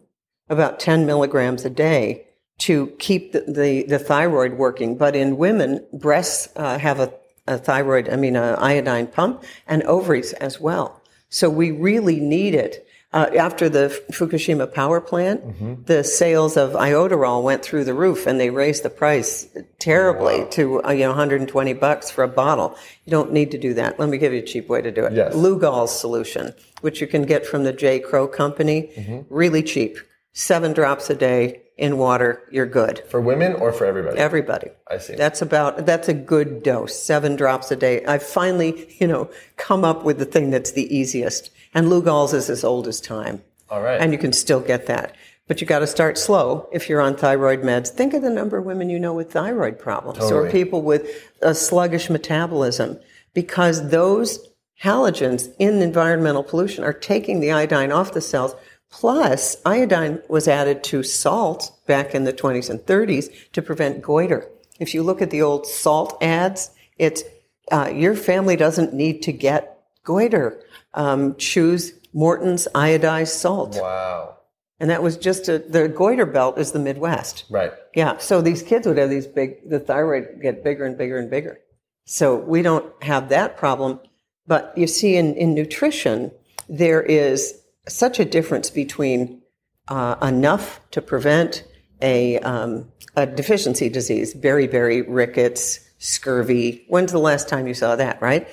about 0.50 0.80
10 0.80 1.06
milligrams 1.06 1.66
a 1.66 1.70
day 1.70 2.26
to 2.60 2.88
keep 3.00 3.32
the, 3.32 3.42
the, 3.42 3.84
the 3.84 4.00
thyroid 4.00 4.54
working. 4.54 4.98
But 4.98 5.16
in 5.16 5.38
women, 5.38 5.86
breasts 5.94 6.50
uh, 6.56 6.78
have 6.78 7.00
a, 7.00 7.14
a 7.48 7.58
thyroid, 7.58 8.10
I 8.10 8.16
mean, 8.16 8.36
an 8.36 8.56
iodine 8.56 9.08
pump, 9.08 9.44
and 9.68 9.84
ovaries 9.84 10.34
as 10.34 10.60
well. 10.60 11.02
So 11.30 11.50
we 11.50 11.72
really 11.72 12.20
need 12.20 12.54
it. 12.54 12.88
Uh, 13.14 13.30
after 13.38 13.68
the 13.68 13.90
Fukushima 14.12 14.74
power 14.74 15.02
plant, 15.02 15.86
the 15.86 16.02
sales 16.02 16.56
of 16.56 16.72
iodoral 16.72 17.44
went 17.44 17.62
through 17.62 17.84
the 17.84 17.94
roof, 17.94 18.26
and 18.26 18.40
they 18.40 18.50
raised 18.50 18.84
the 18.84 18.90
price 18.90 19.48
terribly 19.80 20.46
to 20.52 20.82
uh, 20.86 20.92
you 20.92 21.02
know 21.02 21.10
120 21.10 21.74
bucks 21.74 22.10
for 22.10 22.24
a 22.24 22.28
bottle. 22.30 22.78
You 23.04 23.12
don't 23.12 23.34
need 23.34 23.52
to 23.52 23.58
do 23.58 23.74
that. 23.74 24.00
Let 24.00 24.08
me 24.08 24.18
give 24.18 24.32
you 24.32 24.40
a 24.40 24.46
cheap 24.46 24.70
way 24.70 24.82
to 24.82 24.92
do 24.92 25.04
it. 25.06 25.14
Yes. 25.14 25.34
Lugol's 25.36 25.98
solution, 25.98 26.54
which 26.80 27.02
you 27.02 27.08
can 27.08 27.24
get 27.24 27.46
from 27.46 27.66
the 27.66 27.74
J. 27.74 28.00
Crow 28.00 28.28
Company, 28.30 29.26
really 29.30 29.62
cheap. 29.62 29.98
Seven 30.34 30.72
drops 30.72 31.10
a 31.10 31.16
day 31.16 31.64
in 31.78 31.98
water, 31.98 32.44
you're 32.52 32.68
good. 32.68 33.04
For 33.10 33.20
women 33.20 33.54
or 33.54 33.74
for 33.74 33.86
everybody? 33.86 34.20
Everybody. 34.20 34.70
I 34.90 35.00
see. 35.00 35.16
That's 35.16 35.42
about 35.42 35.86
that's 35.86 36.08
a 36.08 36.14
good 36.14 36.64
dose. 36.64 36.98
Seven 36.98 37.36
drops 37.36 37.72
a 37.72 37.76
day. 37.76 38.06
I've 38.06 38.24
finally, 38.24 38.96
you 39.00 39.08
know, 39.08 39.30
come 39.58 39.84
up 39.84 40.06
with 40.06 40.20
the 40.20 40.26
thing 40.26 40.52
that's 40.52 40.72
the 40.72 40.96
easiest. 40.96 41.50
And 41.74 41.88
Lugol's 41.88 42.34
is 42.34 42.50
as 42.50 42.64
old 42.64 42.88
as 42.88 43.00
time. 43.00 43.42
All 43.70 43.82
right. 43.82 44.02
And 44.02 44.12
you 44.12 44.18
can 44.18 44.34
still 44.34 44.60
get 44.60 44.88
that. 44.88 45.16
But 45.48 45.60
you 45.60 45.68
got 45.68 45.80
to 45.80 45.88
start 45.88 46.18
slow 46.18 46.70
if 46.72 46.88
you're 46.88 47.02
on 47.02 47.16
thyroid 47.16 47.62
meds. 47.62 47.90
Think 47.90 48.14
of 48.14 48.22
the 48.22 48.30
number 48.30 48.58
of 48.58 48.66
women 48.66 48.90
you 48.90 49.00
know 49.00 49.14
with 49.14 49.32
thyroid 49.32 49.80
problems 49.80 50.32
or 50.32 50.50
people 50.50 50.82
with 50.82 51.30
a 51.42 51.54
sluggish 51.54 52.10
metabolism 52.10 53.00
because 53.34 53.90
those 53.90 54.48
halogens 54.82 55.54
in 55.60 55.82
environmental 55.82 56.44
pollution 56.44 56.84
are 56.84 56.94
taking 56.94 57.40
the 57.40 57.52
iodine 57.52 57.92
off 57.92 58.14
the 58.14 58.22
cells. 58.22 58.56
Plus, 58.90 59.56
iodine 59.66 60.22
was 60.28 60.48
added 60.48 60.84
to 60.86 61.04
salt 61.04 61.72
back 61.86 62.14
in 62.14 62.24
the 62.24 62.34
20s 62.34 62.70
and 62.70 62.80
30s 62.80 63.52
to 63.52 63.62
prevent 63.62 64.02
goiter. 64.02 64.50
If 64.80 64.94
you 64.94 65.04
look 65.04 65.22
at 65.22 65.30
the 65.30 65.42
old 65.42 65.66
salt 65.66 66.18
ads, 66.22 66.72
it's 66.98 67.24
uh, 67.72 67.92
your 67.94 68.16
family 68.16 68.56
doesn't 68.56 68.94
need 68.94 69.22
to 69.24 69.32
get 69.32 69.82
goiter. 70.04 70.62
Um, 70.94 71.36
choose 71.38 71.94
Morton's 72.14 72.68
iodized 72.76 73.30
salt. 73.30 73.78
wow. 73.80 74.38
And 74.80 74.90
that 74.90 75.04
was 75.04 75.16
just 75.16 75.48
a, 75.48 75.60
the 75.60 75.88
goiter 75.88 76.26
belt 76.26 76.58
is 76.58 76.72
the 76.72 76.80
Midwest. 76.80 77.46
Right. 77.52 77.72
Yeah. 77.94 78.18
So 78.18 78.42
these 78.42 78.64
kids 78.64 78.88
would 78.88 78.98
have 78.98 79.12
these 79.12 79.28
big, 79.28 79.70
the 79.70 79.80
thyroid 79.80 80.40
get 80.42 80.64
bigger 80.64 80.86
and 80.86 80.98
bigger 80.98 81.20
and 81.20 81.30
bigger. 81.30 81.60
So 82.06 82.36
we 82.36 82.64
don't 82.64 82.92
have 83.04 83.30
that 83.30 83.58
problem. 83.58 84.00
But 84.48 84.74
you 84.76 84.88
see, 84.88 85.18
in, 85.18 85.36
in 85.36 85.54
nutrition, 85.54 86.32
there 86.68 87.02
is 87.04 87.62
such 87.88 88.20
a 88.20 88.26
difference 88.26 88.72
between 88.72 89.44
uh, 89.88 90.16
enough 90.20 90.82
to 90.92 91.02
prevent 91.02 91.64
a, 92.02 92.40
um, 92.40 92.92
a 93.16 93.28
deficiency 93.28 93.88
disease, 93.88 94.34
beriberi, 94.34 95.06
rickets, 95.08 95.80
scurvy. 96.00 96.86
When's 96.88 97.12
the 97.12 97.20
last 97.20 97.48
time 97.48 97.68
you 97.68 97.76
saw 97.76 97.96
that, 97.96 98.20
right? 98.20 98.48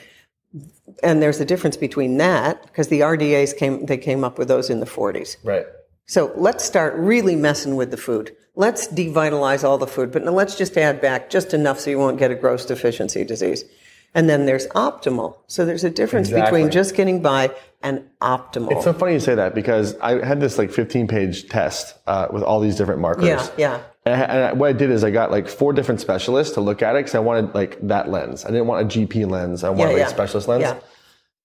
And 1.03 1.23
there's 1.23 1.41
a 1.41 1.45
difference 1.45 1.77
between 1.77 2.17
that 2.19 2.63
because 2.63 2.89
the 2.89 3.01
RDAs 3.01 3.57
came, 3.57 3.87
they 3.87 3.99
came 3.99 4.25
up 4.25 4.39
with 4.39 4.49
those 4.49 4.71
in 4.71 4.81
the 4.81 4.87
40s. 4.87 5.37
Right. 5.45 5.67
So 6.07 6.33
let's 6.37 6.65
start 6.65 6.95
really 6.97 7.37
messing 7.37 7.77
with 7.77 7.91
the 7.91 7.97
food. 7.97 8.35
Let's 8.55 8.89
devitalize 8.89 9.63
all 9.63 9.79
the 9.79 9.87
food, 9.87 10.11
but 10.11 10.25
now 10.25 10.33
let's 10.33 10.57
just 10.57 10.77
add 10.77 11.01
back 11.01 11.31
just 11.31 11.55
enough 11.55 11.79
so 11.79 11.91
you 11.91 11.99
won't 11.99 12.19
get 12.19 12.31
a 12.31 12.35
gross 12.35 12.65
deficiency 12.65 13.25
disease. 13.25 13.65
And 14.15 14.29
then 14.29 14.47
there's 14.47 14.67
optimal. 14.69 15.37
So 15.47 15.65
there's 15.67 15.85
a 15.85 15.91
difference 15.91 16.29
Exactly. 16.29 16.61
between 16.61 16.73
just 16.73 16.95
getting 16.95 17.21
by 17.23 17.55
and 17.83 18.05
optimal. 18.21 18.73
It's 18.73 18.85
so 18.85 18.93
funny 18.93 19.13
you 19.13 19.21
say 19.21 19.35
that 19.35 19.55
because 19.55 19.97
I 20.01 20.25
had 20.25 20.41
this 20.41 20.59
like 20.59 20.71
15 20.73 21.07
page 21.07 21.49
test 21.49 21.95
uh, 22.07 22.27
with 22.33 22.43
all 22.43 22.59
these 22.61 22.77
different 22.77 23.01
markers. 23.01 23.27
yeah, 23.27 23.47
yeah. 23.57 23.81
And, 24.07 24.15
I, 24.15 24.25
and 24.25 24.45
I- 24.45 24.53
what 24.55 24.71
I 24.71 24.73
did 24.73 24.91
is 24.91 25.05
I 25.05 25.11
got 25.11 25.31
like 25.31 25.47
four 25.49 25.73
different 25.75 26.01
specialists 26.01 26.55
to 26.55 26.61
look 26.61 26.83
at 26.83 26.97
it 26.97 27.01
because 27.01 27.15
I 27.15 27.19
wanted 27.21 27.55
like 27.55 27.79
that 27.87 28.09
lens. 28.09 28.45
I 28.45 28.49
didn't 28.49 28.67
want 28.67 28.93
a 28.93 28.99
GP 28.99 29.31
lens. 29.31 29.63
I 29.63 29.71
wanted 29.71 29.93
Yeah, 29.93 29.99
yeah. 29.99 30.07
a 30.07 30.11
specialist 30.11 30.49
lens. 30.49 30.63
Yeah. 30.63 30.79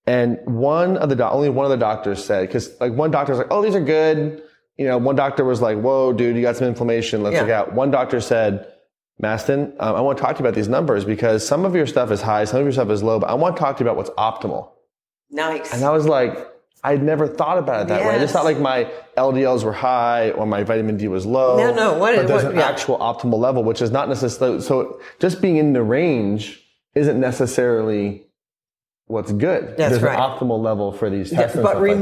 And 0.06 0.38
one 0.44 0.96
of 0.98 1.08
the 1.08 1.16
doc- 1.16 1.32
only 1.32 1.48
one 1.50 1.64
of 1.66 1.70
the 1.70 1.76
doctors 1.78 2.24
said 2.24 2.46
because 2.46 2.78
like 2.80 2.92
one 2.92 3.10
doctor 3.10 3.32
was 3.32 3.38
like, 3.38 3.48
"Oh, 3.50 3.62
these 3.62 3.74
are 3.74 3.80
good." 3.80 4.42
You 4.76 4.86
know, 4.88 4.98
one 4.98 5.16
doctor 5.16 5.44
was 5.44 5.62
like, 5.62 5.78
"Whoa, 5.80 6.12
dude, 6.12 6.34
you 6.36 6.42
got 6.42 6.56
some 6.56 6.66
inflammation. 6.66 7.22
Let's 7.22 7.34
Yeah. 7.34 7.42
look 7.42 7.50
out." 7.50 7.72
One 7.74 7.90
doctor 7.90 8.20
said, 8.20 8.66
"Mastin, 9.22 9.74
um, 9.80 9.96
I 9.96 10.00
want 10.00 10.18
to 10.18 10.22
talk 10.24 10.36
to 10.36 10.42
you 10.42 10.46
about 10.48 10.54
these 10.54 10.68
numbers 10.68 11.04
because 11.04 11.46
some 11.46 11.64
of 11.64 11.74
your 11.74 11.86
stuff 11.86 12.10
is 12.10 12.20
high, 12.22 12.44
some 12.44 12.60
of 12.60 12.64
your 12.66 12.72
stuff 12.72 12.90
is 12.90 13.02
low, 13.02 13.18
but 13.18 13.30
I 13.30 13.34
want 13.34 13.56
to 13.56 13.60
talk 13.60 13.76
to 13.78 13.84
you 13.84 13.90
about 13.90 13.96
what's 13.96 14.10
optimal." 14.10 14.70
Nice. 15.30 15.72
And 15.72 15.84
I 15.84 15.90
was 15.90 16.06
like, 16.06 16.46
I'd 16.84 17.02
never 17.02 17.26
thought 17.26 17.56
about 17.58 17.82
it 17.82 17.88
that 17.88 18.04
way. 18.04 18.14
I 18.14 18.18
just 18.18 18.32
thought 18.32 18.44
like 18.44 18.58
my 18.60 18.90
LDLs 19.16 19.64
were 19.64 19.72
high 19.72 20.30
or 20.32 20.46
my 20.46 20.62
vitamin 20.64 20.96
D 20.98 21.08
was 21.08 21.24
low. 21.24 21.56
No, 21.56 21.72
no, 21.74 21.98
what- 21.98 22.14
but 22.16 22.28
there's 22.28 22.42
what- 22.44 22.52
an 22.52 22.58
yeah. 22.58 22.68
actual 22.68 22.98
optimal 22.98 23.38
level, 23.38 23.64
which 23.64 23.80
is 23.80 23.90
not 23.90 24.08
necessarily. 24.08 24.60
So 24.60 25.00
just 25.18 25.40
being 25.40 25.56
in 25.56 25.72
the 25.72 25.82
range 25.82 26.62
isn't 26.94 27.18
necessarily 27.18 28.26
what's 29.06 29.32
good. 29.32 29.76
That's 29.76 29.92
there's 29.92 30.02
right. 30.02 30.18
an 30.18 30.20
optimal 30.20 30.60
level 30.62 30.92
for 30.92 31.08
these 31.08 31.30
tests. 31.30 31.54
and 31.54 31.62
but 31.64 31.70
stuff 31.70 31.82
like 31.82 31.98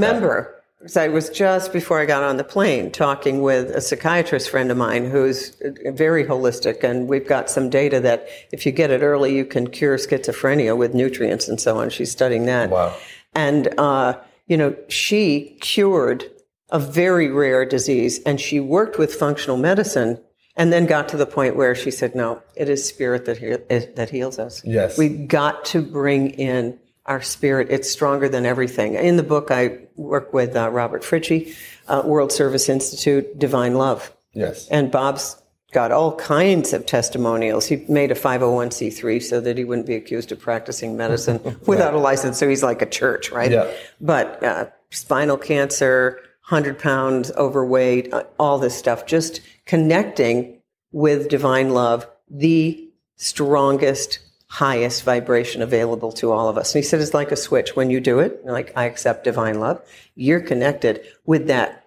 'cause 0.83 0.97
I 0.97 1.09
was 1.09 1.30
just 1.30 1.72
before 1.72 2.01
I 2.01 2.05
got 2.07 2.22
on 2.22 2.37
the 2.37 2.45
plane 2.45 2.91
talking 2.91 3.41
with 3.41 3.70
a 3.70 3.80
psychiatrist 3.80 4.51
friend 4.51 4.70
of 4.70 4.76
mine 4.76 5.09
who's 5.09 5.57
very 5.87 6.24
holistic, 6.24 6.83
and 6.83 7.09
we've 7.09 7.26
got 7.26 7.49
some 7.49 7.70
data 7.70 8.01
that 8.01 8.26
if 8.53 8.66
you 8.66 8.72
get 8.72 8.91
it 8.91 9.01
early, 9.03 9.35
you 9.35 9.45
can 9.45 9.68
cure 9.68 9.97
schizophrenia 9.97 10.76
with 10.76 10.93
nutrients 10.95 11.49
and 11.49 11.61
so 11.61 11.78
on. 11.78 11.89
She's 11.91 12.11
studying 12.11 12.47
that. 12.47 12.70
Wow. 12.70 12.95
And, 13.35 13.68
uh, 13.78 14.14
you 14.49 14.57
know, 14.57 14.74
she 14.89 15.57
cured 15.61 16.24
a 16.70 16.78
very 16.78 17.28
rare 17.28 17.64
disease 17.64 18.20
and 18.26 18.41
she 18.41 18.59
worked 18.59 18.99
with 18.99 19.14
functional 19.14 19.57
medicine 19.57 20.18
and 20.57 20.72
then 20.72 20.85
got 20.87 21.09
to 21.11 21.16
the 21.16 21.26
point 21.26 21.55
where 21.57 21.74
she 21.74 21.91
said, 21.91 22.14
no, 22.14 22.43
it 22.57 22.68
is 22.68 22.87
spirit 22.87 23.24
that, 23.26 23.41
it- 23.43 23.97
that 23.97 24.11
heals 24.11 24.39
us. 24.39 24.62
Yes. 24.64 24.99
We've 24.99 25.28
got 25.28 25.64
to 25.66 25.80
bring 25.80 26.30
in 26.30 26.78
our 27.07 27.22
spirit. 27.22 27.68
It's 27.70 27.90
stronger 27.90 28.28
than 28.28 28.46
everything. 28.46 28.94
In 28.94 29.16
the 29.16 29.22
book, 29.22 29.50
I 29.50 29.78
work 29.96 30.32
with 30.32 30.57
uh, 30.57 30.70
Robert 30.70 31.03
Fritchie, 31.03 31.55
uh, 31.88 32.03
World 32.05 32.32
Service 32.32 32.68
Institute, 32.68 33.38
Divine 33.38 33.74
Love. 33.74 34.12
Yes. 34.32 34.68
And 34.68 34.90
Bob's 34.90 35.42
got 35.72 35.90
all 35.90 36.14
kinds 36.16 36.72
of 36.72 36.86
testimonials. 36.86 37.66
He 37.66 37.84
made 37.88 38.11
a 38.11 38.14
501c3 38.14 39.22
so 39.22 39.40
that 39.40 39.57
he 39.57 39.64
wouldn't 39.64 39.86
be 39.86 39.94
accused 39.94 40.30
of 40.30 40.38
practicing 40.38 40.96
medicine 40.96 41.59
without 41.66 41.94
a 41.94 41.98
license. 41.98 42.38
So 42.38 42.48
he's 42.48 42.62
like 42.62 42.82
a 42.82 42.86
church, 42.86 43.30
right? 43.30 43.50
Yeah. 43.50 43.70
But 44.00 44.42
uh, 44.42 44.66
spinal 44.90 45.38
cancer, 45.38 46.20
100 46.48 46.78
pounds 46.78 47.32
overweight, 47.32 48.12
uh, 48.12 48.24
all 48.38 48.59
this 48.59 48.76
stuff, 48.76 49.07
just 49.07 49.40
connecting 49.64 50.61
with 50.92 51.28
divine 51.28 51.70
love, 51.70 52.07
the 52.30 52.88
strongest, 53.16 54.18
highest 54.53 55.03
vibration 55.05 55.62
available 55.62 56.12
to 56.12 56.30
all 56.30 56.46
of 56.46 56.59
us. 56.59 56.74
And 56.74 56.84
he 56.84 56.86
said 56.86 57.00
it's 57.00 57.14
like 57.14 57.32
a 57.32 57.36
switch. 57.36 57.74
When 57.74 57.88
you 57.88 58.00
do 58.00 58.18
it, 58.18 58.44
like 58.44 58.70
I 58.76 58.84
accept 58.84 59.24
divine 59.24 59.61
love, 59.61 59.80
you're 60.14 60.40
connected 60.40 61.00
with 61.24 61.46
that 61.46 61.86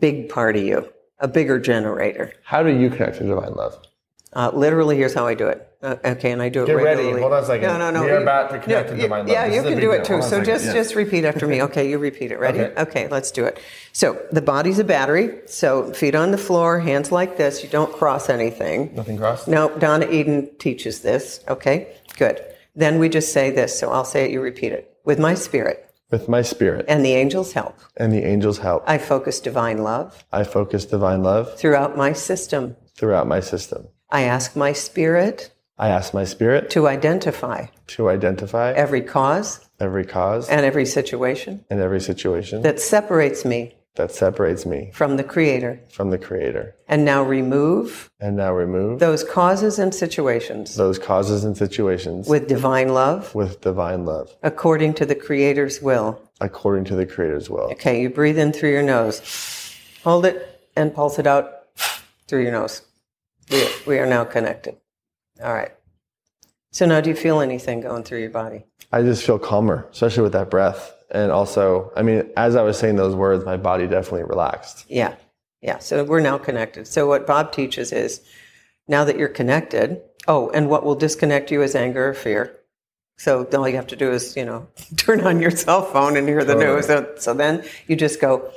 big 0.00 0.28
part 0.28 0.56
of 0.56 0.62
you, 0.64 0.92
a 1.20 1.28
bigger 1.28 1.60
generator. 1.60 2.32
How 2.42 2.64
do 2.64 2.70
you 2.70 2.90
connect 2.90 3.18
to 3.18 3.24
divine 3.24 3.54
love? 3.54 3.78
Uh, 4.32 4.50
literally, 4.54 4.96
here's 4.96 5.14
how 5.14 5.26
I 5.26 5.34
do 5.34 5.46
it. 5.48 5.66
Uh, 5.82 5.96
okay, 6.04 6.30
and 6.30 6.40
I 6.42 6.50
do 6.50 6.62
it 6.62 6.66
Get 6.66 6.74
ready. 6.74 6.86
regularly. 6.98 7.20
Hold 7.20 7.32
on 7.32 7.42
a 7.42 7.46
second. 7.46 7.66
No, 7.66 7.78
no, 7.78 7.90
no. 7.90 8.02
We 8.04 8.10
are 8.10 8.16
You- 8.16 8.22
about 8.22 8.50
to 8.50 8.58
connect 8.60 8.90
no, 8.90 8.96
to 8.96 9.02
divine 9.02 9.20
love. 9.20 9.28
Yeah, 9.28 9.46
This 9.48 9.56
you 9.56 9.62
can 9.70 9.80
do 9.80 9.90
it 9.92 10.04
too. 10.04 10.12
Hold 10.20 10.24
on 10.24 10.26
a 10.26 10.30
So 10.30 10.42
just 10.44 10.64
Yes. 10.66 10.74
just 10.74 10.94
repeat 10.94 11.24
after 11.24 11.46
me. 11.48 11.62
Okay, 11.62 11.88
you 11.88 11.98
repeat 11.98 12.30
it. 12.30 12.38
Ready? 12.38 12.60
Okay. 12.60 12.80
Okay, 12.82 13.08
let's 13.08 13.30
do 13.32 13.44
it. 13.44 13.58
So 13.92 14.20
the 14.30 14.42
body's 14.42 14.78
a 14.78 14.84
battery. 14.84 15.30
So 15.46 15.92
feet 15.94 16.14
on 16.14 16.30
the 16.32 16.38
floor, 16.38 16.78
hands 16.80 17.10
like 17.10 17.38
this. 17.38 17.64
You 17.64 17.70
don't 17.70 17.92
cross 17.92 18.28
anything. 18.28 18.92
Nothing 18.94 19.16
crossed? 19.18 19.48
No, 19.48 19.68
Donna 19.78 20.06
Eden 20.08 20.50
teaches 20.58 21.00
this. 21.00 21.40
Okay, 21.48 21.88
good. 22.24 22.36
Then 22.82 22.98
we 23.00 23.08
just 23.08 23.32
say 23.32 23.50
this. 23.50 23.72
So 23.78 23.90
I'll 23.90 24.04
say 24.04 24.20
it. 24.24 24.30
You 24.30 24.40
repeat 24.40 24.72
it. 24.78 24.84
With 25.04 25.18
my 25.18 25.34
spirit 25.34 25.78
With 26.10 26.28
my 26.28 26.42
spirit 26.42 26.84
and 26.92 27.00
the 27.04 27.14
angels' 27.22 27.52
help, 27.54 27.76
and 27.96 28.12
the 28.12 28.24
angels' 28.32 28.58
help, 28.58 28.82
I 28.94 28.98
focus 28.98 29.40
divine 29.40 29.78
love 29.90 30.06
I 30.40 30.42
focus 30.44 30.82
divine 30.84 31.22
love 31.30 31.44
throughout 31.60 31.92
my 32.04 32.12
system. 32.28 32.62
throughout 32.98 33.26
my 33.34 33.40
system. 33.52 33.80
I 34.10 34.22
ask 34.36 34.48
my 34.66 34.72
spirit 34.88 35.50
I 35.78 35.88
ask 35.98 36.12
my 36.20 36.26
spirit 36.34 36.62
to 36.76 36.80
identify 36.96 37.60
to 37.96 38.02
identify 38.16 38.68
every 38.84 39.02
cause 39.16 39.50
every 39.86 40.04
cause 40.16 40.44
and 40.54 40.62
every 40.70 40.86
situation 40.98 41.52
and 41.70 41.78
every 41.86 42.02
situation 42.10 42.56
that 42.66 42.78
separates 42.94 43.40
me 43.52 43.60
that 43.96 44.12
separates 44.12 44.64
me 44.64 44.90
from 44.94 45.16
the 45.16 45.24
Creator. 45.24 45.80
from 45.90 46.10
the 46.10 46.18
Creator. 46.18 46.74
And 46.88 47.04
now 47.04 47.22
remove 47.22 48.10
And 48.20 48.36
now 48.36 48.52
remove 48.52 49.00
those 49.00 49.24
causes 49.24 49.78
and 49.78 49.94
situations 49.94 50.76
those 50.76 50.98
causes 50.98 51.44
and 51.44 51.56
situations 51.56 52.28
with 52.28 52.46
divine 52.48 52.90
love 52.94 53.34
with 53.34 53.60
divine 53.60 54.04
love 54.04 54.34
according 54.42 54.94
to 54.94 55.06
the 55.06 55.14
Creator's 55.16 55.82
will. 55.82 56.20
according 56.40 56.84
to 56.84 56.96
the 56.96 57.06
Creator's 57.06 57.50
will. 57.50 57.70
Okay, 57.72 58.00
you 58.00 58.08
breathe 58.10 58.38
in 58.38 58.52
through 58.52 58.70
your 58.70 58.82
nose, 58.82 59.20
hold 60.04 60.24
it, 60.24 60.60
and 60.76 60.94
pulse 60.94 61.18
it 61.18 61.26
out 61.26 61.46
through 62.28 62.42
your 62.42 62.52
nose. 62.52 62.82
We, 63.50 63.66
we 63.86 63.98
are 63.98 64.06
now 64.06 64.24
connected. 64.24 64.76
All 65.42 65.52
right. 65.52 65.72
So 66.72 66.86
now, 66.86 67.00
do 67.00 67.10
you 67.10 67.16
feel 67.16 67.40
anything 67.40 67.80
going 67.80 68.04
through 68.04 68.20
your 68.20 68.30
body? 68.30 68.64
I 68.92 69.02
just 69.02 69.24
feel 69.26 69.40
calmer, 69.40 69.88
especially 69.90 70.22
with 70.22 70.32
that 70.34 70.48
breath. 70.50 70.94
And 71.10 71.32
also, 71.32 71.92
I 71.96 72.02
mean, 72.02 72.30
as 72.36 72.56
I 72.56 72.62
was 72.62 72.78
saying 72.78 72.96
those 72.96 73.14
words, 73.14 73.44
my 73.44 73.56
body 73.56 73.86
definitely 73.86 74.24
relaxed. 74.24 74.84
Yeah. 74.88 75.14
Yeah. 75.60 75.78
So 75.78 76.04
we're 76.04 76.20
now 76.20 76.38
connected. 76.38 76.86
So 76.86 77.06
what 77.06 77.26
Bob 77.26 77.52
teaches 77.52 77.92
is 77.92 78.22
now 78.88 79.04
that 79.04 79.16
you're 79.18 79.28
connected, 79.28 80.00
oh, 80.28 80.50
and 80.50 80.68
what 80.68 80.84
will 80.84 80.94
disconnect 80.94 81.50
you 81.50 81.62
is 81.62 81.74
anger 81.74 82.08
or 82.08 82.14
fear. 82.14 82.56
So 83.18 83.44
all 83.44 83.68
you 83.68 83.76
have 83.76 83.88
to 83.88 83.96
do 83.96 84.10
is, 84.12 84.36
you 84.36 84.44
know, 84.44 84.68
turn 84.96 85.20
on 85.22 85.40
your 85.40 85.50
cell 85.50 85.82
phone 85.82 86.16
and 86.16 86.26
hear 86.26 86.44
the 86.44 86.54
news. 86.54 86.86
So, 86.86 87.12
so 87.18 87.34
then 87.34 87.64
you 87.86 87.96
just 87.96 88.20
go, 88.20 88.50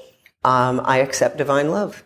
um, 0.43 0.81
I 0.85 0.97
accept 0.99 1.37
divine 1.37 1.69
love. 1.69 2.05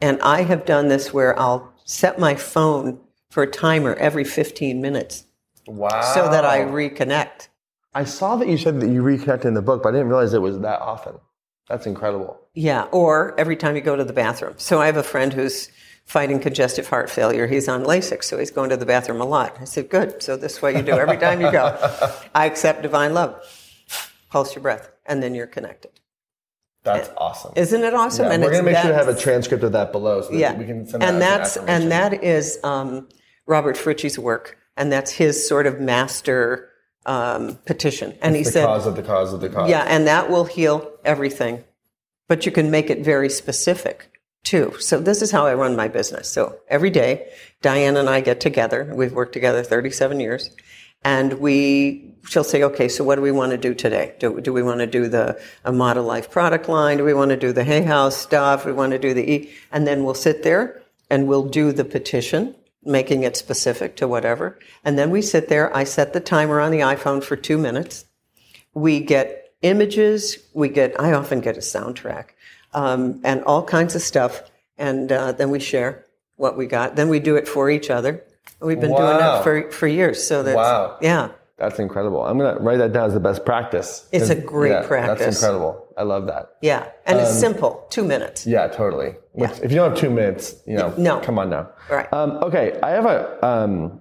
And 0.00 0.20
I 0.22 0.42
have 0.42 0.64
done 0.64 0.88
this 0.88 1.12
where 1.12 1.38
I'll 1.38 1.72
set 1.84 2.18
my 2.18 2.34
phone 2.34 3.00
for 3.30 3.42
a 3.42 3.50
timer 3.50 3.94
every 3.94 4.24
15 4.24 4.80
minutes 4.80 5.24
Wow. 5.66 6.02
so 6.14 6.28
that 6.28 6.44
I 6.44 6.60
reconnect. 6.60 7.48
I 7.94 8.04
saw 8.04 8.36
that 8.36 8.48
you 8.48 8.56
said 8.56 8.80
that 8.80 8.88
you 8.88 9.02
reconnected 9.02 9.46
in 9.46 9.54
the 9.54 9.62
book, 9.62 9.82
but 9.82 9.90
I 9.90 9.92
didn't 9.92 10.08
realize 10.08 10.32
it 10.32 10.40
was 10.40 10.58
that 10.60 10.80
often. 10.80 11.18
That's 11.68 11.86
incredible. 11.86 12.38
Yeah, 12.54 12.84
or 12.92 13.38
every 13.38 13.56
time 13.56 13.76
you 13.76 13.82
go 13.82 13.96
to 13.96 14.04
the 14.04 14.12
bathroom. 14.12 14.54
So 14.56 14.80
I 14.80 14.86
have 14.86 14.96
a 14.96 15.02
friend 15.02 15.32
who's 15.32 15.70
fighting 16.04 16.40
congestive 16.40 16.88
heart 16.88 17.08
failure. 17.10 17.46
He's 17.46 17.68
on 17.68 17.84
Lasix, 17.84 18.24
so 18.24 18.38
he's 18.38 18.50
going 18.50 18.70
to 18.70 18.76
the 18.76 18.86
bathroom 18.86 19.20
a 19.20 19.24
lot. 19.24 19.56
I 19.60 19.64
said, 19.64 19.88
good. 19.88 20.22
So 20.22 20.36
this 20.36 20.56
is 20.56 20.62
what 20.62 20.74
you 20.74 20.82
do 20.82 20.92
every 20.92 21.16
time 21.18 21.40
you 21.40 21.50
go. 21.52 21.76
I 22.34 22.46
accept 22.46 22.82
divine 22.82 23.14
love. 23.14 23.40
Pulse 24.30 24.54
your 24.54 24.62
breath, 24.62 24.90
and 25.06 25.22
then 25.22 25.34
you're 25.34 25.46
connected. 25.46 25.92
That's 26.84 27.10
awesome. 27.16 27.52
Isn't 27.54 27.84
it 27.84 27.94
awesome? 27.94 28.26
Yeah, 28.26 28.32
and 28.32 28.42
we're 28.42 28.50
gonna 28.50 28.64
make 28.64 28.76
sure 28.76 28.90
to 28.90 28.94
have 28.94 29.08
a 29.08 29.16
transcript 29.16 29.62
of 29.62 29.72
that 29.72 29.92
below, 29.92 30.22
so 30.22 30.30
that 30.30 30.38
yeah, 30.38 30.56
we 30.56 30.64
can 30.64 30.86
send 30.86 31.02
that 31.02 31.08
and 31.14 31.22
as 31.22 31.56
an 31.56 31.66
that's 31.66 31.82
and 31.82 31.92
that 31.92 32.24
is 32.24 32.58
um, 32.64 33.08
Robert 33.46 33.76
Fritchie's 33.76 34.18
work, 34.18 34.58
and 34.76 34.90
that's 34.90 35.12
his 35.12 35.46
sort 35.46 35.68
of 35.68 35.80
master 35.80 36.71
um, 37.06 37.56
petition. 37.66 38.16
And 38.22 38.36
he 38.36 38.42
the 38.42 38.50
said, 38.50 38.66
cause 38.66 38.86
of 38.86 38.96
the 38.96 39.02
cause 39.02 39.32
of 39.32 39.40
the 39.40 39.48
cause. 39.48 39.68
Yeah, 39.68 39.84
and 39.86 40.06
that 40.06 40.30
will 40.30 40.44
heal 40.44 40.90
everything. 41.04 41.64
But 42.28 42.46
you 42.46 42.52
can 42.52 42.70
make 42.70 42.90
it 42.90 43.04
very 43.04 43.28
specific 43.28 44.08
too. 44.44 44.74
So 44.80 44.98
this 44.98 45.22
is 45.22 45.30
how 45.30 45.46
I 45.46 45.54
run 45.54 45.76
my 45.76 45.88
business. 45.88 46.28
So 46.28 46.58
every 46.68 46.90
day, 46.90 47.28
Diane 47.60 47.96
and 47.96 48.08
I 48.08 48.20
get 48.20 48.40
together. 48.40 48.92
We've 48.94 49.12
worked 49.12 49.32
together 49.32 49.62
37 49.62 50.20
years. 50.20 50.50
And 51.04 51.34
we, 51.34 52.14
she'll 52.28 52.44
say, 52.44 52.62
okay, 52.62 52.88
so 52.88 53.02
what 53.02 53.16
do 53.16 53.22
we 53.22 53.32
want 53.32 53.50
to 53.50 53.58
do 53.58 53.74
today? 53.74 54.14
Do, 54.20 54.40
do 54.40 54.52
we 54.52 54.62
want 54.62 54.80
to 54.80 54.86
do 54.86 55.08
the 55.08 55.40
Amata 55.64 56.00
Life 56.00 56.30
product 56.30 56.68
line? 56.68 56.98
Do 56.98 57.04
we 57.04 57.14
want 57.14 57.30
to 57.30 57.36
do 57.36 57.52
the 57.52 57.64
Hay 57.64 57.82
House 57.82 58.16
stuff? 58.16 58.64
We 58.64 58.72
want 58.72 58.92
to 58.92 58.98
do 58.98 59.12
the 59.12 59.28
E? 59.28 59.50
And 59.72 59.86
then 59.86 60.04
we'll 60.04 60.14
sit 60.14 60.42
there 60.44 60.82
and 61.10 61.26
we'll 61.26 61.48
do 61.48 61.72
the 61.72 61.84
petition, 61.84 62.54
making 62.84 63.22
it 63.22 63.36
specific 63.36 63.96
to 63.96 64.08
whatever. 64.08 64.58
And 64.84 64.98
then 64.98 65.10
we 65.10 65.22
sit 65.22 65.48
there. 65.48 65.74
I 65.76 65.84
set 65.84 66.12
the 66.12 66.20
timer 66.20 66.60
on 66.60 66.72
the 66.72 66.80
iPhone 66.80 67.22
for 67.22 67.36
two 67.36 67.58
minutes 67.58 68.04
we 68.74 69.00
get 69.00 69.52
images 69.62 70.38
we 70.54 70.68
get 70.68 70.98
i 70.98 71.12
often 71.12 71.40
get 71.40 71.56
a 71.56 71.60
soundtrack 71.60 72.28
um, 72.74 73.20
and 73.22 73.44
all 73.44 73.62
kinds 73.62 73.94
of 73.94 74.02
stuff 74.02 74.42
and 74.78 75.12
uh, 75.12 75.30
then 75.32 75.50
we 75.50 75.60
share 75.60 76.04
what 76.36 76.56
we 76.56 76.66
got 76.66 76.96
then 76.96 77.08
we 77.08 77.20
do 77.20 77.36
it 77.36 77.46
for 77.46 77.70
each 77.70 77.90
other 77.90 78.24
we've 78.60 78.80
been 78.80 78.90
doing 78.90 79.18
that 79.18 79.44
for, 79.44 79.70
for 79.70 79.86
years 79.86 80.26
so 80.26 80.42
that's 80.42 80.56
Wow. 80.56 80.96
yeah 81.00 81.28
That's 81.58 81.78
incredible. 81.78 82.24
I'm 82.24 82.38
gonna 82.38 82.58
write 82.58 82.78
that 82.78 82.92
down 82.92 83.06
as 83.06 83.14
the 83.14 83.20
best 83.20 83.44
practice. 83.44 84.08
It's 84.10 84.30
a 84.30 84.34
great 84.34 84.70
Yeah, 84.70 84.86
practice. 84.86 85.18
That's 85.26 85.36
incredible. 85.36 85.86
I 85.96 86.02
love 86.02 86.26
that. 86.26 86.44
yeah 86.62 86.88
and 87.06 87.18
Um, 87.18 87.24
it's 87.24 87.38
simple 87.38 87.86
two 87.90 88.04
minutes 88.04 88.46
Yeah, 88.46 88.68
totally. 88.68 89.16
Which, 89.32 89.50
If 89.62 89.70
you 89.70 89.76
don't 89.76 89.90
have 89.90 89.98
two 89.98 90.10
minutes, 90.10 90.54
you 90.66 90.76
know, 90.76 90.92
No. 90.96 91.20
come 91.20 91.38
on 91.38 91.50
now. 91.50 91.70
Right. 91.90 92.06
Um, 92.12 92.30
okay, 92.42 92.78
I 92.82 92.90
have 92.90 93.06
a 93.06 93.46
um, 93.46 94.00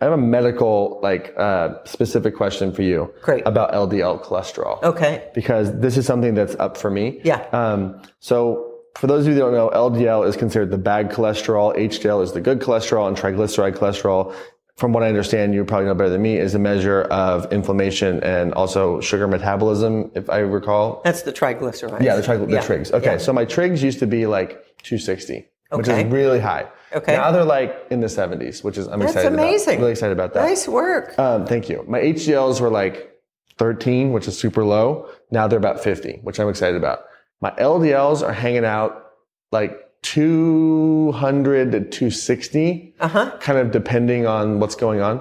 I 0.00 0.04
have 0.06 0.14
a 0.14 0.16
medical 0.38 0.98
like 1.02 1.32
uh, 1.36 1.84
specific 1.84 2.36
question 2.36 2.72
for 2.72 2.82
you. 2.82 3.12
Great. 3.22 3.42
About 3.46 3.72
LDL 3.72 4.22
cholesterol. 4.24 4.82
okay 4.82 5.28
Because 5.34 5.72
this 5.80 5.96
is 5.96 6.06
something 6.06 6.34
that's 6.34 6.56
up 6.56 6.76
for 6.76 6.90
me. 6.90 7.20
Yeah. 7.24 7.40
Um, 7.52 8.02
so 8.18 8.68
for 8.96 9.06
those 9.06 9.22
of 9.22 9.28
you 9.28 9.34
who 9.34 9.40
don't 9.40 9.54
know, 9.54 9.70
LDL 9.70 10.26
is 10.28 10.36
considered 10.36 10.70
the 10.70 10.78
bad 10.78 11.10
cholesterol. 11.10 11.74
HDL 11.76 12.22
is 12.22 12.32
the 12.32 12.40
good 12.40 12.60
cholesterol, 12.60 13.06
and 13.08 13.16
triglyceride 13.16 13.76
cholesterol. 13.76 14.34
From 14.76 14.92
what 14.92 15.02
I 15.02 15.08
understand, 15.08 15.54
you 15.54 15.64
probably 15.64 15.86
know 15.86 15.94
better 15.94 16.08
than 16.10 16.22
me, 16.22 16.38
is 16.38 16.54
a 16.54 16.58
measure 16.58 17.02
of 17.02 17.52
inflammation 17.52 18.22
and 18.24 18.54
also 18.54 19.00
sugar 19.00 19.28
metabolism, 19.28 20.10
if 20.14 20.30
I 20.30 20.38
recall. 20.38 21.02
that's 21.04 21.22
the 21.22 21.32
triglycerides 21.32 22.00
Yeah, 22.02 22.16
the, 22.16 22.22
trig- 22.22 22.40
the 22.48 22.54
Yeah. 22.54 22.62
trigs. 22.62 22.90
Okay, 22.92 23.12
Yeah. 23.12 23.16
so 23.18 23.32
my 23.32 23.44
trigs 23.44 23.82
used 23.82 23.98
to 23.98 24.06
be 24.06 24.26
like 24.26 24.64
260, 24.82 25.46
which 25.72 25.88
is 25.88 26.04
really 26.06 26.40
high. 26.40 26.66
Okay. 26.94 27.12
Now 27.14 27.30
they're 27.30 27.44
like 27.44 27.86
in 27.90 28.00
the 28.00 28.06
70s, 28.08 28.64
which 28.64 28.78
is 28.78 28.86
I'm 28.88 28.98
that's 29.00 29.12
excited 29.12 29.34
amazing 29.34 29.74
about. 29.74 29.80
Really 29.80 29.92
excited 29.92 30.12
about 30.12 30.34
that. 30.34 30.42
nice 30.48 30.66
work 30.66 31.18
Um, 31.18 31.46
thank 31.46 31.68
you. 31.68 31.84
My 31.86 32.00
HDLs 32.00 32.60
were 32.60 32.70
like 32.70 33.10
13, 33.58 34.12
which 34.12 34.26
is 34.26 34.38
super 34.38 34.64
low. 34.64 35.06
Now 35.30 35.46
they're 35.48 35.58
about 35.58 35.80
50, 35.80 36.20
which 36.22 36.40
I'm 36.40 36.48
excited 36.48 36.76
about. 36.76 37.00
My 37.42 37.50
LDLs 37.52 38.26
are 38.26 38.32
hanging 38.32 38.64
out 38.64 39.04
like 39.52 39.78
200 40.02 41.72
to 41.72 41.80
260, 41.80 42.94
Uh-huh. 43.00 43.30
kind 43.40 43.58
of 43.58 43.70
depending 43.70 44.26
on 44.26 44.60
what's 44.60 44.74
going 44.74 45.00
on. 45.00 45.20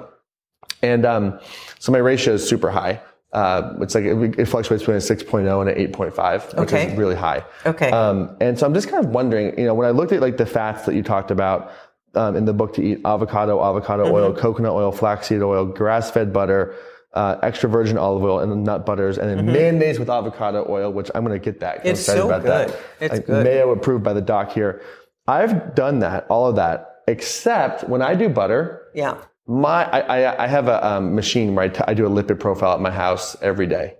And 0.82 1.06
um, 1.06 1.40
so 1.80 1.92
my 1.92 2.00
ratio 2.00 2.34
is 2.34 2.48
super 2.48 2.70
high. 2.72 3.02
Uh, 3.34 3.74
it's 3.82 3.96
like 3.96 4.04
it, 4.04 4.40
it 4.40 4.46
fluctuates 4.46 4.84
between 4.84 4.98
a 4.98 5.00
6.0 5.00 5.62
and 5.62 5.70
an 5.70 5.92
8.5, 5.94 6.60
which 6.60 6.74
Okay. 6.74 6.92
is 6.92 6.98
really 6.98 7.16
high. 7.16 7.44
Okay. 7.66 7.90
Um, 7.92 8.36
and 8.42 8.60
so 8.60 8.66
I'm 8.66 8.74
just 8.74 8.90
kind 8.90 9.06
of 9.06 9.12
wondering, 9.12 9.58
you 9.58 9.66
know, 9.66 9.74
when 9.74 9.88
I 9.88 9.92
looked 9.92 10.12
at 10.12 10.20
like 10.22 10.38
the 10.38 10.46
fats 10.46 10.86
that 10.86 10.96
you 10.96 11.04
talked 11.04 11.32
about 11.32 11.72
um, 12.16 12.36
in 12.36 12.44
the 12.44 12.52
book 12.54 12.74
to 12.74 12.84
eat 12.84 13.00
avocado, 13.06 13.64
avocado 13.64 14.04
Mm-hmm. 14.06 14.14
oil, 14.16 14.34
coconut 14.34 14.74
oil, 14.74 14.92
flaxseed 14.92 15.42
oil, 15.42 15.66
grass-fed 15.66 16.34
butter, 16.34 16.76
uh, 17.14 17.38
extra 17.44 17.70
virgin 17.70 17.98
olive 17.98 18.24
oil, 18.24 18.40
and 18.40 18.64
nut 18.64 18.86
butters, 18.86 19.18
and 19.18 19.30
then 19.30 19.46
mayonnaise 19.46 20.00
with 20.00 20.10
avocado 20.10 20.66
oil, 20.70 20.92
which 20.92 21.10
I'm 21.14 21.26
going 21.26 21.38
to 21.40 21.44
get 21.44 21.60
that. 21.60 21.80
Mm-hmm. 21.80 21.88
It's 21.90 22.00
excited 22.02 22.22
so 22.22 22.28
about 22.28 22.42
good. 22.44 22.70
that. 22.70 22.80
It's 23.00 23.14
Like, 23.16 23.26
good. 23.26 23.44
Mayo 23.44 23.72
approved 23.72 24.04
by 24.04 24.14
the 24.14 24.22
doc 24.22 24.52
here. 24.52 24.82
I've 25.28 25.76
done 25.76 26.00
that, 26.00 26.26
all 26.30 26.48
of 26.48 26.56
that, 26.56 27.02
except 27.08 27.88
when 27.90 28.02
I 28.02 28.16
do 28.16 28.30
butter, 28.30 28.84
Yeah. 28.96 29.18
my 29.46 29.84
I, 29.92 30.00
I, 30.24 30.44
I 30.44 30.48
have 30.48 30.68
a 30.68 30.86
um, 30.88 31.14
machine 31.16 31.54
where 31.56 31.66
I, 31.66 31.68
t- 31.70 31.84
I 31.88 31.94
do 31.94 32.06
a 32.06 32.10
lipid 32.10 32.40
profile 32.40 32.74
at 32.74 32.80
my 32.82 32.92
house 32.92 33.36
every 33.42 33.68
day. 33.68 33.96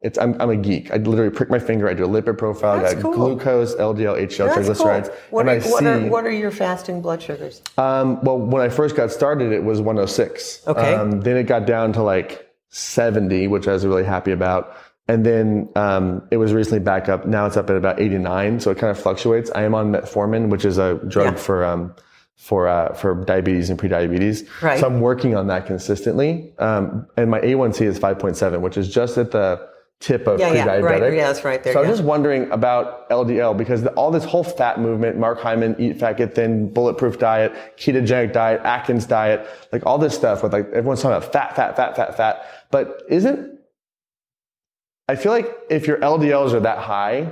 It's 0.00 0.18
I'm, 0.18 0.38
I'm 0.40 0.50
a 0.50 0.56
geek. 0.56 0.90
I 0.92 0.96
literally 0.96 1.30
prick 1.30 1.48
my 1.48 1.58
finger. 1.58 1.88
I 1.88 1.94
do 1.94 2.04
a 2.04 2.08
lipid 2.08 2.36
profile. 2.36 2.84
I 2.84 2.92
got 2.92 3.02
cool. 3.02 3.14
glucose, 3.14 3.74
LDL, 3.76 4.20
HDL, 4.20 4.54
That's 4.54 4.78
cool. 4.78 4.86
triglycerides, 4.86 5.10
What, 5.30 5.48
and 5.48 5.64
are, 5.64 5.68
what, 5.70 5.84
are, 5.86 6.00
what 6.10 6.24
are 6.26 6.30
your 6.30 6.50
fasting 6.50 7.00
blood 7.00 7.22
sugars? 7.22 7.62
um, 7.78 8.22
well, 8.22 8.38
when 8.38 8.60
I 8.62 8.68
first 8.68 8.96
got 8.96 9.10
started, 9.10 9.52
it 9.52 9.62
was 9.64 9.80
106. 9.80 10.66
Okay. 10.66 10.94
Um, 10.94 11.20
then 11.22 11.36
it 11.38 11.44
got 11.44 11.64
down 11.66 11.92
to 11.94 12.02
like 12.02 12.43
70, 12.74 13.46
which 13.48 13.68
I 13.68 13.72
was 13.72 13.86
really 13.86 14.04
happy 14.04 14.32
about. 14.32 14.76
And 15.06 15.24
then 15.24 15.68
um, 15.76 16.26
it 16.30 16.38
was 16.38 16.52
recently 16.52 16.80
back 16.80 17.08
up. 17.08 17.26
Now 17.26 17.46
it's 17.46 17.56
up 17.56 17.68
at 17.70 17.76
about 17.76 18.00
89. 18.00 18.60
So 18.60 18.70
it 18.70 18.78
kind 18.78 18.90
of 18.90 18.98
fluctuates. 18.98 19.50
I 19.54 19.62
am 19.62 19.74
on 19.74 19.92
metformin, 19.92 20.48
which 20.48 20.64
is 20.64 20.78
a 20.78 20.94
drug 21.08 21.34
Yeah. 21.34 21.38
for 21.40 21.64
um, 21.64 21.94
for 22.36 22.66
uh, 22.66 22.94
for 22.94 23.14
diabetes 23.24 23.70
and 23.70 23.78
prediabetes. 23.78 24.48
Right. 24.62 24.80
So 24.80 24.86
I'm 24.86 25.00
working 25.00 25.36
on 25.36 25.46
that 25.48 25.66
consistently. 25.66 26.52
Um, 26.58 27.06
and 27.16 27.30
my 27.30 27.40
A1C 27.40 27.82
is 27.82 27.98
5.7, 27.98 28.60
which 28.60 28.76
is 28.76 28.88
just 28.92 29.18
at 29.18 29.30
the 29.30 29.68
tip 30.00 30.26
of 30.26 30.40
Yeah, 30.40 30.52
yeah, 30.52 30.64
pre-diabetic. 30.64 31.00
right. 31.00 31.14
Yeah, 31.14 31.30
it's 31.30 31.44
right 31.44 31.62
there, 31.62 31.72
So 31.72 31.82
I'm 31.82 31.88
just 31.88 32.02
wondering 32.02 32.50
about 32.50 33.08
LDL 33.08 33.56
because 33.56 33.84
the, 33.84 33.90
all 33.92 34.10
this 34.10 34.24
whole 34.24 34.42
fat 34.44 34.80
movement, 34.80 35.16
Mark 35.16 35.40
Hyman, 35.40 35.76
eat 35.78 35.98
fat, 36.00 36.16
get 36.16 36.34
thin, 36.34 36.70
bulletproof 36.72 37.18
diet, 37.18 37.52
ketogenic 37.78 38.32
diet, 38.32 38.60
Atkins 38.64 39.06
diet, 39.06 39.46
like 39.72 39.86
all 39.86 39.96
this 39.98 40.14
stuff 40.14 40.42
with 40.42 40.52
like 40.52 40.66
everyone's 40.70 41.00
talking 41.00 41.16
about 41.16 41.32
fat, 41.32 41.54
fat, 41.56 41.76
fat, 41.76 41.94
fat, 41.96 42.16
fat. 42.16 42.44
But 42.74 43.04
isn't 43.08 43.60
I 45.08 45.14
feel 45.14 45.30
like 45.30 45.48
if 45.70 45.86
your 45.86 45.98
LDLs 45.98 46.52
are 46.52 46.58
that 46.58 46.78
high, 46.78 47.30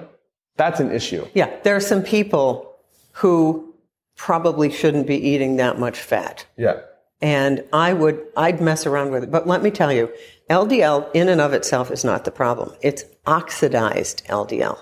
that's 0.54 0.78
an 0.78 0.92
issue. 0.92 1.26
Yeah, 1.34 1.50
there 1.64 1.74
are 1.74 1.80
some 1.80 2.04
people 2.04 2.76
who 3.10 3.74
probably 4.14 4.70
shouldn't 4.70 5.08
be 5.08 5.16
eating 5.16 5.56
that 5.56 5.80
much 5.80 5.98
fat. 5.98 6.46
Yeah. 6.56 6.82
And 7.20 7.64
I 7.72 7.92
would, 7.92 8.24
I'd 8.36 8.60
mess 8.60 8.86
around 8.86 9.10
with 9.10 9.24
it. 9.24 9.32
But 9.32 9.48
let 9.48 9.64
me 9.64 9.72
tell 9.72 9.92
you, 9.92 10.12
LDL 10.48 11.10
in 11.12 11.28
and 11.28 11.40
of 11.40 11.54
itself 11.54 11.90
is 11.90 12.04
not 12.04 12.24
the 12.24 12.30
problem. 12.30 12.72
It's 12.80 13.02
oxidized 13.26 14.24
LDL. 14.28 14.78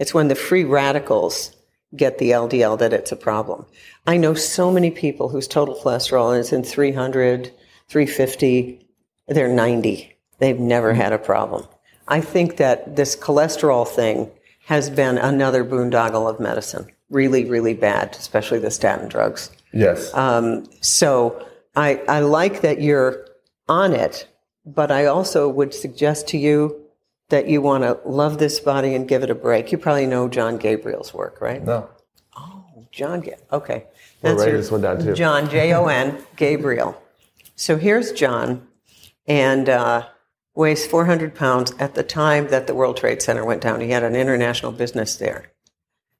It's 0.00 0.12
when 0.12 0.26
the 0.26 0.34
free 0.34 0.64
radicals 0.64 1.54
get 1.94 2.18
the 2.18 2.32
LDL 2.32 2.80
that 2.80 2.92
it's 2.92 3.12
a 3.12 3.16
problem. 3.16 3.64
I 4.08 4.16
know 4.16 4.34
so 4.34 4.72
many 4.72 4.90
people 4.90 5.28
whose 5.28 5.46
total 5.46 5.76
cholesterol 5.76 6.36
is 6.36 6.52
in 6.52 6.64
300, 6.64 7.52
350, 7.86 8.89
they're 9.30 9.48
90. 9.48 10.16
They've 10.38 10.58
never 10.58 10.92
had 10.94 11.12
a 11.12 11.18
problem. 11.18 11.66
I 12.08 12.20
think 12.20 12.56
that 12.56 12.96
this 12.96 13.14
cholesterol 13.16 13.86
thing 13.86 14.30
has 14.66 14.90
been 14.90 15.16
another 15.18 15.64
boondoggle 15.64 16.28
of 16.28 16.40
medicine. 16.40 16.86
Really, 17.08 17.44
really 17.44 17.74
bad, 17.74 18.16
especially 18.18 18.58
the 18.58 18.70
statin 18.70 19.08
drugs. 19.08 19.50
Yes. 19.72 20.12
Um, 20.14 20.66
so 20.80 21.46
I, 21.76 22.00
I 22.08 22.20
like 22.20 22.60
that 22.62 22.80
you're 22.80 23.26
on 23.68 23.92
it, 23.92 24.28
but 24.66 24.90
I 24.90 25.06
also 25.06 25.48
would 25.48 25.72
suggest 25.72 26.28
to 26.28 26.38
you 26.38 26.76
that 27.28 27.48
you 27.48 27.62
want 27.62 27.84
to 27.84 27.98
love 28.04 28.38
this 28.38 28.58
body 28.58 28.94
and 28.94 29.06
give 29.08 29.22
it 29.22 29.30
a 29.30 29.34
break. 29.34 29.70
You 29.70 29.78
probably 29.78 30.06
know 30.06 30.28
Jon 30.28 30.56
Gabriel's 30.58 31.14
work, 31.14 31.40
right? 31.40 31.62
no. 31.64 31.88
Oh, 32.36 32.64
Jon, 32.90 33.24
okay. 33.52 33.86
We'll 34.22 34.36
write 34.36 34.48
your- 34.48 34.56
this 34.56 34.70
one 34.70 34.80
down, 34.80 35.02
too. 35.02 35.14
Jon, 35.14 35.48
J 35.48 35.72
O 35.74 35.86
N, 35.86 36.18
Gabriel. 36.36 37.00
So 37.54 37.76
here's 37.76 38.10
Jon, 38.12 38.66
and 39.30 39.68
uh, 39.68 40.08
weighs 40.56 40.84
400 40.84 41.36
pounds. 41.36 41.72
At 41.78 41.94
the 41.94 42.02
time 42.02 42.48
that 42.48 42.66
the 42.66 42.74
World 42.74 42.96
Trade 42.96 43.22
Center 43.22 43.44
went 43.44 43.62
down, 43.62 43.80
he 43.80 43.90
had 43.90 44.02
an 44.02 44.16
international 44.16 44.72
business 44.72 45.14
there. 45.16 45.52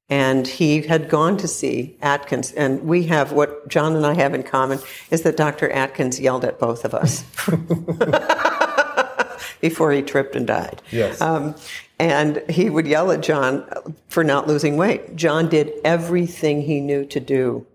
And 0.08 0.46
he 0.46 0.82
had 0.82 1.08
gone 1.08 1.36
to 1.38 1.48
see 1.48 1.98
Atkins, 2.00 2.52
and 2.52 2.84
we 2.84 3.06
have 3.06 3.32
what 3.32 3.68
Jon 3.68 3.96
and 3.96 4.06
I 4.06 4.14
have 4.14 4.32
in 4.32 4.44
common 4.44 4.78
is 5.10 5.22
that 5.22 5.36
Dr. 5.36 5.70
Atkins 5.70 6.20
yelled 6.20 6.44
at 6.44 6.58
both 6.58 6.84
of 6.84 6.94
us 6.94 7.22
before 9.60 9.92
he 9.92 10.02
tripped 10.02 10.36
and 10.36 10.46
died. 10.46 10.80
Yes. 10.90 11.20
Um, 11.20 11.54
and 11.98 12.42
he 12.48 12.70
would 12.70 12.86
yell 12.86 13.10
at 13.12 13.22
Jon 13.22 13.68
for 14.08 14.24
not 14.24 14.46
losing 14.46 14.76
weight. 14.76 15.16
Jon 15.16 15.48
did 15.48 15.72
everything 15.84 16.62
he 16.62 16.80
knew 16.80 17.04
to 17.06 17.20
do. 17.20 17.66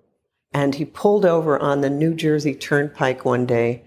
And 0.54 0.76
he 0.76 0.86
pulled 0.86 1.26
over 1.26 1.60
on 1.60 1.82
the 1.82 1.90
New 1.90 2.16
Jersey 2.16 2.56
Turnpike 2.56 3.26
one 3.26 3.46
day 3.46 3.84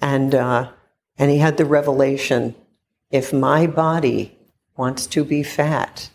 and, 0.00 0.34
uh, 0.34 0.70
and 1.18 1.30
he 1.30 1.38
had 1.38 1.56
the 1.56 1.64
revelation 1.64 2.54
if 3.10 3.32
my 3.32 3.66
body 3.66 4.36
wants 4.76 5.06
to 5.08 5.24
be 5.24 5.42
fat, 5.42 6.10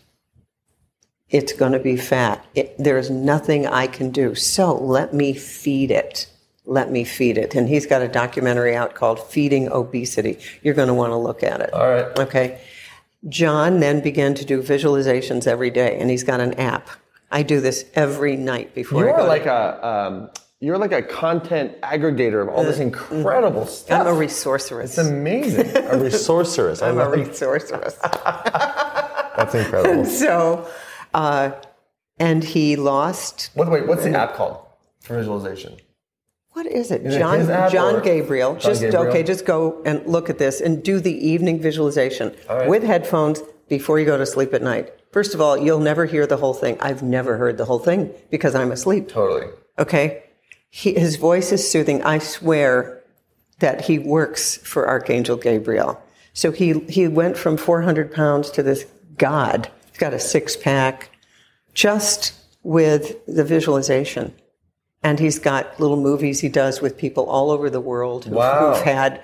it's 1.28 1.52
going 1.52 1.72
to 1.72 1.78
be 1.80 1.96
fat. 1.96 2.44
It, 2.54 2.74
there's 2.78 3.10
nothing 3.10 3.66
I 3.66 3.86
can 3.86 4.10
do. 4.10 4.34
So 4.34 4.74
let 4.76 5.12
me 5.12 5.32
feed 5.32 5.90
it. 5.90 6.28
Let 6.64 6.90
me 6.90 7.04
feed 7.04 7.36
it. 7.36 7.54
And 7.54 7.68
he's 7.68 7.84
got 7.86 8.00
a 8.02 8.08
documentary 8.08 8.74
out 8.76 8.94
called 8.94 9.20
Feeding 9.28 9.68
Obesity. 9.70 10.38
You're 10.62 10.74
going 10.74 10.88
to 10.88 10.94
want 10.94 11.10
to 11.12 11.16
look 11.16 11.42
at 11.42 11.60
it. 11.60 11.72
All 11.74 11.90
right. 11.90 12.18
Okay. 12.18 12.60
Jon 13.28 13.80
then 13.80 14.00
began 14.00 14.34
to 14.34 14.44
do 14.44 14.62
visualizations 14.62 15.46
every 15.46 15.70
day, 15.70 15.98
and 15.98 16.10
he's 16.10 16.24
got 16.24 16.40
an 16.40 16.54
app. 16.54 16.88
I 17.30 17.42
do 17.42 17.60
this 17.60 17.86
every 17.94 18.36
night 18.36 18.74
before 18.74 19.02
You 19.04 19.08
I 19.08 19.12
are 19.12 19.18
to- 19.22 19.26
like 19.26 19.46
a 19.46 19.86
um, 19.86 20.30
you're 20.64 20.78
like 20.78 20.92
a 20.92 21.02
content 21.02 21.78
aggregator 21.82 22.40
of 22.40 22.48
all 22.48 22.64
this 22.64 22.78
incredible 22.78 23.66
stuff. 23.66 24.00
I'm 24.00 24.06
a 24.06 24.18
resourceress. 24.18 24.84
It's 24.84 24.98
amazing. 24.98 25.60
a 25.76 25.90
resourceress. 25.92 26.82
I'm 26.82 26.98
a 26.98 27.04
resourceress. 27.04 28.00
That's 29.36 29.54
incredible. 29.54 30.06
so, 30.06 30.66
uh, 31.12 31.52
and 32.18 32.42
he 32.42 32.76
lost. 32.76 33.50
What, 33.52 33.70
wait, 33.70 33.86
what's 33.86 34.04
the 34.04 34.16
app 34.16 34.36
called 34.36 34.64
for 35.00 35.18
visualization? 35.18 35.76
What 36.52 36.66
is 36.66 36.90
it? 36.90 37.04
it 37.04 37.18
Jon 37.18 37.40
his 37.40 37.50
app 37.50 37.70
Jon 37.70 37.96
or- 37.96 38.00
Gabriel. 38.00 38.54
Jon 38.54 38.62
just 38.62 38.80
Gabriel? 38.80 39.06
okay. 39.08 39.22
Just 39.22 39.44
go 39.44 39.82
and 39.84 40.06
look 40.06 40.30
at 40.30 40.38
this 40.38 40.62
and 40.62 40.82
do 40.82 40.98
the 40.98 41.12
evening 41.12 41.60
visualization 41.60 42.34
right. 42.48 42.66
with 42.68 42.84
headphones 42.84 43.42
before 43.68 43.98
you 43.98 44.06
go 44.06 44.16
to 44.16 44.24
sleep 44.24 44.54
at 44.54 44.62
night. 44.62 44.94
First 45.12 45.34
of 45.34 45.42
all, 45.42 45.58
you'll 45.58 45.80
never 45.80 46.06
hear 46.06 46.26
the 46.26 46.38
whole 46.38 46.54
thing. 46.54 46.78
I've 46.80 47.02
never 47.02 47.36
heard 47.36 47.58
the 47.58 47.66
whole 47.66 47.78
thing 47.78 48.12
because 48.30 48.54
I'm 48.54 48.72
asleep. 48.72 49.08
Totally. 49.08 49.46
Okay. 49.78 50.22
He, 50.76 50.92
his 50.94 51.14
voice 51.14 51.52
is 51.52 51.70
soothing. 51.70 52.02
I 52.02 52.18
swear 52.18 53.00
that 53.60 53.82
he 53.82 54.00
works 54.00 54.56
for 54.56 54.88
Archangel 54.88 55.36
Gabriel. 55.36 56.02
So 56.32 56.50
he, 56.50 56.80
he 56.88 57.06
went 57.06 57.36
from 57.36 57.56
400 57.56 58.12
pounds 58.12 58.50
to 58.50 58.62
this 58.64 58.84
God. 59.16 59.70
He's 59.92 59.98
got 59.98 60.12
a 60.12 60.18
six 60.18 60.56
pack 60.56 61.10
just 61.74 62.32
with 62.64 63.24
the 63.26 63.44
visualization. 63.44 64.34
And 65.04 65.20
he's 65.20 65.38
got 65.38 65.78
little 65.78 65.96
movies 65.96 66.40
he 66.40 66.48
does 66.48 66.80
with 66.80 66.98
people 66.98 67.26
all 67.26 67.52
over 67.52 67.70
the 67.70 67.80
world 67.80 68.24
who've, 68.24 68.34
Wow. 68.34 68.74
who've 68.74 68.82
had, 68.82 69.22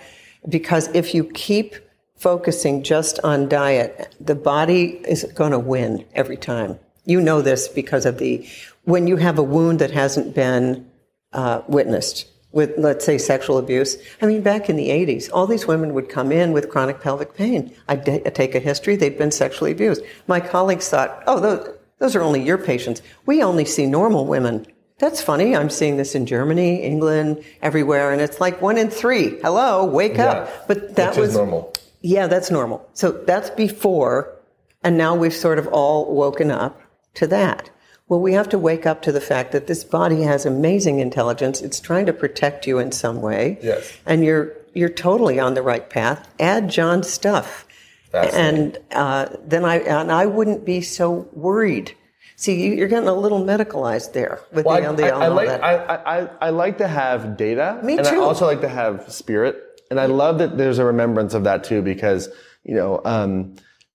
because 0.48 0.86
if 0.94 1.16
you 1.16 1.24
keep 1.24 1.74
focusing 2.14 2.84
just 2.84 3.18
on 3.24 3.48
diet, 3.48 4.14
the 4.20 4.36
body 4.36 5.00
is 5.08 5.24
going 5.34 5.50
to 5.50 5.58
win 5.58 6.04
every 6.14 6.36
time. 6.36 6.78
You 7.06 7.20
know 7.20 7.42
this 7.42 7.66
because 7.66 8.06
of 8.06 8.18
the, 8.18 8.46
when 8.84 9.08
you 9.08 9.16
have 9.16 9.36
a 9.36 9.42
wound 9.42 9.80
that 9.80 9.90
hasn't 9.90 10.32
been 10.32 10.86
uh, 11.32 11.62
witnessed 11.68 12.26
with, 12.52 12.72
let's 12.76 13.04
say, 13.04 13.16
sexual 13.18 13.58
abuse. 13.58 13.96
I 14.20 14.26
mean, 14.26 14.42
back 14.42 14.68
in 14.68 14.76
the 14.76 14.88
80s, 14.88 15.30
all 15.32 15.46
these 15.46 15.66
women 15.66 15.94
would 15.94 16.08
come 16.08 16.32
in 16.32 16.52
with 16.52 16.68
chronic 16.68 17.00
pelvic 17.00 17.34
pain. 17.34 17.72
I'd 17.88 18.04
da- 18.04 18.22
take 18.30 18.54
a 18.54 18.58
history, 18.58 18.96
they'd 18.96 19.16
been 19.18 19.30
sexually 19.30 19.70
abused. 19.70 20.02
My 20.26 20.40
colleagues 20.40 20.88
thought, 20.88 21.22
oh, 21.26 21.38
those, 21.38 21.76
those 21.98 22.16
are 22.16 22.22
only 22.22 22.42
your 22.42 22.58
patients. 22.58 23.02
We 23.26 23.42
only 23.42 23.64
see 23.64 23.86
normal 23.86 24.26
women. 24.26 24.66
That's 24.98 25.22
funny. 25.22 25.56
I'm 25.56 25.70
seeing 25.70 25.96
this 25.96 26.14
in 26.14 26.26
Germany, 26.26 26.82
England, 26.82 27.42
everywhere, 27.62 28.12
and 28.12 28.20
it's 28.20 28.40
like 28.40 28.60
one 28.60 28.76
in 28.76 28.90
three. 28.90 29.38
Hello, 29.40 29.84
wake 29.84 30.18
up. 30.18 30.66
But 30.66 30.96
that 30.96 31.16
was 31.16 31.30
is 31.30 31.36
normal. 31.36 31.72
yeah, 32.02 32.26
that's 32.26 32.50
normal. 32.50 32.86
So 32.92 33.12
that's 33.12 33.48
before, 33.50 34.36
and 34.82 34.98
now 34.98 35.14
we've 35.14 35.32
sort 35.32 35.58
of 35.58 35.68
all 35.68 36.14
woken 36.14 36.50
up 36.50 36.82
to 37.14 37.26
that. 37.28 37.70
Well, 38.10 38.20
we 38.20 38.32
have 38.32 38.48
to 38.48 38.58
wake 38.58 38.86
up 38.86 39.02
to 39.02 39.12
the 39.12 39.20
fact 39.20 39.52
that 39.52 39.68
this 39.68 39.84
body 39.84 40.22
has 40.22 40.44
amazing 40.44 40.98
intelligence. 40.98 41.60
It's 41.62 41.78
trying 41.78 42.06
to 42.06 42.12
protect 42.12 42.66
you 42.66 42.80
in 42.80 42.90
some 42.90 43.22
way. 43.22 43.56
Yes. 43.62 43.96
And 44.04 44.24
you're 44.24 44.52
you're 44.74 44.88
totally 44.88 45.38
on 45.38 45.54
the 45.54 45.62
right 45.62 45.88
path. 45.88 46.28
Add 46.40 46.68
Jon's 46.70 47.08
stuff, 47.08 47.66
and 48.12 48.76
uh, 48.90 49.28
then 49.44 49.64
I 49.64 49.76
and 49.78 50.10
I 50.10 50.26
wouldn't 50.26 50.64
be 50.64 50.80
so 50.80 51.28
worried. 51.32 51.96
See, 52.34 52.60
you- 52.64 52.72
you're 52.74 52.88
getting 52.88 53.08
a 53.08 53.14
little 53.14 53.44
medicalized 53.44 54.12
there 54.12 54.40
with 54.52 54.64
Well, 54.66 54.94
the 54.94 55.04
I, 55.06 55.08
I, 55.20 55.24
I 55.24 55.28
like. 55.28 55.48
I, 55.48 55.74
I, 55.76 56.28
I 56.40 56.50
like 56.50 56.78
to 56.78 56.88
have 56.88 57.36
data, 57.36 57.78
Me 57.84 57.96
and 57.98 58.06
I 58.06 58.10
too. 58.10 58.22
also 58.22 58.44
like 58.46 58.62
to 58.62 58.68
have 58.68 59.12
spirit, 59.12 59.56
and 59.88 60.00
I 60.00 60.06
love 60.06 60.38
that 60.38 60.58
there's 60.58 60.78
a 60.80 60.84
remembrance 60.84 61.32
of 61.34 61.44
that 61.44 61.62
too, 61.62 61.80
because 61.80 62.28
you 62.64 62.74
know 62.74 63.02
um, 63.04 63.54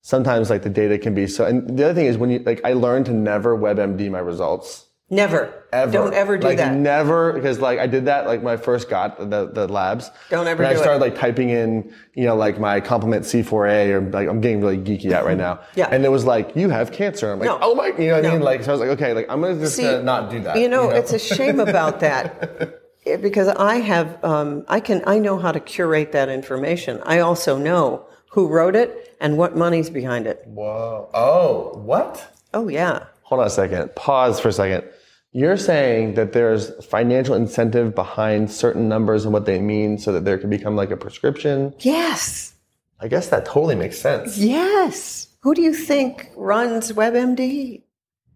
sometimes 0.10 0.52
like 0.52 0.62
the 0.62 0.70
data 0.70 1.00
can 1.00 1.16
be 1.16 1.26
so. 1.26 1.46
And 1.46 1.78
the 1.78 1.84
other 1.86 1.94
thing 1.96 2.06
is 2.06 2.16
when 2.18 2.30
you 2.30 2.40
like 2.46 2.62
I 2.64 2.74
learned 2.74 3.08
to 3.08 3.14
never 3.14 3.58
WebMD 3.58 4.12
my 4.12 4.20
results. 4.20 4.86
never, 5.10 5.64
Ever. 5.74 5.92
don't 5.92 6.14
ever 6.14 6.38
do 6.38 6.48
like, 6.48 6.58
that. 6.58 6.76
Never, 6.76 7.34
because 7.34 7.60
like 7.60 7.80
I 7.80 7.88
did 7.88 8.06
that 8.06 8.28
like 8.28 8.42
when 8.44 8.54
I 8.54 8.58
first 8.58 8.88
got 8.88 9.18
the, 9.18 9.48
the 9.52 9.68
labs. 9.68 10.12
Don't 10.30 10.48
ever 10.48 10.62
And 10.62 10.70
I 10.70 10.74
do 10.74 10.80
it. 10.80 10.84
started 10.84 11.02
like 11.02 11.16
typing 11.16 11.50
in, 11.50 11.92
you 12.14 12.26
know, 12.26 12.36
like 12.36 12.60
my 12.60 12.80
complement 12.82 13.24
C4A 13.26 13.90
or 13.90 14.02
like 14.12 14.28
I'm 14.30 14.42
getting 14.42 14.62
really 14.62 14.78
geeky 14.78 15.12
out 15.12 15.26
right 15.26 15.38
now. 15.38 15.60
Yeah. 15.76 15.88
And 15.92 16.06
it 16.06 16.10
was 16.10 16.24
like, 16.24 16.56
you 16.56 16.70
have 16.70 16.92
cancer. 16.92 17.32
I'm 17.32 17.40
like, 17.40 17.48
No. 17.48 17.58
oh 17.62 17.74
my, 17.76 17.88
you 17.88 18.08
know 18.10 18.16
what 18.22 18.26
I 18.26 18.32
mean? 18.32 18.42
Like, 18.42 18.64
so 18.64 18.70
I 18.70 18.74
was 18.74 18.82
like, 18.82 18.90
okay, 18.92 19.14
like 19.14 19.26
I'm 19.30 19.42
gonna 19.42 19.60
just 19.60 19.76
See, 19.76 19.88
uh, 19.88 20.02
not 20.04 20.30
do 20.30 20.40
that. 20.42 20.58
You 20.60 20.70
know, 20.70 20.90
it's 20.92 21.14
a 21.14 21.20
shame 21.20 21.60
about 21.60 22.00
that 22.02 22.82
because 23.28 23.48
I 23.48 23.78
have, 23.78 24.24
um, 24.24 24.66
I 24.68 24.80
can, 24.80 25.02
I 25.08 25.18
know 25.20 25.38
how 25.40 25.52
to 25.52 25.60
curate 25.60 26.12
that 26.14 26.30
information. 26.30 27.02
I 27.06 27.20
also 27.20 27.58
know 27.58 28.06
who 28.30 28.48
wrote 28.48 28.76
it 28.76 29.15
and 29.20 29.38
what 29.38 29.56
money's 29.56 29.90
behind 29.90 30.28
it. 30.28 30.44
Whoa. 30.46 31.10
Oh, 31.14 31.72
what? 31.84 32.40
Oh 32.54 32.68
yeah, 32.68 33.06
Hold 33.24 33.42
on 33.42 33.48
a 33.48 33.50
second. 33.50 33.96
Pause 33.96 34.40
for 34.40 34.50
a 34.50 34.54
second. 34.54 34.84
You're 35.32 35.58
saying 35.58 36.14
that 36.14 36.32
there's 36.32 36.72
financial 36.86 37.36
incentive 37.36 37.94
behind 37.96 38.50
certain 38.52 38.88
numbers 38.88 39.26
and 39.26 39.34
what 39.34 39.46
they 39.46 39.60
mean 39.60 39.98
so 39.98 40.14
that 40.14 40.24
there 40.24 40.38
can 40.38 40.50
become 40.50 40.76
like 40.76 40.92
a 40.92 40.98
prescription. 40.98 41.74
yes, 41.80 42.54
I 43.02 43.08
guess 43.10 43.28
that 43.30 43.46
totally 43.46 43.76
makes 43.76 44.00
sense. 44.00 44.38
yes. 44.38 45.28
Who 45.42 45.54
do 45.54 45.62
you 45.62 45.74
think 45.74 46.32
runs 46.36 46.92
WebMD? 46.94 47.84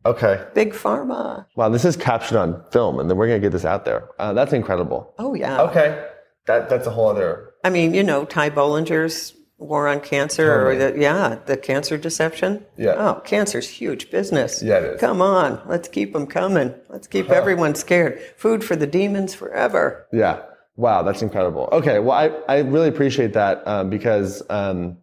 Okay. 0.06 0.46
Big 0.54 0.74
Pharma. 0.74 1.46
Wow, 1.56 1.70
this 1.70 1.86
is 1.86 1.96
captured 1.98 2.38
on 2.38 2.64
film, 2.72 3.00
and 3.00 3.10
then 3.10 3.18
we're 3.18 3.28
gonna 3.28 3.40
get 3.40 3.52
this 3.52 3.66
out 3.66 3.86
there. 3.86 4.10
Uh, 4.20 4.34
that's 4.34 4.54
incredible. 4.54 5.14
Oh 5.18 5.34
yeah. 5.34 5.62
Okay, 5.62 6.06
that 6.48 6.70
that's 6.70 6.88
a 6.88 6.92
whole 6.92 7.08
other. 7.10 7.52
I 7.64 7.70
mean, 7.70 7.94
you 7.94 8.04
know, 8.04 8.26
Ty 8.26 8.50
Bollinger's 8.52 9.34
War 9.60 9.90
on 9.90 10.00
Cancer, 10.00 10.68
or 10.68 10.76
the, 10.76 10.96
yeah, 10.98 11.38
the 11.46 11.58
cancer 11.58 11.98
deception. 11.98 12.66
Yeah. 12.78 12.96
Oh, 12.98 13.22
cancer's 13.26 13.68
huge 13.68 14.10
business. 14.10 14.64
Yeah, 14.64 14.78
it 14.78 14.84
is. 14.84 15.02
Come 15.02 15.22
on, 15.22 15.62
let's 15.68 15.90
keep 15.90 16.14
them 16.14 16.28
coming. 16.28 16.74
Let's 16.88 17.08
keep 17.08 17.30
everyone 17.30 17.76
scared. 17.76 18.22
Food 18.38 18.64
for 18.64 18.78
the 18.78 18.88
demons 18.88 19.34
forever. 19.36 20.08
Yeah. 20.14 20.44
Wow, 20.78 21.04
that's 21.04 21.22
incredible. 21.22 21.68
Okay, 21.74 22.00
well, 22.00 22.18
I, 22.18 22.54
I 22.54 22.60
really 22.60 22.88
appreciate 22.88 23.34
that 23.34 23.68
um, 23.68 23.90
because 23.90 24.42
um, 24.50 24.98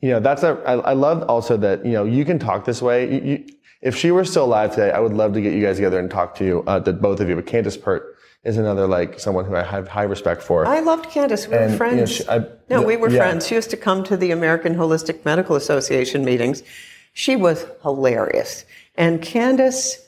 you 0.00 0.08
know 0.08 0.20
that's 0.20 0.42
a 0.42 0.52
I, 0.64 0.72
I 0.72 0.92
love 0.94 1.24
also 1.28 1.58
that 1.58 1.84
you 1.84 1.92
know 1.92 2.04
you 2.04 2.24
can 2.24 2.38
talk 2.38 2.64
this 2.64 2.80
way. 2.80 3.12
You, 3.12 3.20
you, 3.20 3.46
if 3.82 3.94
she 3.94 4.10
were 4.10 4.24
still 4.24 4.46
alive 4.46 4.70
today, 4.70 4.90
I 4.90 5.00
would 5.00 5.12
love 5.12 5.34
to 5.34 5.42
get 5.42 5.52
you 5.52 5.62
guys 5.62 5.76
together 5.76 6.00
and 6.00 6.10
talk 6.10 6.34
to 6.36 6.44
you, 6.46 6.64
uh, 6.66 6.78
the 6.78 6.94
both 6.94 7.20
of 7.20 7.28
you. 7.28 7.36
But 7.36 7.46
Candace 7.46 7.76
Pert 7.76 8.16
is 8.44 8.56
another 8.56 8.86
like 8.86 9.18
someone 9.18 9.44
who 9.44 9.56
I 9.56 9.62
have 9.62 9.88
high 9.88 10.04
respect 10.04 10.42
for. 10.42 10.66
I 10.66 10.80
loved 10.80 11.10
Candace. 11.10 11.48
We 11.48 11.54
And, 11.56 11.60
were 11.62 11.66
you 11.66 11.70
know, 11.72 11.76
friends. 11.76 12.10
she- 12.12 12.28
I- 12.28 12.44
no, 12.70 12.82
we 12.82 12.96
were 12.96 13.10
yeah. 13.10 13.18
friends. 13.18 13.46
She 13.48 13.54
used 13.54 13.70
to 13.70 13.76
come 13.76 14.04
to 14.04 14.16
the 14.16 14.30
American 14.30 14.74
Holistic 14.76 15.24
Medical 15.24 15.56
Association 15.56 16.24
meetings. 16.24 16.62
She 17.14 17.34
was 17.36 17.66
hilarious. 17.82 18.64
And 18.96 19.20
Candace 19.22 20.04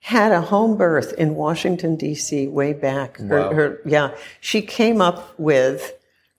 had 0.00 0.32
a 0.32 0.40
home 0.40 0.76
birth 0.76 1.12
in 1.14 1.34
Washington, 1.34 1.96
D.C. 1.96 2.46
way 2.48 2.72
back. 2.72 3.18
Her, 3.18 3.40
Wow. 3.40 3.52
her, 3.52 3.80
yeah. 3.84 4.10
She 4.40 4.62
came 4.62 5.00
up 5.00 5.38
with 5.38 5.92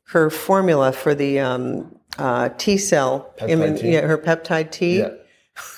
her 0.10 0.30
formula 0.30 0.92
for 0.92 1.16
the 1.16 1.40
um, 1.40 1.96
uh, 2.18 2.50
T 2.58 2.78
cell, 2.78 3.34
T? 3.40 3.48
yeah, 3.48 4.02
her 4.02 4.18
peptide 4.18 4.72
T. 4.72 5.00
Yeah. 5.00 5.10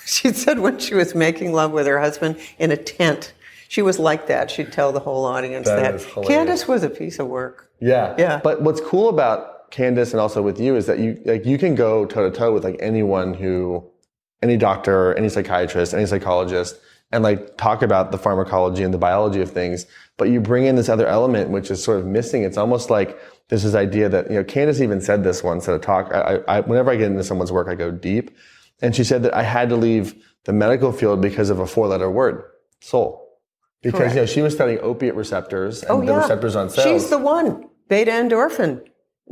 She 0.06 0.32
said 0.32 0.58
when 0.60 0.78
she 0.78 0.94
was 0.94 1.14
making 1.14 1.52
love 1.52 1.70
with 1.72 1.86
her 1.86 2.00
husband 2.00 2.36
in 2.58 2.70
a 2.72 2.76
tent, 2.76 3.32
she 3.68 3.82
was 3.82 3.98
like 3.98 4.26
that. 4.26 4.50
She'd 4.50 4.72
tell 4.72 4.92
the 4.92 5.00
whole 5.00 5.24
audience 5.24 5.66
That 5.66 5.80
that. 5.80 5.94
is. 5.94 6.26
Candace 6.26 6.68
was 6.68 6.82
a 6.82 6.90
piece 6.90 7.18
of 7.18 7.26
work. 7.26 7.70
Yeah. 7.80 8.14
Yeah. 8.18 8.40
But 8.42 8.62
what's 8.62 8.80
cool 8.80 9.08
about 9.08 9.70
Candace 9.70 10.12
and 10.12 10.20
also 10.20 10.42
with 10.42 10.60
you 10.60 10.76
is 10.76 10.86
that 10.86 10.98
you 10.98 11.20
like 11.24 11.44
you 11.44 11.58
can 11.58 11.74
go 11.74 12.06
toe 12.06 12.30
to 12.30 12.36
toe 12.36 12.52
with 12.52 12.64
like 12.64 12.76
anyone 12.80 13.34
who 13.34 13.84
any 14.42 14.56
doctor, 14.56 15.14
any 15.14 15.28
psychiatrist, 15.28 15.94
any 15.94 16.06
psychologist 16.06 16.78
and 17.12 17.22
like 17.22 17.56
talk 17.56 17.82
about 17.82 18.10
the 18.12 18.18
pharmacology 18.18 18.82
and 18.82 18.92
the 18.92 18.98
biology 18.98 19.40
of 19.40 19.50
things, 19.50 19.86
but 20.16 20.28
you 20.28 20.40
bring 20.40 20.64
in 20.66 20.76
this 20.76 20.88
other 20.88 21.06
element 21.06 21.50
which 21.50 21.70
is 21.70 21.82
sort 21.82 21.98
of 21.98 22.06
missing. 22.06 22.42
It's 22.42 22.56
almost 22.56 22.90
like 22.90 23.18
there's 23.48 23.62
this 23.62 23.74
idea 23.74 24.08
that, 24.08 24.28
you 24.28 24.36
know, 24.36 24.44
Candace 24.44 24.80
even 24.80 25.00
said 25.00 25.22
this 25.22 25.42
once 25.42 25.68
at 25.68 25.74
a 25.74 25.78
talk. 25.78 26.12
I, 26.12 26.40
I, 26.48 26.60
whenever 26.60 26.90
I 26.90 26.96
get 26.96 27.06
into 27.10 27.22
someone's 27.22 27.52
work, 27.52 27.68
I 27.68 27.74
go 27.74 27.90
deep. 27.90 28.36
And 28.82 28.94
she 28.94 29.04
said 29.04 29.22
that 29.22 29.34
I 29.34 29.42
had 29.42 29.68
to 29.68 29.76
leave 29.76 30.14
the 30.44 30.52
medical 30.52 30.92
field 30.92 31.20
because 31.20 31.48
of 31.48 31.60
a 31.60 31.66
four 31.66 31.86
letter 31.86 32.10
word, 32.10 32.42
soul. 32.80 33.25
Because, 33.92 34.14
you 34.14 34.20
know, 34.20 34.26
she 34.26 34.42
was 34.42 34.54
studying 34.54 34.78
opiate 34.82 35.14
receptors 35.14 35.82
and 35.82 35.90
Oh, 35.90 36.00
the 36.00 36.06
yeah. 36.12 36.18
receptors 36.22 36.56
on 36.56 36.70
cells. 36.70 36.86
She's 36.86 37.10
the 37.10 37.18
one. 37.18 37.64
Beta 37.88 38.10
endorphin, 38.10 38.82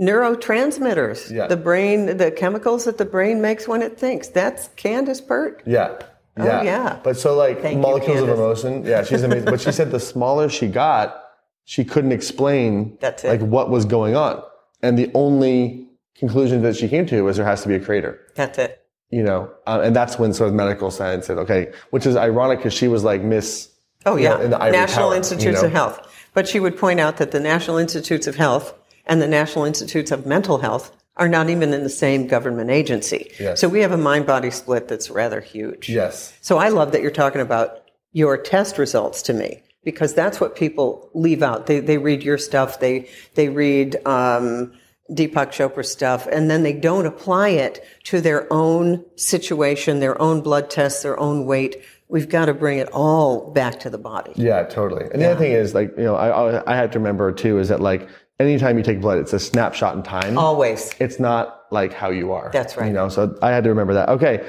neurotransmitters, 0.01 1.31
Yeah. 1.31 1.47
the 1.47 1.57
brain, 1.57 2.17
the 2.17 2.31
chemicals 2.31 2.85
that 2.85 2.99
the 2.99 3.05
brain 3.05 3.41
makes 3.41 3.67
when 3.69 3.83
it 3.83 3.99
thinks. 3.99 4.29
That's 4.29 4.69
Candace 4.77 5.21
Pert. 5.21 5.63
Yeah. 5.67 5.93
Oh, 6.37 6.45
yeah. 6.63 6.99
But 7.03 7.17
so 7.17 7.35
like 7.37 7.61
Thank 7.63 7.77
you, 7.77 7.81
molecules 7.83 8.21
of 8.23 8.29
emotion. 8.29 8.85
Yeah, 8.85 9.05
she's 9.05 9.23
amazing. 9.23 9.45
but 9.45 9.61
she 9.61 9.71
said 9.71 9.91
the 9.93 10.01
smaller 10.01 10.49
she 10.49 10.67
got, 10.67 11.23
she 11.65 11.85
couldn't 11.85 12.13
explain 12.13 12.97
That's 13.01 13.23
it. 13.25 13.29
like 13.29 13.41
what 13.41 13.71
was 13.71 13.85
going 13.85 14.17
on. 14.17 14.43
And 14.83 14.99
the 14.99 15.11
only 15.15 15.89
conclusion 16.17 16.63
that 16.63 16.77
she 16.77 16.89
came 16.89 17.07
to 17.07 17.23
was 17.23 17.37
there 17.37 17.47
has 17.47 17.63
to 17.63 17.69
be 17.69 17.75
a 17.77 17.81
creator. 17.81 18.21
That's 18.35 18.59
it. 18.59 18.81
You 19.11 19.23
know, 19.23 19.51
uh, 19.67 19.81
and 19.85 19.95
that's 19.95 20.19
when 20.19 20.33
sort 20.33 20.49
of 20.49 20.55
medical 20.55 20.91
science 20.91 21.27
said, 21.27 21.39
okay, 21.39 21.71
which 21.91 22.05
is 22.05 22.17
ironic 22.17 22.59
because 22.59 22.75
she 22.75 22.89
was 22.89 23.05
like 23.05 23.23
Miss. 23.23 23.71
Oh, 24.07 24.17
you 24.17 24.25
yeah. 24.25 24.37
know, 24.37 24.43
in 24.43 24.51
National 24.51 25.11
tower, 25.11 25.17
Institutes 25.17 25.45
you 25.45 25.53
know? 25.53 25.67
of 25.67 25.73
Health. 25.73 26.29
But 26.35 26.49
she 26.49 26.61
would 26.61 26.77
point 26.77 27.01
out 27.01 27.17
that 27.19 27.31
the 27.31 27.41
National 27.41 27.79
Institutes 27.79 28.27
of 28.27 28.37
Health 28.37 28.75
and 29.07 29.23
the 29.23 29.29
National 29.29 29.65
Institutes 29.65 30.11
of 30.11 30.27
Mental 30.27 30.59
Health 30.59 30.95
are 31.17 31.29
not 31.29 31.49
even 31.49 31.73
in 31.73 31.83
the 31.85 31.89
same 31.89 32.27
government 32.27 32.71
agency. 32.71 33.31
Yes. 33.39 33.61
So 33.61 33.69
we 33.69 33.81
have 33.81 33.93
a 33.93 33.97
mind 33.97 34.27
body 34.27 34.51
split 34.51 34.89
that's 34.89 35.11
rather 35.11 35.41
huge. 35.41 35.89
Yes. 35.89 36.37
So 36.41 36.59
I 36.59 36.71
love 36.71 36.93
that 36.93 37.03
you're 37.03 37.11
talking 37.11 37.41
about 37.41 37.85
your 38.13 38.37
test 38.37 38.79
results 38.79 39.23
to 39.23 39.33
me 39.33 39.63
because 39.85 40.15
that's 40.15 40.41
what 40.41 40.57
people 40.57 41.11
leave 41.15 41.43
out. 41.43 41.67
They 41.67 41.81
they 41.81 41.99
read 41.99 42.23
your 42.23 42.39
stuff, 42.39 42.81
they 42.81 43.09
they 43.35 43.49
read 43.49 43.97
um, 44.07 44.73
Deepak 45.11 45.51
Chopra's 45.51 45.93
stuff, 45.93 46.27
and 46.27 46.51
then 46.51 46.63
they 46.63 46.73
don't 46.73 47.07
apply 47.07 47.51
it 47.51 47.85
to 48.05 48.21
their 48.21 48.51
own 48.53 49.05
situation, 49.17 50.01
their 50.01 50.21
own 50.21 50.41
blood 50.41 50.71
tests, 50.71 51.03
their 51.03 51.19
own 51.21 51.45
weight. 51.45 51.83
We've 52.15 52.29
got 52.29 52.45
to 52.45 52.55
bring 52.55 52.79
it 52.79 52.89
all 52.93 53.51
back 53.51 53.81
to 53.81 53.91
the 53.91 53.99
body. 53.99 54.31
Yeah, 54.37 54.63
totally. 54.63 55.05
And 55.13 55.21
the 55.21 55.33
other 55.33 55.41
thing 55.41 55.51
is 55.51 55.75
like, 55.75 55.91
you 55.97 56.05
know, 56.05 56.15
I, 56.15 56.63
I, 56.73 56.77
have 56.77 56.93
to 56.93 57.01
remember 57.01 57.33
too 57.33 57.59
is 57.59 57.67
that 57.71 57.81
like 57.81 58.09
anytime 58.39 58.79
you 58.79 58.85
take 58.85 59.01
blood, 59.01 59.19
it's 59.19 59.33
a 59.33 59.41
snapshot 59.41 59.97
in 59.97 60.05
time. 60.05 60.39
Always. 60.39 60.95
it's 61.01 61.19
not 61.19 61.63
like 61.73 61.93
how 61.93 62.11
you 62.11 62.31
are. 62.31 62.51
That's 62.53 62.77
right. 62.77 62.87
You 62.87 62.93
know, 62.93 63.09
so 63.09 63.37
I 63.43 63.51
had 63.51 63.65
to 63.65 63.71
remember 63.71 63.95
that. 63.95 64.09
Okay, 64.11 64.49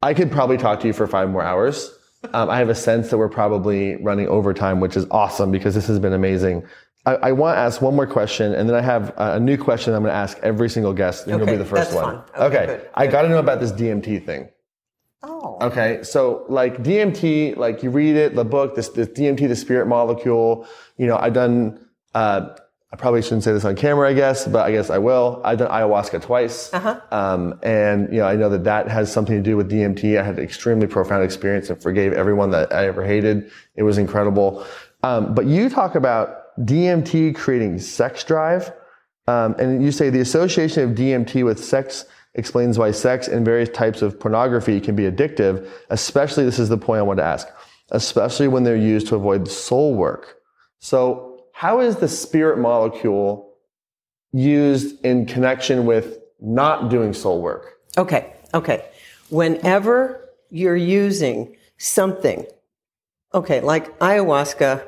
I 0.00 0.14
could 0.14 0.32
probably 0.32 0.56
talk 0.56 0.80
to 0.80 0.86
you 0.86 0.94
for 0.94 1.06
five 1.06 1.28
more 1.28 1.42
hours. 1.42 1.90
Um, 2.32 2.48
I 2.48 2.56
have 2.56 2.70
a 2.70 2.74
sense 2.74 3.10
that 3.10 3.18
we're 3.18 3.28
probably 3.28 4.02
running 4.02 4.28
overtime, 4.28 4.80
which 4.80 4.96
is 4.96 5.06
awesome 5.10 5.50
because 5.50 5.74
this 5.74 5.86
has 5.88 5.98
been 5.98 6.14
amazing. 6.14 6.66
I, 7.04 7.16
I 7.16 7.32
want 7.32 7.56
to 7.56 7.60
ask 7.60 7.82
one 7.82 7.94
more 7.94 8.06
question, 8.06 8.54
and 8.54 8.66
then 8.66 8.74
I 8.74 8.80
have 8.80 9.10
a, 9.18 9.34
a 9.34 9.40
new 9.40 9.58
question 9.58 9.92
I'm 9.92 10.02
going 10.02 10.12
to 10.12 10.16
ask 10.16 10.38
every 10.42 10.70
single 10.70 10.94
guest, 10.94 11.26
and 11.26 11.36
you'll 11.36 11.46
be 11.46 11.56
the 11.56 11.64
first 11.66 11.90
that's 11.90 11.94
one. 11.94 12.22
fun. 12.32 12.42
Okay, 12.46 12.66
good, 12.66 12.90
I 12.94 13.06
got 13.06 13.22
to 13.22 13.28
know 13.28 13.38
about 13.38 13.60
this 13.60 13.70
DMT 13.70 14.24
thing. 14.24 14.48
Oh. 15.22 15.58
Okay, 15.62 16.02
so 16.02 16.44
like 16.48 16.78
DMT, 16.82 17.56
like 17.56 17.82
you 17.82 17.90
read 17.90 18.16
it, 18.16 18.34
the 18.34 18.44
book, 18.44 18.74
this, 18.76 18.88
this 18.90 19.08
DMT, 19.08 19.48
the 19.48 19.56
spirit 19.56 19.86
molecule. 19.86 20.66
You 20.98 21.06
know, 21.06 21.16
I've 21.16 21.32
done. 21.32 21.80
Uh, 22.14 22.54
I 22.92 22.96
probably 22.96 23.20
shouldn't 23.20 23.42
say 23.42 23.52
this 23.52 23.64
on 23.64 23.74
camera, 23.74 24.08
I 24.08 24.12
guess, 24.14 24.46
but 24.46 24.64
I 24.64 24.70
guess 24.70 24.90
I 24.90 24.98
will. 24.98 25.42
I've 25.44 25.58
done 25.58 25.70
ayahuasca 25.70 26.22
twice, 26.22 26.72
Uh-huh. 26.72 27.00
um, 27.10 27.58
and 27.64 28.10
you 28.12 28.20
know, 28.20 28.26
I 28.26 28.36
know 28.36 28.48
that 28.50 28.62
that 28.64 28.88
has 28.88 29.12
something 29.12 29.34
to 29.36 29.42
do 29.42 29.56
with 29.56 29.68
DMT. 29.70 30.18
I 30.18 30.22
had 30.22 30.38
an 30.38 30.44
extremely 30.44 30.86
profound 30.86 31.24
experience 31.24 31.68
and 31.68 31.82
forgave 31.82 32.12
everyone 32.12 32.50
that 32.50 32.72
I 32.72 32.86
ever 32.86 33.04
hated. 33.04 33.50
It 33.74 33.82
was 33.82 33.98
incredible. 33.98 34.64
Um, 35.02 35.34
but 35.34 35.46
you 35.46 35.68
talk 35.68 35.96
about 35.96 36.56
DMT 36.64 37.34
creating 37.34 37.80
sex 37.80 38.22
drive, 38.22 38.72
um, 39.26 39.56
and 39.58 39.82
you 39.84 39.90
say 39.90 40.08
the 40.08 40.20
association 40.20 40.88
of 40.88 40.96
DMT 40.96 41.44
with 41.44 41.62
sex 41.62 42.04
explains 42.36 42.78
why 42.78 42.92
sex 42.92 43.26
and 43.26 43.44
various 43.44 43.68
types 43.70 44.02
of 44.02 44.20
pornography 44.20 44.80
can 44.80 44.94
be 44.94 45.02
addictive, 45.04 45.68
especially, 45.90 46.44
this 46.44 46.58
is 46.58 46.68
the 46.68 46.78
point 46.78 47.00
I 47.00 47.02
want 47.02 47.18
to 47.18 47.24
ask, 47.24 47.48
especially 47.90 48.46
when 48.46 48.62
they're 48.62 48.76
used 48.76 49.08
to 49.08 49.16
avoid 49.16 49.48
soul 49.48 49.94
work. 49.94 50.36
So, 50.78 51.44
how 51.52 51.80
is 51.80 51.96
the 51.96 52.08
spirit 52.08 52.58
molecule 52.58 53.54
used 54.32 55.02
in 55.04 55.24
connection 55.26 55.86
with 55.86 56.18
not 56.38 56.90
doing 56.90 57.14
soul 57.14 57.40
work? 57.40 57.78
Okay, 57.96 58.34
okay. 58.52 58.84
Whenever 59.30 60.28
you're 60.50 60.76
using 60.76 61.56
something, 61.78 62.46
okay, 63.32 63.60
like 63.60 63.98
ayahuasca, 63.98 64.86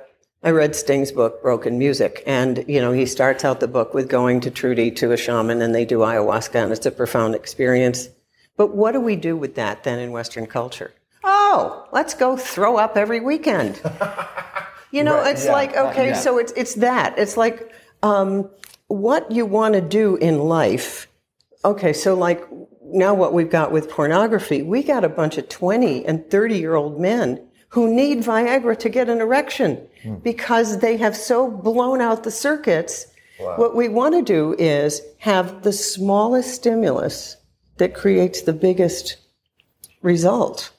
I 0.49 0.51
read 0.51 0.74
Sting's 0.74 1.12
book, 1.12 1.42
Broken 1.42 1.76
Music, 1.76 2.22
and 2.26 2.64
you 2.66 2.80
know 2.80 2.90
he 2.90 3.05
starts 3.05 3.44
out 3.44 3.61
the 3.61 3.68
book 3.68 3.92
with 3.92 4.09
going 4.09 4.40
to 4.40 4.51
Trudie 4.51 4.96
to 4.96 5.12
a 5.12 5.16
shaman, 5.18 5.61
and 5.61 5.74
they 5.74 5.84
do 5.84 5.99
ayahuasca, 5.99 6.55
and 6.55 6.72
it's 6.72 6.86
a 6.86 6.90
profound 6.90 7.34
experience. 7.34 8.09
But 8.57 8.74
what 8.74 8.92
do 8.92 9.01
we 9.03 9.14
do 9.14 9.36
with 9.36 9.57
that 9.57 9.84
then 9.84 9.99
in 9.99 10.11
Western 10.11 10.46
culture? 10.46 10.94
Oh, 11.22 11.86
let's 11.92 12.14
go 12.14 12.38
throw 12.38 12.78
up 12.78 12.96
every 12.96 13.20
weekend. 13.20 13.78
You 14.90 15.05
know, 15.05 15.16
Right, 15.16 15.32
it's 15.32 15.44
yeah, 15.44 15.53
like 15.53 15.76
okay, 15.76 16.07
yeah. 16.09 16.12
so 16.14 16.38
it's 16.38 16.51
it's 16.57 16.76
that. 16.76 17.18
It's 17.18 17.36
like 17.36 17.70
um, 18.03 18.49
what 18.86 19.30
you 19.30 19.44
want 19.44 19.74
to 19.74 19.82
do 19.82 20.16
in 20.16 20.38
life. 20.38 21.09
Okay, 21.62 21.92
so 21.92 22.14
like 22.14 22.42
now 22.82 23.12
what 23.12 23.34
we've 23.34 23.51
got 23.51 23.70
with 23.70 23.90
pornography, 23.90 24.62
we 24.62 24.82
got 24.82 25.05
a 25.05 25.11
bunch 25.11 25.36
of 25.36 25.51
twenty 25.51 26.07
and 26.07 26.30
thirty 26.30 26.57
year 26.57 26.74
old 26.74 26.99
men 26.99 27.46
who 27.69 27.95
need 27.95 28.23
Viagra 28.23 28.79
to 28.79 28.89
get 28.89 29.09
an 29.09 29.21
erection 29.21 29.81
Hmm. 30.03 30.14
because 30.16 30.79
they 30.79 30.97
have 30.97 31.16
so 31.16 31.51
blown 31.51 32.01
out 32.01 32.25
the 32.25 32.31
circuits. 32.31 33.07
What 33.57 33.77
we 33.77 33.89
want 33.89 34.14
to 34.16 34.23
do 34.23 34.57
is 34.59 35.01
have 35.19 35.62
the 35.62 35.73
smallest 35.73 36.55
stimulus 36.55 37.37
that 37.77 37.95
creates 37.95 38.43
the 38.43 38.53
biggest 38.53 39.16
result. 40.03 40.73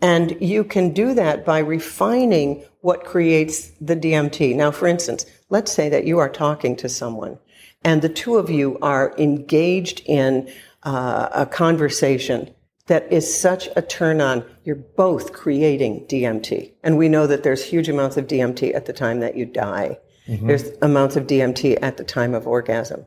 And 0.00 0.36
you 0.40 0.62
can 0.62 0.92
do 0.92 1.14
that 1.14 1.44
by 1.44 1.58
refining 1.58 2.62
what 2.82 3.04
creates 3.04 3.72
the 3.80 3.96
DMT. 3.96 4.54
Now, 4.54 4.70
for 4.70 4.86
instance, 4.86 5.26
let's 5.50 5.72
say 5.72 5.88
that 5.88 6.06
you 6.06 6.18
are 6.18 6.28
talking 6.28 6.76
to 6.76 6.88
someone 6.88 7.38
and 7.82 8.02
the 8.02 8.08
two 8.08 8.36
of 8.36 8.50
you 8.50 8.78
are 8.82 9.14
engaged 9.18 10.02
in 10.06 10.48
uh, 10.82 11.28
a 11.32 11.46
conversation 11.46 12.50
that 12.86 13.10
is 13.12 13.32
such 13.40 13.68
a 13.76 13.82
turn 13.82 14.20
on. 14.20 14.44
You're 14.64 14.76
both 14.76 15.32
creating 15.32 16.06
DMT. 16.06 16.72
And 16.82 16.96
we 16.96 17.08
know 17.08 17.26
that 17.26 17.42
there's 17.42 17.64
huge 17.64 17.88
amounts 17.88 18.16
of 18.16 18.26
DMT 18.26 18.74
at 18.74 18.86
the 18.86 18.92
time 18.92 19.20
that 19.20 19.36
you 19.36 19.44
die. 19.46 19.98
Mm-hmm. 20.28 20.46
There's 20.46 20.70
amounts 20.82 21.16
of 21.16 21.26
DMT 21.26 21.78
at 21.82 21.96
the 21.96 22.04
time 22.04 22.34
of 22.34 22.46
orgasm. 22.46 23.06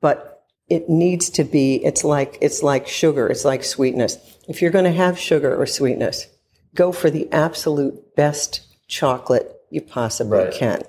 But 0.00 0.44
it 0.68 0.88
needs 0.88 1.30
to 1.30 1.44
be, 1.44 1.76
it's 1.84 2.04
like, 2.04 2.38
it's 2.40 2.62
like 2.62 2.86
sugar. 2.86 3.28
It's 3.28 3.44
like 3.44 3.64
sweetness. 3.64 4.18
If 4.48 4.62
you're 4.62 4.70
going 4.70 4.84
to 4.84 4.92
have 4.92 5.18
sugar 5.18 5.54
or 5.54 5.66
sweetness, 5.66 6.26
go 6.74 6.92
for 6.92 7.10
the 7.10 7.30
absolute 7.32 8.16
best 8.16 8.60
chocolate 8.88 9.54
you 9.70 9.80
possibly 9.80 10.38
Right. 10.38 10.52
can. 10.52 10.82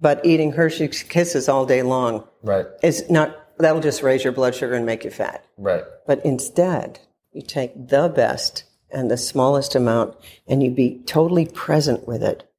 But 0.00 0.24
eating 0.24 0.52
Hershey's 0.52 1.02
Kisses 1.02 1.48
all 1.48 1.66
day 1.66 1.82
long 1.82 2.24
Right. 2.42 2.66
is 2.82 3.08
not, 3.10 3.36
that'll 3.58 3.80
just 3.80 4.02
raise 4.02 4.22
your 4.22 4.32
blood 4.32 4.54
sugar 4.54 4.74
and 4.74 4.86
make 4.86 5.04
you 5.04 5.10
fat. 5.10 5.44
Right. 5.56 5.84
But 6.06 6.24
instead, 6.24 7.00
you 7.38 7.42
take 7.42 7.88
the 7.88 8.08
best 8.08 8.64
and 8.90 9.10
the 9.10 9.16
smallest 9.16 9.74
amount 9.74 10.16
and 10.48 10.62
you 10.62 10.70
be 10.70 11.00
totally 11.06 11.46
present 11.46 12.06
with 12.06 12.22
it. 12.22 12.50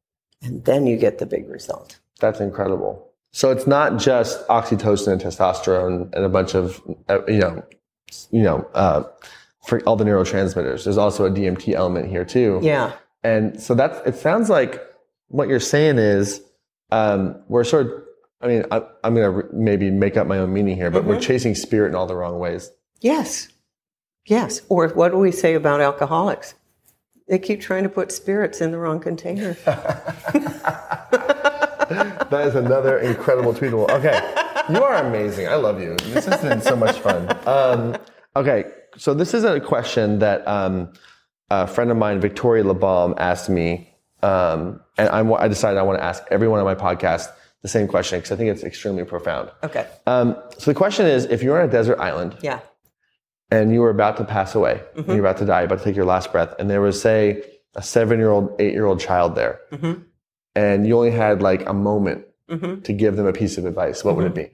And 0.41 0.63
then 0.63 0.87
you 0.87 0.95
get 0.95 1.17
the 1.17 1.25
big 1.25 1.49
result. 1.49 1.99
That's 2.21 2.39
incredible. 2.39 3.05
So 3.31 3.51
it's 3.51 3.67
not 3.67 3.97
just 3.97 4.47
oxytocin 4.47 5.11
and 5.11 5.21
testosterone 5.21 6.13
and 6.13 6.25
a 6.25 6.29
bunch 6.29 6.55
of 6.55 6.81
uh, 7.09 7.25
you 7.27 7.39
know, 7.39 7.63
you 8.31 8.41
know, 8.41 8.67
uh, 8.73 9.03
for 9.65 9.81
all 9.81 9.97
the 9.97 10.05
neurotransmitters. 10.05 10.85
There's 10.85 10.97
also 10.97 11.25
a 11.25 11.29
DMT 11.29 11.73
element 11.73 12.07
here 12.07 12.23
too. 12.25 12.59
Yeah. 12.63 12.93
And 13.21 13.61
so 13.61 13.75
that's. 13.75 13.99
It 14.07 14.15
sounds 14.15 14.49
like 14.49 14.81
what 15.27 15.49
you're 15.49 15.59
saying 15.59 15.97
is 15.97 16.41
um, 16.91 17.35
we're 17.49 17.65
sort 17.65 17.87
of. 17.87 17.91
I 18.41 18.47
mean, 18.47 18.63
I, 18.71 18.81
I'm 19.03 19.13
going 19.13 19.25
to 19.25 19.29
re- 19.29 19.49
maybe 19.51 19.91
make 19.91 20.15
up 20.15 20.25
my 20.25 20.37
own 20.37 20.53
meaning 20.53 20.77
here, 20.77 20.89
but 20.89 21.03
we're 21.03 21.19
chasing 21.19 21.55
spirit 21.55 21.89
in 21.89 21.95
all 21.95 22.05
the 22.05 22.15
wrong 22.15 22.39
ways. 22.39 22.71
Yes. 23.01 23.49
Yes. 24.29 24.61
Or 24.69 24.87
what 24.89 25.09
do 25.11 25.17
we 25.17 25.31
say 25.31 25.55
about 25.55 25.81
alcoholics? 25.81 26.53
They 27.27 27.39
keep 27.39 27.61
trying 27.61 27.83
to 27.83 27.89
put 27.89 28.11
spirits 28.11 28.61
in 28.61 28.71
the 28.71 28.77
wrong 28.77 28.99
container. 28.99 29.57
That 31.89 32.45
is 32.45 32.53
another 32.53 32.99
incredible 32.99 33.51
tweetable. 33.51 33.89
Okay, 33.89 34.19
you 34.69 34.83
are 34.83 35.03
amazing. 35.03 35.47
I 35.47 35.55
love 35.55 35.81
you. 35.81 35.95
This 36.13 36.27
has 36.27 36.39
been 36.39 36.61
so 36.61 36.75
much 36.75 36.99
fun. 36.99 37.35
Um, 37.47 37.97
okay, 38.35 38.65
so 38.95 39.15
this 39.15 39.33
is 39.33 39.43
a 39.43 39.59
question 39.59 40.19
that 40.19 40.47
um, 40.47 40.93
a 41.49 41.65
friend 41.65 41.89
of 41.89 41.97
mine, 41.97 42.21
Victoria 42.21 42.63
LeBaum, 42.63 43.15
asked 43.17 43.49
me, 43.49 43.91
um, 44.21 44.79
and 44.99 45.09
I'm, 45.09 45.33
I 45.33 45.47
decided 45.47 45.79
I 45.79 45.81
want 45.81 45.97
to 45.97 46.03
ask 46.03 46.21
everyone 46.29 46.59
on 46.59 46.65
my 46.65 46.75
podcast 46.75 47.29
the 47.63 47.67
same 47.67 47.87
question 47.87 48.19
because 48.19 48.31
I 48.31 48.35
think 48.35 48.51
it's 48.51 48.63
extremely 48.63 49.03
profound. 49.03 49.49
Okay. 49.63 49.87
Um, 50.05 50.37
so 50.59 50.69
the 50.69 50.75
question 50.75 51.07
is, 51.07 51.25
if 51.25 51.41
you're 51.41 51.59
on 51.59 51.67
a 51.67 51.71
desert 51.71 51.99
island 51.99 52.37
Yeah. 52.43 52.59
And 53.51 53.73
you 53.73 53.81
were 53.81 53.89
about 53.89 54.17
to 54.17 54.23
pass 54.23 54.55
away, 54.55 54.81
Mm-hmm. 54.95 55.11
you're 55.11 55.19
about 55.19 55.37
to 55.37 55.45
die, 55.45 55.61
about 55.61 55.79
to 55.79 55.83
take 55.83 55.95
your 55.95 56.05
last 56.05 56.31
breath, 56.31 56.53
and 56.59 56.69
there 56.69 56.81
was, 56.81 57.01
say, 57.01 57.43
a 57.75 57.81
seven-year-old, 57.81 58.55
eight-year-old 58.59 58.99
child 58.99 59.35
there, 59.35 59.59
Mm-hmm. 59.71 60.01
and 60.55 60.87
you 60.87 60.95
only 60.97 61.11
had 61.11 61.41
like 61.41 61.65
a 61.67 61.73
moment 61.73 62.25
to 62.83 62.93
give 62.93 63.15
them 63.15 63.27
a 63.27 63.33
piece 63.33 63.59
of 63.59 63.65
advice, 63.65 64.03
what 64.03 64.15
would 64.15 64.25
it 64.25 64.33
be? 64.33 64.49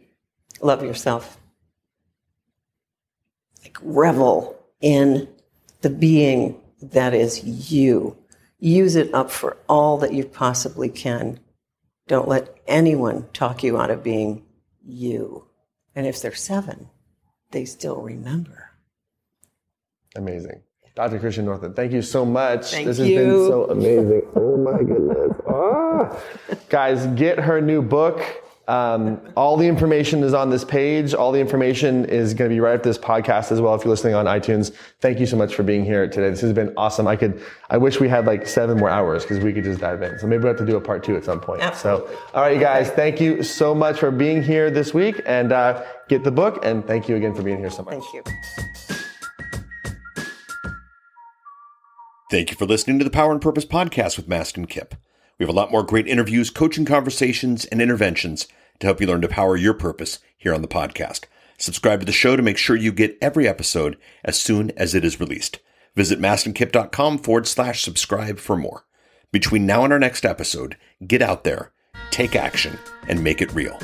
Love 0.62 0.84
yourself. 0.84 1.38
Like 3.64 3.78
revel 3.82 4.60
in 4.82 5.30
the 5.82 5.89
being 5.89 6.60
that 6.82 7.14
is 7.14 7.43
you. 7.72 8.18
Use 8.60 8.96
it 8.98 9.14
up 9.14 9.32
for 9.32 9.56
all 9.70 9.98
that 10.00 10.14
you 10.14 10.26
possibly 10.26 10.89
can. 10.89 11.39
Don't 12.08 12.28
let 12.28 12.54
anyone 12.68 13.28
talk 13.32 13.64
you 13.64 13.78
out 13.80 13.89
of 13.91 14.04
being 14.04 14.43
you. 14.86 15.46
And 15.96 16.06
if 16.06 16.22
they're 16.22 16.36
seven, 16.36 16.89
they 17.52 17.64
still 17.64 18.02
remember. 18.02 18.64
Amazing. 20.16 20.61
Dr. 20.95 21.20
Christiane 21.20 21.45
Northrup, 21.45 21.76
thank 21.76 21.91
you 21.91 22.01
so 22.01 22.26
much. 22.26 22.72
Thank 22.72 22.88
this 22.88 22.97
has 22.99 23.07
been 23.07 23.30
so 23.32 23.70
amazing. 23.70 24.22
Oh 24.36 24.57
my 24.57 24.80
goodness. 24.82 25.38
Ah. 25.47 26.18
Guys, 26.70 27.05
get 27.07 27.38
her 27.39 27.61
new 27.61 27.82
book. 27.82 28.24
Um, 28.68 29.22
all 29.36 29.57
the 29.57 29.68
information 29.68 30.24
is 30.24 30.34
on 30.34 30.49
this 30.49 30.63
page. 30.63 31.13
All 31.13 31.32
the 31.32 31.39
information 31.39 32.05
is 32.05 32.34
going 32.34 32.49
to 32.49 32.55
be 32.55 32.59
right 32.59 32.74
after 32.74 32.89
this 32.89 32.97
podcast 32.97 33.51
as 33.51 33.61
well. 33.61 33.76
If 33.76 33.84
you're 33.84 33.91
listening 33.91 34.16
on 34.16 34.26
iTunes, 34.26 34.74
thank 35.01 35.20
you 35.20 35.28
so 35.28 35.38
much 35.38 35.53
for 35.53 35.61
being 35.61 35.86
here 35.86 36.07
today. 36.07 36.30
This 36.32 36.41
has 36.41 36.53
been 36.53 36.74
awesome. 36.76 37.05
I 37.05 37.16
could, 37.16 37.43
I 37.70 37.78
wish 37.78 37.99
we 37.99 38.09
had 38.09 38.26
like 38.26 38.47
seven 38.47 38.80
more 38.80 38.89
hours 38.89 39.24
because 39.24 39.43
we 39.43 39.53
could 39.53 39.66
just 39.66 39.82
dive 39.82 40.01
in. 40.01 40.18
So 40.18 40.26
maybe 40.26 40.43
we 40.43 40.47
have 40.47 40.57
to 40.57 40.66
do 40.66 40.78
a 40.78 40.82
part 40.82 41.03
two 41.03 41.16
at 41.16 41.24
some 41.24 41.39
point. 41.39 41.61
Absolutely. 41.61 42.16
So, 42.16 42.22
all 42.34 42.41
right, 42.41 42.55
you 42.55 42.59
guys, 42.59 42.89
thank 42.89 43.22
you 43.22 43.43
so 43.43 43.76
much 43.76 43.99
for 43.99 44.09
being 44.09 44.41
here 44.41 44.72
this 44.72 44.93
week 44.95 45.22
and 45.28 45.51
uh, 45.51 45.86
get 46.07 46.24
the 46.24 46.32
book. 46.32 46.66
And 46.66 46.86
thank 46.88 47.07
you 47.07 47.18
again 47.18 47.36
for 47.36 47.43
being 47.43 47.59
here 47.59 47.70
so 47.70 47.84
much. 47.84 48.01
Thank 48.01 48.13
you. 48.89 48.95
Thank 52.32 52.50
you 52.50 52.58
for 52.58 52.66
listening 52.66 52.98
to 52.98 53.06
the 53.06 53.12
Power 53.12 53.32
and 53.32 53.42
Purpose 53.42 53.66
podcast 53.66 54.18
with 54.18 54.28
Mastin 54.28 54.68
Kipp. 54.68 54.96
We 55.38 55.44
have 55.44 55.54
a 55.54 55.58
lot 55.58 55.72
more 55.72 55.84
great 55.84 56.08
interviews, 56.08 56.50
coaching 56.50 56.84
conversations, 56.84 57.66
and 57.66 57.80
interventions 57.80 58.48
to 58.80 58.88
help 58.88 59.00
you 59.00 59.06
learn 59.06 59.22
to 59.22 59.28
power 59.28 59.56
your 59.56 59.76
purpose 59.76 60.18
here 60.36 60.52
on 60.52 60.64
the 60.64 60.68
podcast. 60.68 61.26
Subscribe 61.60 62.00
to 62.00 62.06
the 62.06 62.12
show 62.12 62.36
to 62.36 62.42
make 62.42 62.58
sure 62.58 62.76
you 62.76 62.92
get 62.92 63.18
every 63.22 63.48
episode 63.48 63.98
as 64.24 64.40
soon 64.40 64.72
as 64.72 64.96
it 64.96 65.06
is 65.06 65.20
released. 65.20 65.60
Visit 65.96 66.20
mastinkipp.com 66.20 67.20
forward 67.20 67.46
slash 67.46 67.84
subscribe 67.84 68.40
for 68.40 68.58
more. 68.58 68.86
Between 69.32 69.68
now 69.68 69.84
and 69.84 69.94
our 69.94 70.00
next 70.00 70.26
episode, 70.26 70.78
get 71.06 71.22
out 71.22 71.44
there, 71.44 71.74
take 72.10 72.36
action, 72.36 72.80
and 73.08 73.24
make 73.24 73.40
it 73.40 73.54
real. 73.54 73.80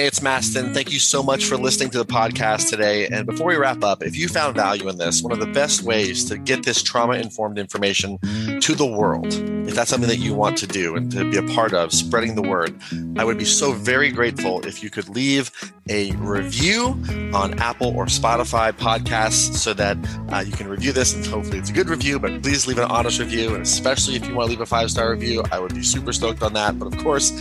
Hey, 0.00 0.06
it's 0.06 0.20
Mastin. 0.20 0.72
Thank 0.72 0.90
you 0.90 0.98
so 0.98 1.22
much 1.22 1.44
for 1.44 1.58
listening 1.58 1.90
to 1.90 1.98
the 1.98 2.06
podcast 2.06 2.70
today. 2.70 3.06
And 3.08 3.26
before 3.26 3.48
we 3.48 3.56
wrap 3.56 3.84
up, 3.84 4.02
if 4.02 4.16
you 4.16 4.28
found 4.28 4.56
value 4.56 4.88
in 4.88 4.96
this, 4.96 5.22
one 5.22 5.30
of 5.30 5.40
the 5.40 5.52
best 5.52 5.82
ways 5.82 6.24
to 6.30 6.38
get 6.38 6.62
this 6.62 6.82
trauma 6.82 7.16
informed 7.16 7.58
information 7.58 8.18
to 8.62 8.74
the 8.74 8.86
world, 8.86 9.26
if 9.68 9.74
that's 9.74 9.90
something 9.90 10.08
that 10.08 10.16
you 10.16 10.32
want 10.32 10.56
to 10.56 10.66
do 10.66 10.96
and 10.96 11.12
to 11.12 11.30
be 11.30 11.36
a 11.36 11.42
part 11.54 11.74
of, 11.74 11.92
spreading 11.92 12.34
the 12.34 12.40
word, 12.40 12.80
I 13.18 13.24
would 13.26 13.36
be 13.36 13.44
so 13.44 13.72
very 13.72 14.10
grateful 14.10 14.66
if 14.66 14.82
you 14.82 14.88
could 14.88 15.06
leave 15.10 15.50
a 15.90 16.12
review 16.12 16.98
on 17.34 17.58
Apple 17.58 17.94
or 17.94 18.06
Spotify 18.06 18.72
podcasts 18.72 19.54
so 19.56 19.74
that 19.74 19.98
uh, 20.30 20.38
you 20.38 20.52
can 20.52 20.66
review 20.66 20.92
this 20.92 21.12
and 21.12 21.26
hopefully 21.26 21.58
it's 21.58 21.68
a 21.68 21.74
good 21.74 21.90
review, 21.90 22.18
but 22.18 22.42
please 22.42 22.66
leave 22.66 22.78
an 22.78 22.84
honest 22.84 23.18
review. 23.18 23.54
And 23.54 23.62
especially 23.64 24.16
if 24.16 24.26
you 24.26 24.34
want 24.34 24.46
to 24.46 24.50
leave 24.50 24.60
a 24.62 24.66
five 24.66 24.90
star 24.90 25.10
review, 25.10 25.44
I 25.52 25.58
would 25.58 25.74
be 25.74 25.82
super 25.82 26.14
stoked 26.14 26.42
on 26.42 26.54
that. 26.54 26.78
But 26.78 26.86
of 26.86 26.96
course, 27.02 27.32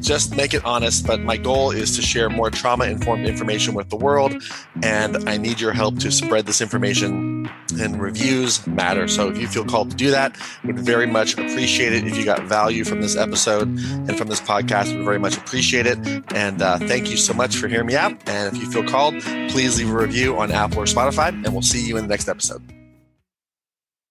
just 0.00 0.36
make 0.36 0.54
it 0.54 0.64
honest. 0.64 1.06
But 1.06 1.20
my 1.20 1.36
goal 1.36 1.72
is 1.72 1.96
to 1.96 2.02
share 2.06 2.30
more 2.30 2.50
trauma 2.50 2.84
informed 2.86 3.26
information 3.26 3.74
with 3.74 3.90
the 3.90 3.96
world. 3.96 4.42
And 4.82 5.28
I 5.28 5.36
need 5.36 5.60
your 5.60 5.72
help 5.72 5.98
to 6.00 6.10
spread 6.10 6.46
this 6.46 6.60
information 6.60 7.50
and 7.80 8.00
reviews 8.00 8.66
matter. 8.66 9.08
So 9.08 9.28
if 9.28 9.38
you 9.38 9.48
feel 9.48 9.64
called 9.64 9.90
to 9.90 9.96
do 9.96 10.10
that, 10.10 10.36
would 10.64 10.78
very 10.78 11.06
much 11.06 11.34
appreciate 11.34 11.92
it. 11.92 12.06
If 12.06 12.16
you 12.16 12.24
got 12.24 12.42
value 12.42 12.84
from 12.84 13.00
this 13.00 13.16
episode 13.16 13.68
and 13.68 14.16
from 14.16 14.28
this 14.28 14.40
podcast, 14.40 14.94
would 14.96 15.04
very 15.04 15.18
much 15.18 15.36
appreciate 15.36 15.86
it. 15.86 15.98
And 16.34 16.62
uh, 16.62 16.78
thank 16.78 17.10
you 17.10 17.16
so 17.16 17.34
much 17.34 17.56
for 17.56 17.68
hearing 17.68 17.86
me 17.86 17.96
out. 17.96 18.12
And 18.28 18.54
if 18.54 18.62
you 18.62 18.70
feel 18.70 18.84
called, 18.84 19.20
please 19.50 19.78
leave 19.78 19.90
a 19.90 19.96
review 19.96 20.38
on 20.38 20.50
Apple 20.52 20.80
or 20.80 20.86
Spotify, 20.86 21.28
and 21.28 21.52
we'll 21.52 21.62
see 21.62 21.86
you 21.86 21.96
in 21.96 22.04
the 22.04 22.08
next 22.08 22.28
episode. 22.28 22.75